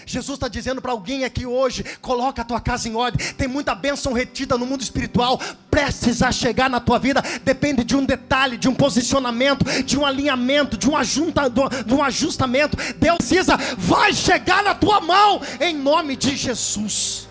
Jesus 0.05 0.37
está 0.37 0.49
dizendo 0.49 0.83
para 0.83 0.93
alguém 0.93 1.25
aqui 1.25 1.47
hoje: 1.47 1.85
coloca 2.01 2.43
a 2.43 2.45
tua 2.45 2.61
casa 2.61 2.89
em 2.89 2.95
ordem. 2.95 3.27
Tem 3.35 3.49
muita 3.49 3.75
bênção 3.75 4.13
retida 4.13 4.59
no 4.59 4.67
mundo 4.67 4.83
espiritual, 4.83 5.41
prestes 5.71 6.23
a 6.23 6.31
chegar 6.31 6.69
na 6.69 6.81
tua 6.81 6.99
vida. 6.99 7.23
Depende 7.43 7.85
de 7.85 7.97
um 7.97 8.05
detalhe, 8.05 8.57
de 8.57 8.69
um 8.69 8.75
posicionamento, 8.75 9.65
de 9.83 9.99
um 9.99 10.05
alinhamento, 10.05 10.77
de 10.77 10.89
um, 10.89 10.97
ajunta, 10.97 11.43
de 11.49 11.95
um 11.95 12.03
ajustamento. 12.03 12.77
Deus 12.97 13.17
precisa, 13.19 13.57
vai 13.79 14.13
chegar 14.13 14.63
na 14.63 14.75
tua 14.75 15.01
mão, 15.01 15.41
em 15.61 15.75
nome 15.75 16.17
de 16.17 16.37
Jesus. 16.37 17.29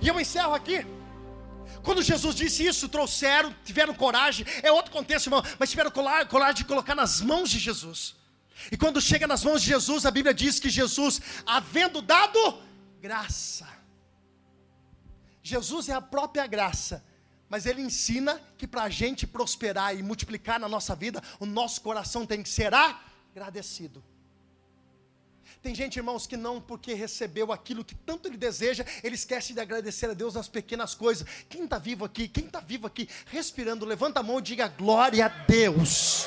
E 0.00 0.08
eu 0.08 0.18
encerro 0.18 0.54
aqui. 0.54 0.86
Quando 1.82 2.02
Jesus 2.02 2.34
disse 2.34 2.66
isso, 2.66 2.88
trouxeram, 2.88 3.54
tiveram 3.64 3.94
coragem, 3.94 4.44
é 4.62 4.70
outro 4.70 4.92
contexto, 4.92 5.26
irmão, 5.26 5.42
mas 5.58 5.70
tiveram 5.70 5.90
coragem 5.90 6.56
de 6.56 6.64
colocar 6.64 6.94
nas 6.94 7.20
mãos 7.20 7.48
de 7.48 7.58
Jesus. 7.58 8.19
E 8.70 8.76
quando 8.76 9.00
chega 9.00 9.26
nas 9.26 9.44
mãos 9.44 9.62
de 9.62 9.68
Jesus, 9.68 10.04
a 10.04 10.10
Bíblia 10.10 10.34
diz 10.34 10.58
que 10.58 10.68
Jesus, 10.68 11.20
havendo 11.46 12.02
dado 12.02 12.62
graça, 13.00 13.68
Jesus 15.42 15.88
é 15.88 15.94
a 15.94 16.00
própria 16.00 16.46
graça, 16.46 17.04
mas 17.48 17.66
Ele 17.66 17.82
ensina 17.82 18.40
que 18.56 18.66
para 18.66 18.84
a 18.84 18.88
gente 18.88 19.26
prosperar 19.26 19.96
e 19.96 20.02
multiplicar 20.02 20.60
na 20.60 20.68
nossa 20.68 20.94
vida, 20.94 21.22
o 21.38 21.46
nosso 21.46 21.80
coração 21.80 22.26
tem 22.26 22.42
que 22.42 22.48
ser 22.48 22.72
agradecido. 22.74 24.04
Tem 25.62 25.74
gente, 25.74 25.96
irmãos, 25.96 26.26
que 26.26 26.36
não 26.36 26.60
porque 26.60 26.94
recebeu 26.94 27.52
aquilo 27.52 27.84
que 27.84 27.94
tanto 27.94 28.28
ele 28.28 28.36
deseja, 28.36 28.84
ele 29.02 29.14
esquece 29.14 29.52
de 29.52 29.60
agradecer 29.60 30.08
a 30.08 30.14
Deus 30.14 30.34
nas 30.34 30.48
pequenas 30.48 30.94
coisas. 30.94 31.26
Quem 31.48 31.64
está 31.64 31.78
vivo 31.78 32.04
aqui? 32.04 32.28
Quem 32.28 32.46
está 32.46 32.60
vivo 32.60 32.86
aqui? 32.86 33.08
Respirando, 33.26 33.84
levanta 33.84 34.20
a 34.20 34.22
mão 34.22 34.38
e 34.38 34.42
diga 34.42 34.68
glória 34.68 35.26
a 35.26 35.28
Deus. 35.28 36.26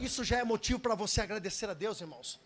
Isso 0.00 0.22
já 0.24 0.38
é 0.38 0.44
motivo 0.44 0.78
para 0.78 0.94
você 0.94 1.20
agradecer 1.20 1.68
a 1.68 1.74
Deus, 1.74 2.00
irmãos. 2.00 2.40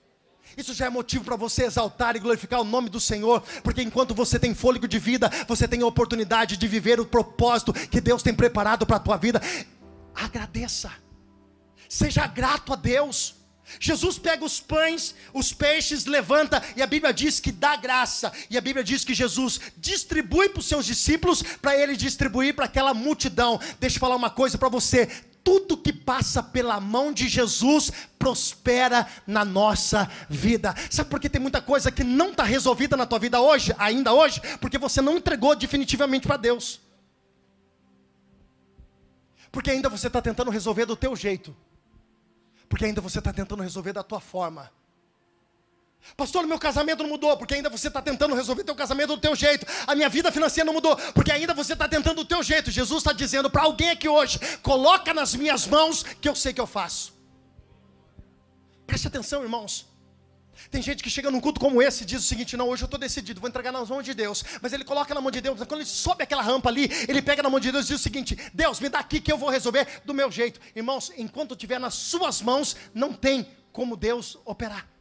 Isso 0.56 0.74
já 0.74 0.86
é 0.86 0.90
motivo 0.90 1.24
para 1.24 1.36
você 1.36 1.64
exaltar 1.64 2.16
e 2.16 2.18
glorificar 2.18 2.60
o 2.60 2.64
nome 2.64 2.88
do 2.88 3.00
Senhor, 3.00 3.42
porque 3.62 3.82
enquanto 3.82 4.14
você 4.14 4.38
tem 4.38 4.54
fôlego 4.54 4.86
de 4.86 4.98
vida, 4.98 5.30
você 5.46 5.66
tem 5.66 5.82
a 5.82 5.86
oportunidade 5.86 6.56
de 6.56 6.68
viver 6.68 7.00
o 7.00 7.06
propósito 7.06 7.72
que 7.72 8.00
Deus 8.00 8.22
tem 8.22 8.34
preparado 8.34 8.86
para 8.86 8.96
a 8.96 9.00
tua 9.00 9.16
vida. 9.16 9.40
Agradeça, 10.14 10.90
seja 11.88 12.26
grato 12.26 12.72
a 12.72 12.76
Deus. 12.76 13.36
Jesus 13.80 14.18
pega 14.18 14.44
os 14.44 14.60
pães, 14.60 15.14
os 15.32 15.52
peixes, 15.52 16.04
levanta, 16.04 16.62
e 16.76 16.82
a 16.82 16.86
Bíblia 16.86 17.14
diz 17.14 17.40
que 17.40 17.52
dá 17.52 17.76
graça, 17.76 18.30
e 18.50 18.58
a 18.58 18.60
Bíblia 18.60 18.84
diz 18.84 19.04
que 19.04 19.14
Jesus 19.14 19.60
distribui 19.78 20.48
para 20.48 20.60
os 20.60 20.66
seus 20.66 20.84
discípulos, 20.84 21.42
para 21.42 21.74
ele 21.78 21.96
distribuir 21.96 22.54
para 22.54 22.66
aquela 22.66 22.92
multidão. 22.92 23.58
Deixa 23.78 23.96
eu 23.96 24.00
falar 24.00 24.16
uma 24.16 24.28
coisa 24.28 24.58
para 24.58 24.68
você: 24.68 25.08
tudo 25.44 25.76
que 25.76 25.92
passa 25.92 26.42
pela 26.42 26.80
mão 26.80 27.12
de 27.12 27.28
Jesus 27.28 27.90
prospera 28.18 29.06
na 29.26 29.44
nossa 29.44 30.10
vida. 30.28 30.74
Sabe 30.90 31.10
por 31.10 31.20
que 31.20 31.28
tem 31.28 31.40
muita 31.40 31.60
coisa 31.60 31.90
que 31.90 32.04
não 32.04 32.30
está 32.30 32.44
resolvida 32.44 32.96
na 32.96 33.06
tua 33.06 33.18
vida 33.18 33.40
hoje, 33.40 33.74
ainda 33.78 34.12
hoje? 34.12 34.40
Porque 34.60 34.78
você 34.78 35.00
não 35.00 35.16
entregou 35.16 35.54
definitivamente 35.56 36.26
para 36.26 36.36
Deus. 36.36 36.80
Porque 39.50 39.70
ainda 39.70 39.88
você 39.88 40.06
está 40.06 40.22
tentando 40.22 40.50
resolver 40.50 40.86
do 40.86 40.96
teu 40.96 41.14
jeito. 41.14 41.54
Porque 42.68 42.86
ainda 42.86 43.00
você 43.00 43.18
está 43.18 43.32
tentando 43.32 43.62
resolver 43.62 43.92
da 43.92 44.02
tua 44.02 44.20
forma. 44.20 44.70
Pastor, 46.16 46.46
meu 46.46 46.58
casamento 46.58 47.02
não 47.02 47.10
mudou, 47.10 47.36
porque 47.36 47.54
ainda 47.54 47.70
você 47.70 47.88
está 47.88 48.02
tentando 48.02 48.34
resolver 48.34 48.64
teu 48.64 48.74
casamento 48.74 49.14
do 49.14 49.20
teu 49.20 49.34
jeito. 49.34 49.66
A 49.86 49.94
minha 49.94 50.08
vida 50.08 50.30
financeira 50.32 50.66
não 50.66 50.74
mudou, 50.74 50.96
porque 51.14 51.32
ainda 51.32 51.54
você 51.54 51.72
está 51.72 51.88
tentando 51.88 52.16
do 52.16 52.24
teu 52.24 52.42
jeito. 52.42 52.70
Jesus 52.70 52.98
está 52.98 53.12
dizendo 53.12 53.48
para 53.48 53.62
alguém 53.62 53.90
aqui 53.90 54.08
hoje: 54.08 54.38
coloca 54.62 55.14
nas 55.14 55.34
minhas 55.34 55.66
mãos 55.66 56.02
que 56.02 56.28
eu 56.28 56.34
sei 56.34 56.52
que 56.52 56.60
eu 56.60 56.66
faço. 56.66 57.14
Preste 58.86 59.06
atenção, 59.06 59.42
irmãos. 59.42 59.86
Tem 60.70 60.82
gente 60.82 61.02
que 61.02 61.10
chega 61.10 61.30
num 61.30 61.40
culto 61.40 61.58
como 61.58 61.80
esse 61.80 62.02
e 62.02 62.06
diz 62.06 62.22
o 62.22 62.26
seguinte: 62.26 62.56
não, 62.56 62.68
hoje 62.68 62.82
eu 62.82 62.86
estou 62.86 63.00
decidido, 63.00 63.40
vou 63.40 63.48
entregar 63.48 63.72
nas 63.72 63.88
mãos 63.88 64.04
de 64.04 64.12
Deus. 64.12 64.44
Mas 64.60 64.72
ele 64.72 64.84
coloca 64.84 65.14
na 65.14 65.20
mão 65.20 65.30
de 65.30 65.40
Deus, 65.40 65.56
quando 65.64 65.80
ele 65.80 65.86
sobe 65.86 66.24
aquela 66.24 66.42
rampa 66.42 66.68
ali, 66.68 66.90
ele 67.08 67.22
pega 67.22 67.42
na 67.42 67.48
mão 67.48 67.58
de 67.58 67.72
Deus 67.72 67.86
e 67.86 67.88
diz 67.88 68.00
o 68.00 68.02
seguinte: 68.02 68.36
Deus, 68.52 68.80
me 68.80 68.88
dá 68.88 68.98
aqui 68.98 69.20
que 69.20 69.32
eu 69.32 69.38
vou 69.38 69.48
resolver 69.48 70.02
do 70.04 70.12
meu 70.12 70.30
jeito. 70.30 70.60
Irmãos, 70.76 71.10
enquanto 71.16 71.52
estiver 71.52 71.78
nas 71.78 71.94
suas 71.94 72.42
mãos, 72.42 72.76
não 72.92 73.12
tem 73.12 73.48
como 73.72 73.96
Deus 73.96 74.38
operar. 74.44 74.91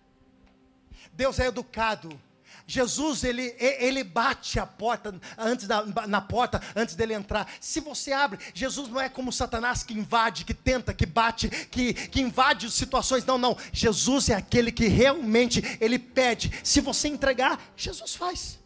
Deus 1.21 1.39
é 1.39 1.45
educado. 1.45 2.19
Jesus 2.65 3.23
ele, 3.23 3.55
ele 3.59 4.03
bate 4.03 4.59
a 4.59 4.65
porta 4.65 5.13
antes 5.37 5.67
da, 5.67 5.85
na 6.07 6.19
porta 6.19 6.59
antes 6.75 6.95
dele 6.95 7.13
entrar. 7.13 7.47
Se 7.59 7.79
você 7.79 8.11
abre, 8.11 8.39
Jesus 8.55 8.89
não 8.89 8.99
é 8.99 9.07
como 9.07 9.31
Satanás 9.31 9.83
que 9.83 9.93
invade, 9.93 10.43
que 10.43 10.53
tenta, 10.53 10.95
que 10.95 11.05
bate, 11.05 11.47
que, 11.67 11.93
que 11.93 12.21
invade 12.21 12.71
situações. 12.71 13.23
Não, 13.23 13.37
não. 13.37 13.55
Jesus 13.71 14.29
é 14.29 14.33
aquele 14.33 14.71
que 14.71 14.87
realmente 14.87 15.77
ele 15.79 15.99
pede. 15.99 16.51
Se 16.63 16.81
você 16.81 17.07
entregar, 17.07 17.61
Jesus 17.77 18.15
faz. 18.15 18.59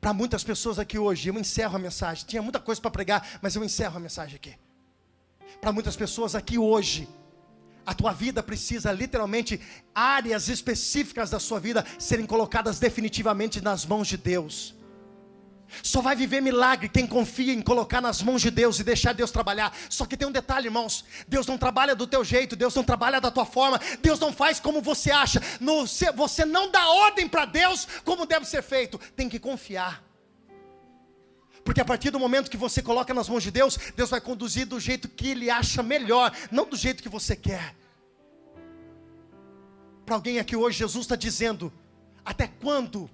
Para 0.00 0.12
muitas 0.12 0.42
pessoas 0.42 0.80
aqui 0.80 0.98
hoje, 0.98 1.28
eu 1.28 1.38
encerro 1.38 1.76
a 1.76 1.78
mensagem. 1.78 2.26
Tinha 2.26 2.42
muita 2.42 2.58
coisa 2.58 2.80
para 2.80 2.90
pregar, 2.90 3.38
mas 3.40 3.54
eu 3.54 3.62
encerro 3.62 3.96
a 3.96 4.00
mensagem 4.00 4.34
aqui. 4.34 4.56
Para 5.60 5.70
muitas 5.72 5.94
pessoas 5.94 6.34
aqui 6.34 6.58
hoje, 6.58 7.08
a 7.90 7.94
tua 7.94 8.12
vida 8.12 8.40
precisa 8.40 8.92
literalmente 8.92 9.60
áreas 9.92 10.48
específicas 10.48 11.28
da 11.28 11.40
sua 11.40 11.58
vida 11.58 11.84
serem 11.98 12.24
colocadas 12.24 12.78
definitivamente 12.78 13.60
nas 13.60 13.84
mãos 13.84 14.06
de 14.06 14.16
Deus. 14.16 14.76
Só 15.82 16.00
vai 16.00 16.14
viver 16.14 16.40
milagre 16.40 16.88
quem 16.88 17.04
confia 17.04 17.52
em 17.52 17.60
colocar 17.60 18.00
nas 18.00 18.22
mãos 18.22 18.42
de 18.42 18.48
Deus 18.48 18.78
e 18.78 18.84
deixar 18.84 19.12
Deus 19.12 19.32
trabalhar. 19.32 19.76
Só 19.88 20.06
que 20.06 20.16
tem 20.16 20.28
um 20.28 20.30
detalhe, 20.30 20.68
irmãos: 20.68 21.04
Deus 21.26 21.48
não 21.48 21.58
trabalha 21.58 21.96
do 21.96 22.06
teu 22.06 22.24
jeito, 22.24 22.54
Deus 22.54 22.76
não 22.76 22.84
trabalha 22.84 23.20
da 23.20 23.28
tua 23.28 23.44
forma, 23.44 23.80
Deus 24.00 24.20
não 24.20 24.32
faz 24.32 24.60
como 24.60 24.80
você 24.80 25.10
acha. 25.10 25.42
No, 25.58 25.84
você 26.14 26.44
não 26.44 26.70
dá 26.70 26.88
ordem 26.90 27.28
para 27.28 27.44
Deus 27.44 27.88
como 28.04 28.24
deve 28.24 28.46
ser 28.46 28.62
feito. 28.62 29.00
Tem 29.16 29.28
que 29.28 29.40
confiar. 29.40 30.00
Porque 31.64 31.80
a 31.80 31.84
partir 31.84 32.10
do 32.10 32.20
momento 32.20 32.50
que 32.50 32.56
você 32.56 32.80
coloca 32.80 33.12
nas 33.12 33.28
mãos 33.28 33.42
de 33.42 33.50
Deus, 33.50 33.76
Deus 33.96 34.10
vai 34.10 34.20
conduzir 34.20 34.64
do 34.64 34.78
jeito 34.78 35.08
que 35.08 35.30
Ele 35.30 35.50
acha 35.50 35.82
melhor, 35.82 36.32
não 36.52 36.68
do 36.68 36.76
jeito 36.76 37.02
que 37.02 37.08
você 37.08 37.34
quer. 37.34 37.79
Para 40.10 40.16
alguém 40.16 40.40
aqui 40.40 40.56
hoje, 40.56 40.78
Jesus 40.78 41.04
está 41.04 41.14
dizendo: 41.14 41.72
até 42.24 42.48
quando? 42.48 43.08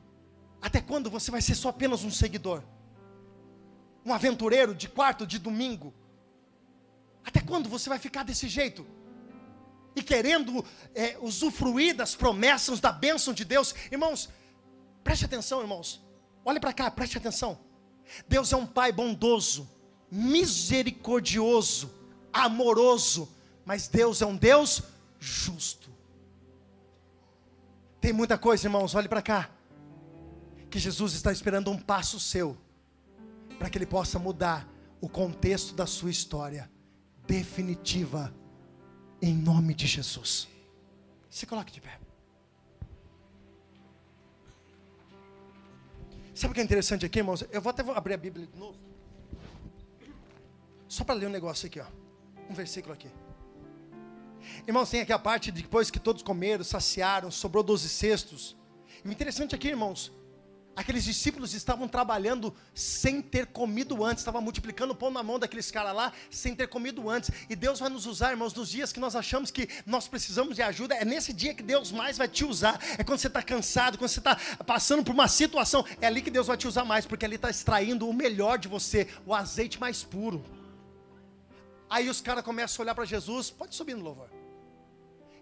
Até 0.62 0.80
quando 0.80 1.10
você 1.10 1.30
vai 1.30 1.42
ser 1.42 1.54
só 1.54 1.68
apenas 1.68 2.02
um 2.02 2.10
seguidor? 2.10 2.62
Um 4.02 4.14
aventureiro 4.14 4.74
de 4.74 4.88
quarto, 4.88 5.26
de 5.26 5.38
domingo? 5.38 5.92
Até 7.22 7.42
quando 7.42 7.68
você 7.68 7.90
vai 7.90 7.98
ficar 7.98 8.22
desse 8.22 8.48
jeito? 8.48 8.86
E 9.94 10.02
querendo 10.02 10.64
é, 10.94 11.18
usufruir 11.20 11.94
das 11.94 12.14
promessas, 12.14 12.80
da 12.80 12.92
bênção 12.92 13.34
de 13.34 13.44
Deus? 13.44 13.74
Irmãos, 13.92 14.30
preste 15.04 15.26
atenção, 15.26 15.60
irmãos. 15.60 16.02
Olhe 16.46 16.58
para 16.58 16.72
cá, 16.72 16.90
preste 16.90 17.18
atenção. 17.18 17.58
Deus 18.26 18.50
é 18.54 18.56
um 18.56 18.66
Pai 18.66 18.90
bondoso, 18.90 19.68
misericordioso, 20.10 21.92
amoroso, 22.32 23.28
mas 23.66 23.86
Deus 23.86 24.22
é 24.22 24.26
um 24.26 24.34
Deus 24.34 24.82
justo. 25.20 25.85
Tem 28.06 28.12
muita 28.12 28.38
coisa, 28.38 28.68
irmãos, 28.68 28.94
olhe 28.94 29.08
para 29.08 29.20
cá, 29.20 29.50
que 30.70 30.78
Jesus 30.78 31.14
está 31.14 31.32
esperando 31.32 31.72
um 31.72 31.76
passo 31.76 32.20
seu, 32.20 32.56
para 33.58 33.68
que 33.68 33.76
Ele 33.76 33.84
possa 33.84 34.16
mudar 34.16 34.64
o 35.00 35.08
contexto 35.08 35.74
da 35.74 35.88
sua 35.88 36.08
história, 36.08 36.70
definitiva, 37.26 38.32
em 39.20 39.34
nome 39.34 39.74
de 39.74 39.88
Jesus. 39.88 40.46
Se 41.28 41.46
coloque 41.46 41.72
de 41.72 41.80
pé. 41.80 41.98
Sabe 46.32 46.52
o 46.52 46.54
que 46.54 46.60
é 46.60 46.62
interessante 46.62 47.04
aqui, 47.04 47.18
irmãos? 47.18 47.44
Eu 47.50 47.60
vou 47.60 47.70
até 47.70 47.82
abrir 47.90 48.14
a 48.14 48.18
Bíblia 48.18 48.46
de 48.46 48.56
novo. 48.56 48.78
Só 50.86 51.02
para 51.02 51.16
ler 51.16 51.26
um 51.26 51.30
negócio 51.30 51.66
aqui, 51.66 51.80
ó. 51.80 51.86
Um 52.48 52.54
versículo 52.54 52.94
aqui. 52.94 53.10
Irmãos, 54.66 54.90
tem 54.90 55.00
aqui 55.00 55.12
a 55.12 55.18
parte 55.18 55.50
de 55.50 55.62
depois 55.62 55.90
que 55.90 55.98
todos 55.98 56.22
comeram, 56.22 56.64
saciaram, 56.64 57.30
sobrou 57.30 57.62
doze 57.62 57.88
cestos. 57.88 58.56
E 59.04 59.08
interessante 59.08 59.54
aqui, 59.54 59.68
irmãos, 59.68 60.12
Aqueles 60.76 61.04
discípulos 61.04 61.54
estavam 61.54 61.88
trabalhando 61.88 62.54
sem 62.74 63.22
ter 63.22 63.46
comido 63.46 64.04
antes, 64.04 64.20
estavam 64.20 64.42
multiplicando 64.42 64.92
o 64.92 64.94
pão 64.94 65.10
na 65.10 65.22
mão 65.22 65.38
daqueles 65.38 65.70
caras 65.70 65.96
lá, 65.96 66.12
sem 66.30 66.54
ter 66.54 66.68
comido 66.68 67.08
antes. 67.08 67.30
E 67.48 67.56
Deus 67.56 67.80
vai 67.80 67.88
nos 67.88 68.04
usar, 68.04 68.32
irmãos, 68.32 68.52
nos 68.52 68.68
dias 68.68 68.92
que 68.92 69.00
nós 69.00 69.16
achamos 69.16 69.50
que 69.50 69.70
nós 69.86 70.06
precisamos 70.06 70.54
de 70.54 70.60
ajuda. 70.60 70.94
É 70.94 71.02
nesse 71.02 71.32
dia 71.32 71.54
que 71.54 71.62
Deus 71.62 71.90
mais 71.90 72.18
vai 72.18 72.28
te 72.28 72.44
usar. 72.44 72.78
É 72.98 73.02
quando 73.02 73.18
você 73.18 73.26
está 73.26 73.40
cansado, 73.40 73.96
quando 73.96 74.10
você 74.10 74.20
está 74.20 74.36
passando 74.66 75.02
por 75.02 75.14
uma 75.14 75.28
situação. 75.28 75.82
É 75.98 76.08
ali 76.08 76.20
que 76.20 76.30
Deus 76.30 76.46
vai 76.46 76.58
te 76.58 76.68
usar 76.68 76.84
mais, 76.84 77.06
porque 77.06 77.24
ali 77.24 77.36
está 77.36 77.48
extraindo 77.48 78.06
o 78.06 78.12
melhor 78.12 78.58
de 78.58 78.68
você, 78.68 79.08
o 79.24 79.34
azeite 79.34 79.80
mais 79.80 80.04
puro. 80.04 80.44
Aí 81.88 82.10
os 82.10 82.20
caras 82.20 82.44
começam 82.44 82.82
a 82.82 82.84
olhar 82.84 82.94
para 82.94 83.06
Jesus. 83.06 83.48
Pode 83.48 83.74
subir 83.74 83.96
no 83.96 84.04
louvor. 84.04 84.35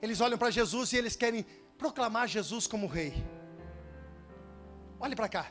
Eles 0.05 0.21
olham 0.21 0.37
para 0.37 0.51
Jesus 0.51 0.93
e 0.93 0.99
eles 0.99 1.17
querem 1.17 1.47
proclamar 1.79 2.29
Jesus 2.29 2.67
como 2.67 2.87
rei. 2.87 3.25
Olhe 5.01 5.17
para 5.17 5.31
cá. 5.31 5.51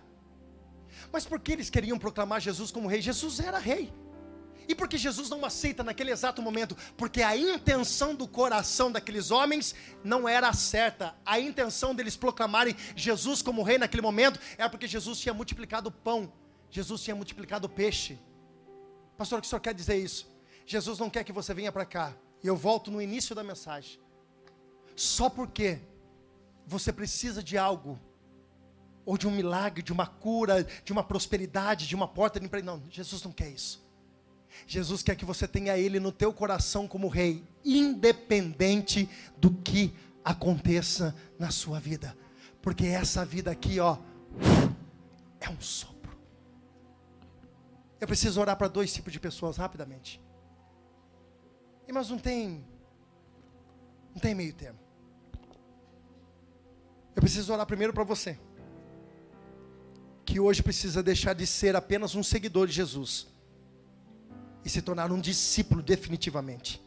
Mas 1.11 1.25
por 1.25 1.39
que 1.39 1.53
eles 1.53 1.71
queriam 1.71 1.97
proclamar 1.97 2.39
Jesus 2.39 2.69
como 2.69 2.87
rei? 2.87 3.01
Jesus 3.01 3.39
era 3.39 3.57
rei. 3.57 3.91
E 4.67 4.75
por 4.75 4.87
que 4.87 4.95
Jesus 4.95 5.27
não 5.27 5.43
aceita 5.43 5.83
naquele 5.83 6.11
exato 6.11 6.39
momento? 6.39 6.77
Porque 6.95 7.23
a 7.23 7.35
intenção 7.35 8.13
do 8.13 8.27
coração 8.27 8.91
daqueles 8.91 9.31
homens 9.31 9.73
não 10.03 10.29
era 10.29 10.53
certa. 10.53 11.15
A 11.25 11.39
intenção 11.39 11.95
deles 11.95 12.15
proclamarem 12.15 12.75
Jesus 12.95 13.41
como 13.41 13.63
rei 13.63 13.79
naquele 13.79 14.03
momento 14.03 14.39
era 14.55 14.69
porque 14.69 14.87
Jesus 14.87 15.17
tinha 15.19 15.33
multiplicado 15.33 15.89
o 15.89 15.91
pão, 15.91 16.31
Jesus 16.69 17.01
tinha 17.01 17.15
multiplicado 17.15 17.65
o 17.65 17.69
peixe. 17.69 18.19
Pastor, 19.17 19.39
o 19.39 19.41
que 19.41 19.47
o 19.47 19.49
senhor 19.49 19.61
quer 19.61 19.73
dizer 19.73 19.97
isso? 19.97 20.31
Jesus 20.63 20.99
não 20.99 21.09
quer 21.09 21.23
que 21.23 21.33
você 21.33 21.55
venha 21.55 21.71
para 21.71 21.85
cá. 21.85 22.13
E 22.43 22.45
eu 22.47 22.55
volto 22.55 22.91
no 22.91 23.01
início 23.01 23.33
da 23.33 23.43
mensagem. 23.43 24.02
Só 24.95 25.29
porque 25.29 25.79
você 26.65 26.91
precisa 26.91 27.43
de 27.43 27.57
algo 27.57 27.99
ou 29.05 29.17
de 29.17 29.27
um 29.27 29.31
milagre, 29.31 29.83
de 29.83 29.91
uma 29.91 30.07
cura, 30.07 30.63
de 30.63 30.91
uma 30.91 31.03
prosperidade, 31.03 31.87
de 31.87 31.95
uma 31.95 32.07
porta 32.07 32.39
de 32.39 32.45
emprego. 32.45 32.65
Não, 32.65 32.81
Jesus 32.89 33.21
não 33.23 33.31
quer 33.31 33.49
isso. 33.49 33.83
Jesus 34.67 35.01
quer 35.01 35.15
que 35.15 35.25
você 35.25 35.47
tenha 35.47 35.77
Ele 35.77 35.99
no 35.99 36.11
teu 36.11 36.31
coração 36.31 36.87
como 36.87 37.07
Rei, 37.07 37.43
independente 37.65 39.09
do 39.37 39.51
que 39.51 39.93
aconteça 40.23 41.15
na 41.37 41.51
sua 41.51 41.79
vida, 41.79 42.15
porque 42.61 42.85
essa 42.85 43.25
vida 43.25 43.51
aqui, 43.51 43.79
ó, 43.79 43.97
é 45.39 45.49
um 45.49 45.59
sopro. 45.59 46.17
Eu 47.99 48.07
preciso 48.07 48.39
orar 48.39 48.55
para 48.55 48.67
dois 48.67 48.93
tipos 48.93 49.11
de 49.11 49.19
pessoas 49.19 49.57
rapidamente. 49.57 50.21
Mas 51.91 52.09
não 52.09 52.17
tem, 52.17 52.65
não 54.13 54.19
tem 54.19 54.33
meio 54.33 54.53
termo. 54.53 54.79
Preciso 57.21 57.53
orar 57.53 57.65
primeiro 57.65 57.93
para 57.93 58.03
você. 58.03 58.39
Que 60.25 60.39
hoje 60.39 60.63
precisa 60.63 61.03
deixar 61.03 61.33
de 61.33 61.45
ser 61.45 61.75
apenas 61.75 62.15
um 62.15 62.23
seguidor 62.23 62.67
de 62.67 62.73
Jesus 62.73 63.27
e 64.63 64.69
se 64.69 64.81
tornar 64.81 65.11
um 65.11 65.19
discípulo 65.19 65.81
definitivamente. 65.81 66.81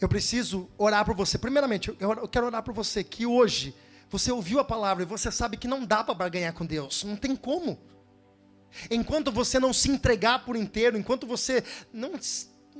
Eu 0.00 0.08
preciso 0.08 0.68
orar 0.76 1.04
por 1.04 1.14
você. 1.14 1.38
Primeiramente, 1.38 1.96
eu 1.98 2.28
quero 2.28 2.46
orar 2.46 2.62
por 2.62 2.74
você 2.74 3.02
que 3.02 3.24
hoje 3.24 3.74
você 4.10 4.30
ouviu 4.30 4.58
a 4.60 4.64
palavra 4.64 5.02
e 5.02 5.06
você 5.06 5.32
sabe 5.32 5.56
que 5.56 5.66
não 5.66 5.84
dá 5.84 6.04
para 6.04 6.14
barganhar 6.14 6.52
com 6.52 6.66
Deus, 6.66 7.02
não 7.04 7.16
tem 7.16 7.34
como. 7.34 7.78
Enquanto 8.90 9.32
você 9.32 9.58
não 9.58 9.72
se 9.72 9.90
entregar 9.90 10.44
por 10.44 10.54
inteiro, 10.54 10.98
enquanto 10.98 11.26
você 11.26 11.64
não 11.92 12.12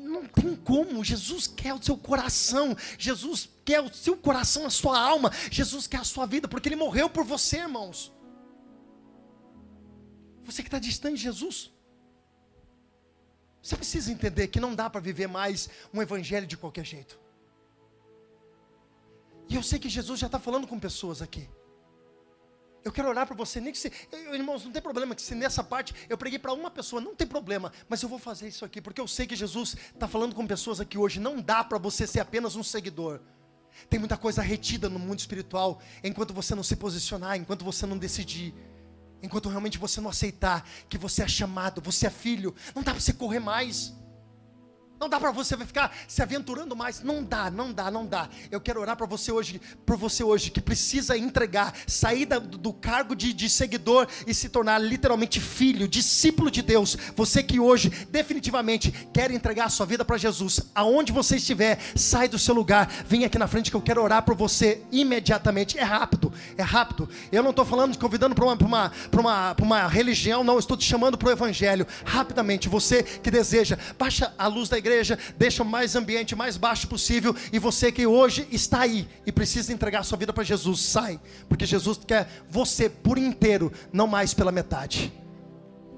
não 0.07 0.26
tem 0.26 0.54
como. 0.57 1.04
Jesus 1.04 1.46
quer 1.46 1.74
o 1.74 1.82
seu 1.82 1.96
coração. 1.96 2.76
Jesus 2.98 3.48
quer 3.64 3.80
o 3.80 3.92
seu 3.92 4.16
coração, 4.16 4.66
a 4.66 4.70
sua 4.70 4.98
alma. 4.98 5.30
Jesus 5.50 5.86
quer 5.86 5.98
a 5.98 6.04
sua 6.04 6.26
vida, 6.26 6.48
porque 6.48 6.68
Ele 6.68 6.76
morreu 6.76 7.11
por 7.11 7.24
você, 7.24 7.59
irmãos. 7.59 8.12
Você 10.44 10.62
que 10.62 10.68
está 10.68 10.78
distante 10.78 11.16
de 11.16 11.22
Jesus. 11.22 11.72
Você 13.62 13.76
precisa 13.76 14.12
entender 14.12 14.46
que 14.46 14.61
não 14.61 14.74
dá 14.74 14.88
para 14.88 15.00
viver 15.00 15.26
mais 15.26 15.68
um 15.92 16.00
evangelho 16.00 16.46
de 16.46 16.57
qualquer 16.57 16.84
jeito. 16.84 17.18
E 19.48 19.57
eu 19.57 19.62
sei 19.62 19.78
que 19.78 19.88
Jesus 19.88 20.20
já 20.20 20.26
está 20.26 20.38
falando 20.38 20.66
com 20.66 20.78
pessoas 20.78 21.20
aqui. 21.20 21.48
Eu 22.87 22.93
quero 22.93 23.09
orar 23.09 23.26
para 23.26 23.34
você, 23.34 23.61
nem 23.61 23.72
que 23.72 23.78
se, 23.80 23.91
irmãos, 24.32 24.64
não 24.64 24.70
tem 24.70 24.80
problema 24.80 25.12
que 25.12 25.20
se 25.20 25.34
nessa 25.34 25.64
parte 25.64 25.93
eu 26.09 26.16
preguei 26.16 26.39
para 26.39 26.53
uma 26.53 26.70
pessoa, 26.70 27.03
não 27.03 27.16
tem 27.16 27.26
problema, 27.26 27.72
mas 27.89 28.01
eu 28.01 28.09
vou 28.09 28.16
fazer 28.16 28.47
isso 28.47 28.64
aqui, 28.64 28.80
porque 28.80 29.01
eu 29.01 29.09
sei 29.09 29.26
que 29.26 29.34
Jesus 29.34 29.76
está 29.93 30.07
falando 30.07 30.37
com 30.37 30.47
pessoas 30.47 30.80
aqui 30.80 30.97
hoje. 30.97 31.18
Não 31.18 31.41
dá 31.41 31.64
para 31.64 31.78
você 31.78 32.07
ser 32.07 32.20
apenas 32.20 32.55
um 32.55 32.62
seguidor. 32.62 33.18
Tem 33.91 33.99
muita 33.99 34.16
coisa 34.16 34.41
retida 34.41 34.89
no 34.89 35.01
mundo 35.01 35.18
espiritual, 35.18 35.82
enquanto 36.05 36.32
você 36.32 36.55
não 36.55 36.62
se 36.62 36.76
posicionar, 36.76 37.37
enquanto 37.37 37.64
você 37.64 37.87
não 37.87 37.99
decidir. 37.99 38.55
Enquanto 39.20 39.49
realmente 39.49 39.78
você 39.78 40.01
não 40.01 40.11
aceitar 40.11 40.64
que 40.89 40.97
você 40.97 41.24
é 41.24 41.28
chamado, 41.28 41.80
você 41.80 42.07
é 42.07 42.11
filho, 42.11 42.55
não 42.72 42.84
dá 42.84 42.93
para 42.93 43.01
você 43.01 43.12
correr 43.12 43.41
mais. 43.41 43.93
Não 44.99 45.11
dá 45.11 45.20
para 45.20 45.30
você 45.30 45.57
ficar 45.59 45.94
se 46.09 46.22
aventurando 46.22 46.74
mais. 46.74 47.03
Não 47.03 47.22
dá, 47.22 47.51
não 47.51 47.70
dá, 47.70 47.90
não 47.90 48.07
dá. 48.07 48.28
Eu 48.51 48.61
quero 48.61 48.80
orar 48.80 48.97
para 48.97 49.07
você 49.07 49.30
hoje, 49.30 49.61
para 49.84 49.94
você 49.94 50.24
hoje 50.24 50.51
que 50.51 50.61
precisa 50.61 51.18
entregar, 51.18 51.74
sair 51.86 52.24
do, 52.24 52.40
do 52.40 52.72
cargo 52.72 53.14
de, 53.14 53.32
de, 53.34 53.51
seguidor 53.51 54.09
e 54.26 54.32
se 54.32 54.49
tornar 54.49 54.78
literalmente 54.78 55.38
filho, 55.38 55.86
discípulo 55.86 56.51
de 56.51 56.62
Deus. 56.62 56.97
Você 57.14 57.42
que 57.42 57.61
hoje 57.61 57.90
definitivamente 58.11 58.90
quer 59.12 59.30
entregar 59.30 59.66
a 59.66 59.68
sua 59.68 59.84
vida 59.84 60.03
para 60.03 60.16
Jesus, 60.16 60.61
aonde 60.74 61.12
você 61.12 61.36
estiver, 61.36 61.78
sai 61.94 62.26
do 62.26 62.38
seu 62.38 62.55
lugar, 62.55 62.90
vem 63.07 63.24
aqui 63.24 63.38
na 63.38 63.47
frente 63.47 63.70
que 63.70 63.76
eu 63.76 63.82
quero 63.82 64.03
orar 64.03 64.22
por 64.22 64.34
você 64.34 64.82
imediatamente. 64.90 65.78
É 65.78 65.84
rápido, 65.84 66.32
é 66.57 66.62
rápido. 66.62 67.07
Eu 67.30 67.42
não 67.42 67.51
estou 67.51 67.66
falando 67.66 67.99
convidando 67.99 68.34
para 68.34 68.44
uma, 68.47 68.55
uma, 68.55 68.92
uma, 69.12 69.57
uma 69.61 69.86
religião, 69.88 70.42
não. 70.42 70.59
Estou 70.59 70.76
te 70.76 70.84
chamando 70.84 71.18
para 71.18 71.28
o 71.28 71.32
Evangelho. 71.32 71.86
Rapidamente, 72.03 72.66
você 72.66 73.03
que 73.03 73.30
deseja, 73.30 73.78
baixa 73.99 74.32
a 74.38 74.47
luz 74.47 74.70
da 74.70 74.78
igreja 74.78 74.86
igreja, 74.87 75.18
deixa 75.37 75.62
o 75.62 75.66
mais 75.66 75.97
ambiente 75.97 76.37
mais 76.37 76.57
baixo 76.57 76.87
possível. 76.89 77.34
E 77.53 77.59
você 77.59 77.91
que 77.91 78.07
hoje 78.07 78.47
está 78.51 78.80
aí 78.80 79.09
e 79.26 79.32
precisa 79.32 79.72
entregar 79.72 80.05
sua 80.05 80.16
vida 80.16 80.32
para 80.32 80.45
Jesus, 80.45 80.80
sai, 80.80 81.20
porque 81.49 81.66
Jesus 81.66 81.99
quer 82.07 82.28
você 82.49 82.89
por 82.89 83.18
inteiro, 83.18 83.72
não 83.93 84.07
mais 84.07 84.32
pela 84.32 84.53
metade. 84.53 85.12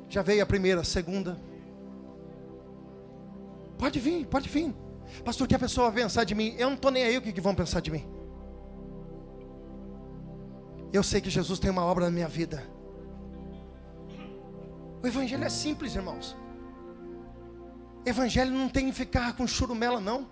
Já 0.09 0.23
veio 0.23 0.43
a 0.43 0.47
primeira, 0.47 0.81
a 0.81 0.85
segunda. 0.85 1.39
Pode 3.79 4.01
vir, 4.01 4.27
pode 4.27 4.49
vir. 4.49 4.75
Pastor, 5.25 5.47
que 5.47 5.55
a 5.55 5.59
pessoa 5.59 5.91
vai 5.91 6.03
pensar 6.03 6.25
de 6.25 6.35
mim? 6.35 6.55
Eu 6.59 6.69
não 6.69 6.77
estou 6.77 6.91
nem 6.91 7.05
aí 7.05 7.17
o 7.19 7.23
que 7.23 7.41
vão 7.41 7.55
pensar 7.55 7.81
de 7.81 7.91
mim. 7.91 8.05
Eu 10.93 11.03
sei 11.03 11.21
que 11.21 11.29
Jesus 11.29 11.59
tem 11.59 11.71
uma 11.71 11.85
obra 11.85 12.07
na 12.07 12.11
minha 12.11 12.29
vida. 12.29 12.63
O 15.03 15.07
Evangelho 15.07 15.45
é 15.45 15.49
simples, 15.49 15.95
irmãos. 15.95 16.37
Evangelho 18.05 18.51
não 18.51 18.69
tem 18.69 18.87
que 18.87 18.93
ficar 18.93 19.35
com 19.35 19.47
churumela, 19.47 20.01
não. 20.01 20.29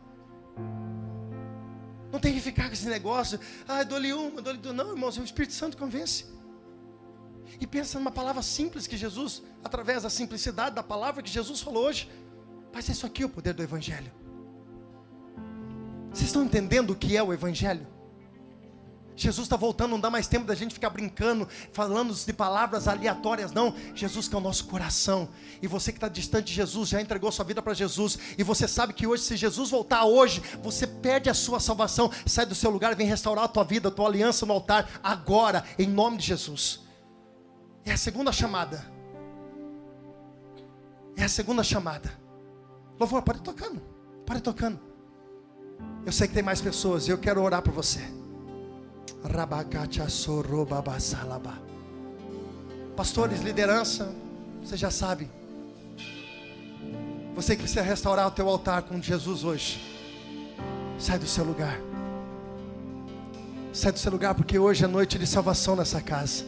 Não 2.13 2.21
tem 2.21 2.33
que 2.33 2.41
ficar 2.41 2.69
com 2.69 2.73
esse 2.73 2.89
negócio, 2.89 3.39
ah, 3.67 3.83
dou-lhe 3.83 4.13
uma, 4.13 4.41
dou-lhe 4.41 4.59
duas. 4.59 4.75
Não, 4.75 4.91
irmãos, 4.91 5.19
o 5.19 5.25
Espírito 5.25 5.53
Santo 5.53 5.77
convence. 5.77 6.25
E 7.61 7.67
pensa 7.67 7.99
numa 7.99 8.11
palavra 8.11 8.43
simples 8.43 8.87
que 8.87 8.97
Jesus, 8.97 9.43
através 9.63 10.03
da 10.03 10.11
simplicidade 10.11 10.75
da 10.75 10.83
palavra 10.83 11.23
que 11.23 11.31
Jesus 11.31 11.61
falou 11.61 11.85
hoje, 11.85 12.11
mas 12.73 12.89
é 12.89 12.93
isso 12.93 13.07
aqui 13.07 13.25
o 13.25 13.29
poder 13.29 13.55
do 13.55 13.63
Evangelho. 13.63 14.13
Vocês 16.11 16.29
estão 16.29 16.45
entendendo 16.45 16.91
o 16.91 16.97
que 16.97 17.17
é 17.17 17.23
o 17.23 17.33
Evangelho? 17.33 17.87
Jesus 19.17 19.47
está 19.47 19.57
voltando, 19.57 19.93
não 19.93 20.01
dá 20.01 20.11
mais 20.11 20.29
tempo 20.29 20.45
da 20.45 20.55
gente 20.55 20.75
ficar 20.75 20.91
brincando, 20.91 21.49
falando 21.73 22.15
de 22.15 22.33
palavras 22.35 22.87
aleatórias, 22.87 23.51
não. 23.51 23.75
Jesus 23.95 24.29
que 24.29 24.35
é 24.35 24.39
o 24.39 24.43
nosso 24.43 24.67
coração. 24.67 25.29
E 25.63 25.67
você 25.67 25.91
que 25.91 25.97
está 25.97 26.09
distante 26.09 26.49
de 26.49 26.53
Jesus, 26.53 26.91
já 26.91 27.01
entregou 27.01 27.33
sua 27.33 27.45
vida 27.45 27.63
para 27.63 27.73
Jesus. 27.73 28.19
E 28.37 28.43
você 28.43 28.69
sabe 28.69 28.93
que 28.93 29.07
hoje, 29.07 29.23
se 29.23 29.37
Jesus 29.37 29.71
voltar 29.71 30.05
hoje, 30.05 30.43
você 30.63 30.87
perde 30.87 31.31
a 31.31 31.35
sua 31.35 31.59
salvação. 31.59 32.11
Sai 32.27 32.45
do 32.45 32.55
seu 32.55 32.71
lugar 32.71 32.93
e 32.93 32.95
vem 32.95 33.07
restaurar 33.07 33.45
a 33.45 33.49
tua 33.49 33.65
vida, 33.65 33.89
a 33.89 33.91
tua 33.91 34.07
aliança 34.07 34.45
no 34.45 34.53
altar, 34.53 35.01
agora, 35.03 35.65
em 35.79 35.87
nome 35.87 36.19
de 36.19 36.27
Jesus. 36.27 36.81
É 37.87 37.93
a 37.93 37.97
segunda 37.97 38.31
chamada. 38.33 38.87
É 41.17 41.25
a 41.25 41.29
segunda 41.29 41.65
chamada. 41.65 42.13
Louvor, 43.01 43.23
pare 43.23 43.39
tocando. 43.41 43.81
Pare 44.27 44.41
tocando. 44.41 44.79
Eu 46.05 46.13
sei 46.13 46.29
que 46.29 46.35
tem 46.35 46.43
mais 46.43 46.61
pessoas 46.61 47.09
e 47.09 47.11
eu 47.11 47.19
quero 47.19 47.43
orar 47.43 47.63
por 47.63 47.73
você. 47.73 48.01
Pastores, 52.97 53.41
liderança, 53.43 54.15
você 54.63 54.77
já 54.77 54.91
sabe. 54.91 55.29
Você 57.35 57.55
que 57.55 57.63
precisa 57.63 57.83
restaurar 57.83 58.27
o 58.29 58.31
teu 58.31 58.49
altar 58.49 58.83
com 58.83 59.01
Jesus 59.01 59.45
hoje. 59.45 59.81
Sai 60.99 61.19
do 61.19 61.27
seu 61.27 61.45
lugar. 61.45 61.79
Sai 63.73 63.93
do 63.93 63.99
seu 63.99 64.11
lugar 64.11 64.35
porque 64.35 64.59
hoje 64.59 64.85
é 64.85 64.87
noite 64.87 65.19
de 65.19 65.27
salvação 65.27 65.77
nessa 65.77 66.01
casa. 66.01 66.45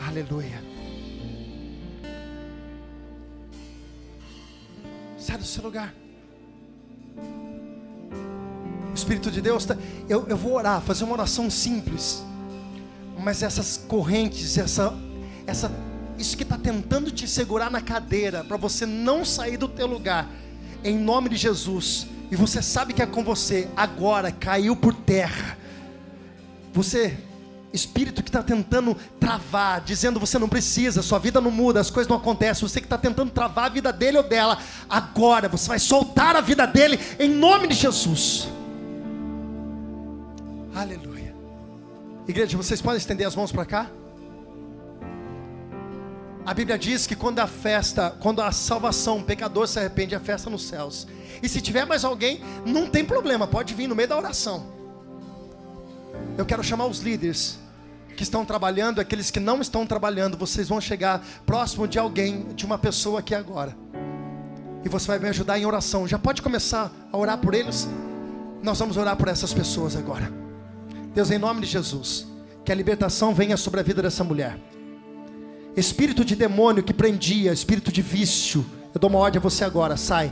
Aleluia. 0.00 0.62
Sai 5.18 5.36
do 5.36 5.44
seu 5.44 5.62
lugar. 5.62 5.92
Espírito 8.96 9.30
de 9.30 9.40
Deus, 9.40 9.64
tá, 9.64 9.76
eu, 10.08 10.26
eu 10.26 10.36
vou 10.36 10.54
orar, 10.54 10.80
fazer 10.80 11.04
uma 11.04 11.12
oração 11.12 11.50
simples, 11.50 12.24
mas 13.22 13.42
essas 13.42 13.76
correntes, 13.76 14.56
essa, 14.56 14.94
essa, 15.46 15.70
isso 16.18 16.36
que 16.36 16.42
está 16.42 16.56
tentando 16.56 17.10
te 17.10 17.28
segurar 17.28 17.70
na 17.70 17.80
cadeira, 17.80 18.42
para 18.42 18.56
você 18.56 18.86
não 18.86 19.24
sair 19.24 19.56
do 19.56 19.68
teu 19.68 19.86
lugar, 19.86 20.26
em 20.82 20.96
nome 20.98 21.28
de 21.28 21.36
Jesus, 21.36 22.06
e 22.30 22.36
você 22.36 22.62
sabe 22.62 22.92
que 22.92 23.02
é 23.02 23.06
com 23.06 23.22
você, 23.22 23.68
agora 23.76 24.32
caiu 24.32 24.74
por 24.74 24.94
terra. 24.94 25.58
Você, 26.72 27.16
espírito 27.72 28.22
que 28.22 28.28
está 28.28 28.42
tentando 28.42 28.96
travar, 29.20 29.82
dizendo 29.82 30.18
você 30.18 30.38
não 30.38 30.48
precisa, 30.48 31.02
sua 31.02 31.18
vida 31.18 31.40
não 31.40 31.50
muda, 31.50 31.80
as 31.80 31.90
coisas 31.90 32.08
não 32.08 32.16
acontecem, 32.16 32.66
você 32.66 32.80
que 32.80 32.86
está 32.86 32.98
tentando 32.98 33.30
travar 33.30 33.66
a 33.66 33.68
vida 33.68 33.92
dele 33.92 34.18
ou 34.18 34.24
dela, 34.24 34.58
agora 34.88 35.48
você 35.48 35.68
vai 35.68 35.78
soltar 35.78 36.34
a 36.34 36.40
vida 36.40 36.66
dele 36.66 36.98
em 37.18 37.28
nome 37.28 37.68
de 37.68 37.74
Jesus. 37.74 38.48
Aleluia. 40.76 41.34
Igreja, 42.28 42.54
vocês 42.54 42.82
podem 42.82 42.98
estender 42.98 43.26
as 43.26 43.34
mãos 43.34 43.50
para 43.50 43.64
cá? 43.64 43.90
A 46.44 46.52
Bíblia 46.52 46.78
diz 46.78 47.06
que 47.06 47.16
quando 47.16 47.38
a 47.38 47.46
festa, 47.46 48.10
quando 48.20 48.42
a 48.42 48.52
salvação, 48.52 49.20
o 49.20 49.24
pecador 49.24 49.66
se 49.66 49.78
arrepende, 49.78 50.14
a 50.14 50.20
festa 50.20 50.50
nos 50.50 50.68
céus. 50.68 51.06
E 51.42 51.48
se 51.48 51.62
tiver 51.62 51.86
mais 51.86 52.04
alguém, 52.04 52.42
não 52.66 52.90
tem 52.90 53.06
problema, 53.06 53.46
pode 53.46 53.72
vir 53.72 53.88
no 53.88 53.94
meio 53.94 54.06
da 54.06 54.18
oração. 54.18 54.66
Eu 56.36 56.44
quero 56.44 56.62
chamar 56.62 56.84
os 56.84 56.98
líderes 56.98 57.58
que 58.14 58.22
estão 58.22 58.44
trabalhando, 58.44 59.00
aqueles 59.00 59.30
que 59.30 59.40
não 59.40 59.62
estão 59.62 59.86
trabalhando, 59.86 60.36
vocês 60.36 60.68
vão 60.68 60.78
chegar 60.80 61.24
próximo 61.46 61.88
de 61.88 61.98
alguém, 61.98 62.48
de 62.54 62.66
uma 62.66 62.76
pessoa 62.76 63.20
aqui 63.20 63.34
agora. 63.34 63.74
E 64.84 64.90
você 64.90 65.06
vai 65.06 65.18
me 65.18 65.28
ajudar 65.30 65.58
em 65.58 65.64
oração. 65.64 66.06
Já 66.06 66.18
pode 66.18 66.42
começar 66.42 66.92
a 67.10 67.16
orar 67.16 67.38
por 67.38 67.54
eles? 67.54 67.88
Nós 68.62 68.78
vamos 68.78 68.98
orar 68.98 69.16
por 69.16 69.28
essas 69.28 69.54
pessoas 69.54 69.96
agora. 69.96 70.45
Deus, 71.16 71.30
em 71.30 71.38
nome 71.38 71.62
de 71.62 71.66
Jesus, 71.68 72.26
que 72.62 72.70
a 72.70 72.74
libertação 72.74 73.32
venha 73.32 73.56
sobre 73.56 73.80
a 73.80 73.82
vida 73.82 74.02
dessa 74.02 74.22
mulher. 74.22 74.58
Espírito 75.74 76.22
de 76.22 76.36
demônio 76.36 76.82
que 76.82 76.92
prendia, 76.92 77.54
espírito 77.54 77.90
de 77.90 78.02
vício, 78.02 78.66
eu 78.92 79.00
dou 79.00 79.08
uma 79.08 79.20
ordem 79.20 79.38
a 79.38 79.42
você 79.42 79.64
agora, 79.64 79.96
sai. 79.96 80.30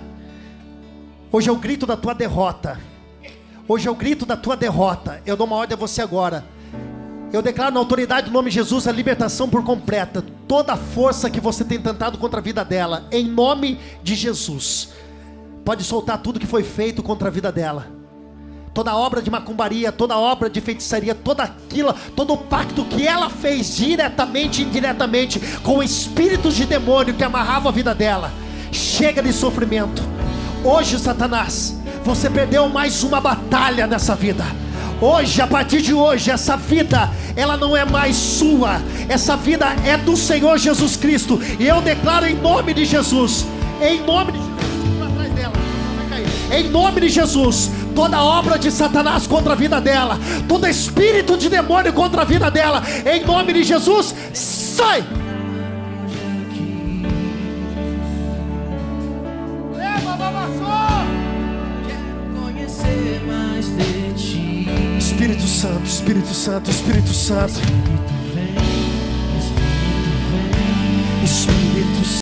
Hoje 1.33 1.49
é 1.49 1.53
o 1.53 1.57
grito 1.57 1.87
da 1.87 1.97
tua 1.97 2.13
derrota. 2.13 2.79
Hoje 3.67 3.89
é 3.89 3.91
o 3.91 3.95
grito 3.95 4.27
da 4.27 4.37
tua 4.37 4.59
derrota. 4.59 5.23
Eu 5.25 5.39
dou 5.39 5.47
uma 5.47 5.57
ordem 5.57 5.75
a 5.75 5.79
você 5.79 6.03
agora. 6.03 6.45
Eu 7.33 7.41
declaro 7.41 7.73
na 7.73 7.81
autoridade 7.81 8.27
do 8.27 8.33
nome 8.35 8.51
de 8.51 8.57
Jesus 8.57 8.87
a 8.87 8.93
libertação 8.93 9.49
por 9.49 9.65
completa. 9.65 10.23
Toda 10.47 10.75
a 10.75 10.77
força 10.77 11.31
que 11.31 11.41
você 11.41 11.65
tem 11.65 11.81
tentado 11.81 12.19
contra 12.19 12.41
a 12.41 12.43
vida 12.43 12.63
dela, 12.63 13.09
em 13.11 13.27
nome 13.27 13.81
de 14.03 14.15
Jesus. 14.15 14.91
Pode 15.65 15.83
soltar 15.83 16.19
tudo 16.19 16.39
que 16.39 16.47
foi 16.47 16.63
feito 16.63 17.03
contra 17.03 17.29
a 17.29 17.31
vida 17.31 17.51
dela 17.51 17.94
toda 18.75 18.95
obra 18.95 19.23
de 19.23 19.31
macumbaria, 19.31 19.93
toda 19.93 20.19
obra 20.19 20.51
de 20.51 20.61
feitiçaria, 20.61 21.15
toda 21.15 21.45
aquilo, 21.45 21.95
todo 22.17 22.35
o 22.35 22.37
pacto 22.37 22.85
que 22.85 23.07
ela 23.07 23.31
fez 23.31 23.77
diretamente 23.77 24.61
e 24.61 24.65
indiretamente 24.65 25.41
com 25.63 25.81
espíritos 25.81 26.55
de 26.57 26.67
demônio 26.67 27.15
que 27.15 27.23
amarravam 27.23 27.69
a 27.69 27.73
vida 27.73 27.95
dela. 27.95 28.33
Chega 28.73 29.23
de 29.23 29.33
sofrimento. 29.33 30.03
Hoje, 30.65 30.99
Satanás, 30.99 31.79
você 32.05 32.29
perdeu 32.29 32.69
mais 32.69 33.05
uma 33.05 33.21
batalha 33.21 33.87
nessa 33.87 34.17
vida. 34.17 34.45
Hoje, 35.01 35.41
a 35.41 35.47
partir 35.47 35.81
de 35.81 35.95
hoje, 35.95 36.31
essa 36.31 36.57
vida, 36.57 37.11
ela 37.37 37.57
não 37.57 37.77
é 37.77 37.85
mais 37.85 38.17
sua. 38.17 38.81
Essa 39.09 39.37
vida 39.37 39.67
é 39.85 39.97
do 39.97 40.17
Senhor 40.17 40.59
Jesus 40.59 40.97
Cristo. 40.97 41.41
E 41.61 41.67
eu 41.67 41.81
declaro 41.81 42.27
em 42.27 42.35
nome 42.35 42.75
de 42.75 42.85
Jesus, 42.85 43.47
em 43.81 44.01
nome 44.03 44.33
de 44.33 44.39
Jesus, 44.39 44.55
em 46.51 46.69
nome 46.69 47.01
de 47.01 47.09
Jesus, 47.09 47.71
toda 47.95 48.23
obra 48.23 48.59
de 48.59 48.71
Satanás 48.71 49.27
contra 49.27 49.53
a 49.53 49.57
vida 49.57 49.81
dela, 49.81 50.19
todo 50.49 50.67
espírito 50.67 51.37
de 51.37 51.49
demônio 51.49 51.93
contra 51.93 52.23
a 52.23 52.25
vida 52.25 52.51
dela, 52.51 52.83
em 53.07 53.25
nome 53.25 53.53
de 53.53 53.63
Jesus, 53.63 54.15
sai! 54.33 55.05
Espírito 64.99 65.47
Santo, 65.47 65.85
Espírito 65.87 66.35
Santo, 66.35 66.71
Espírito 66.71 67.15
Santo. 67.15 67.61
Espírito 71.25 72.05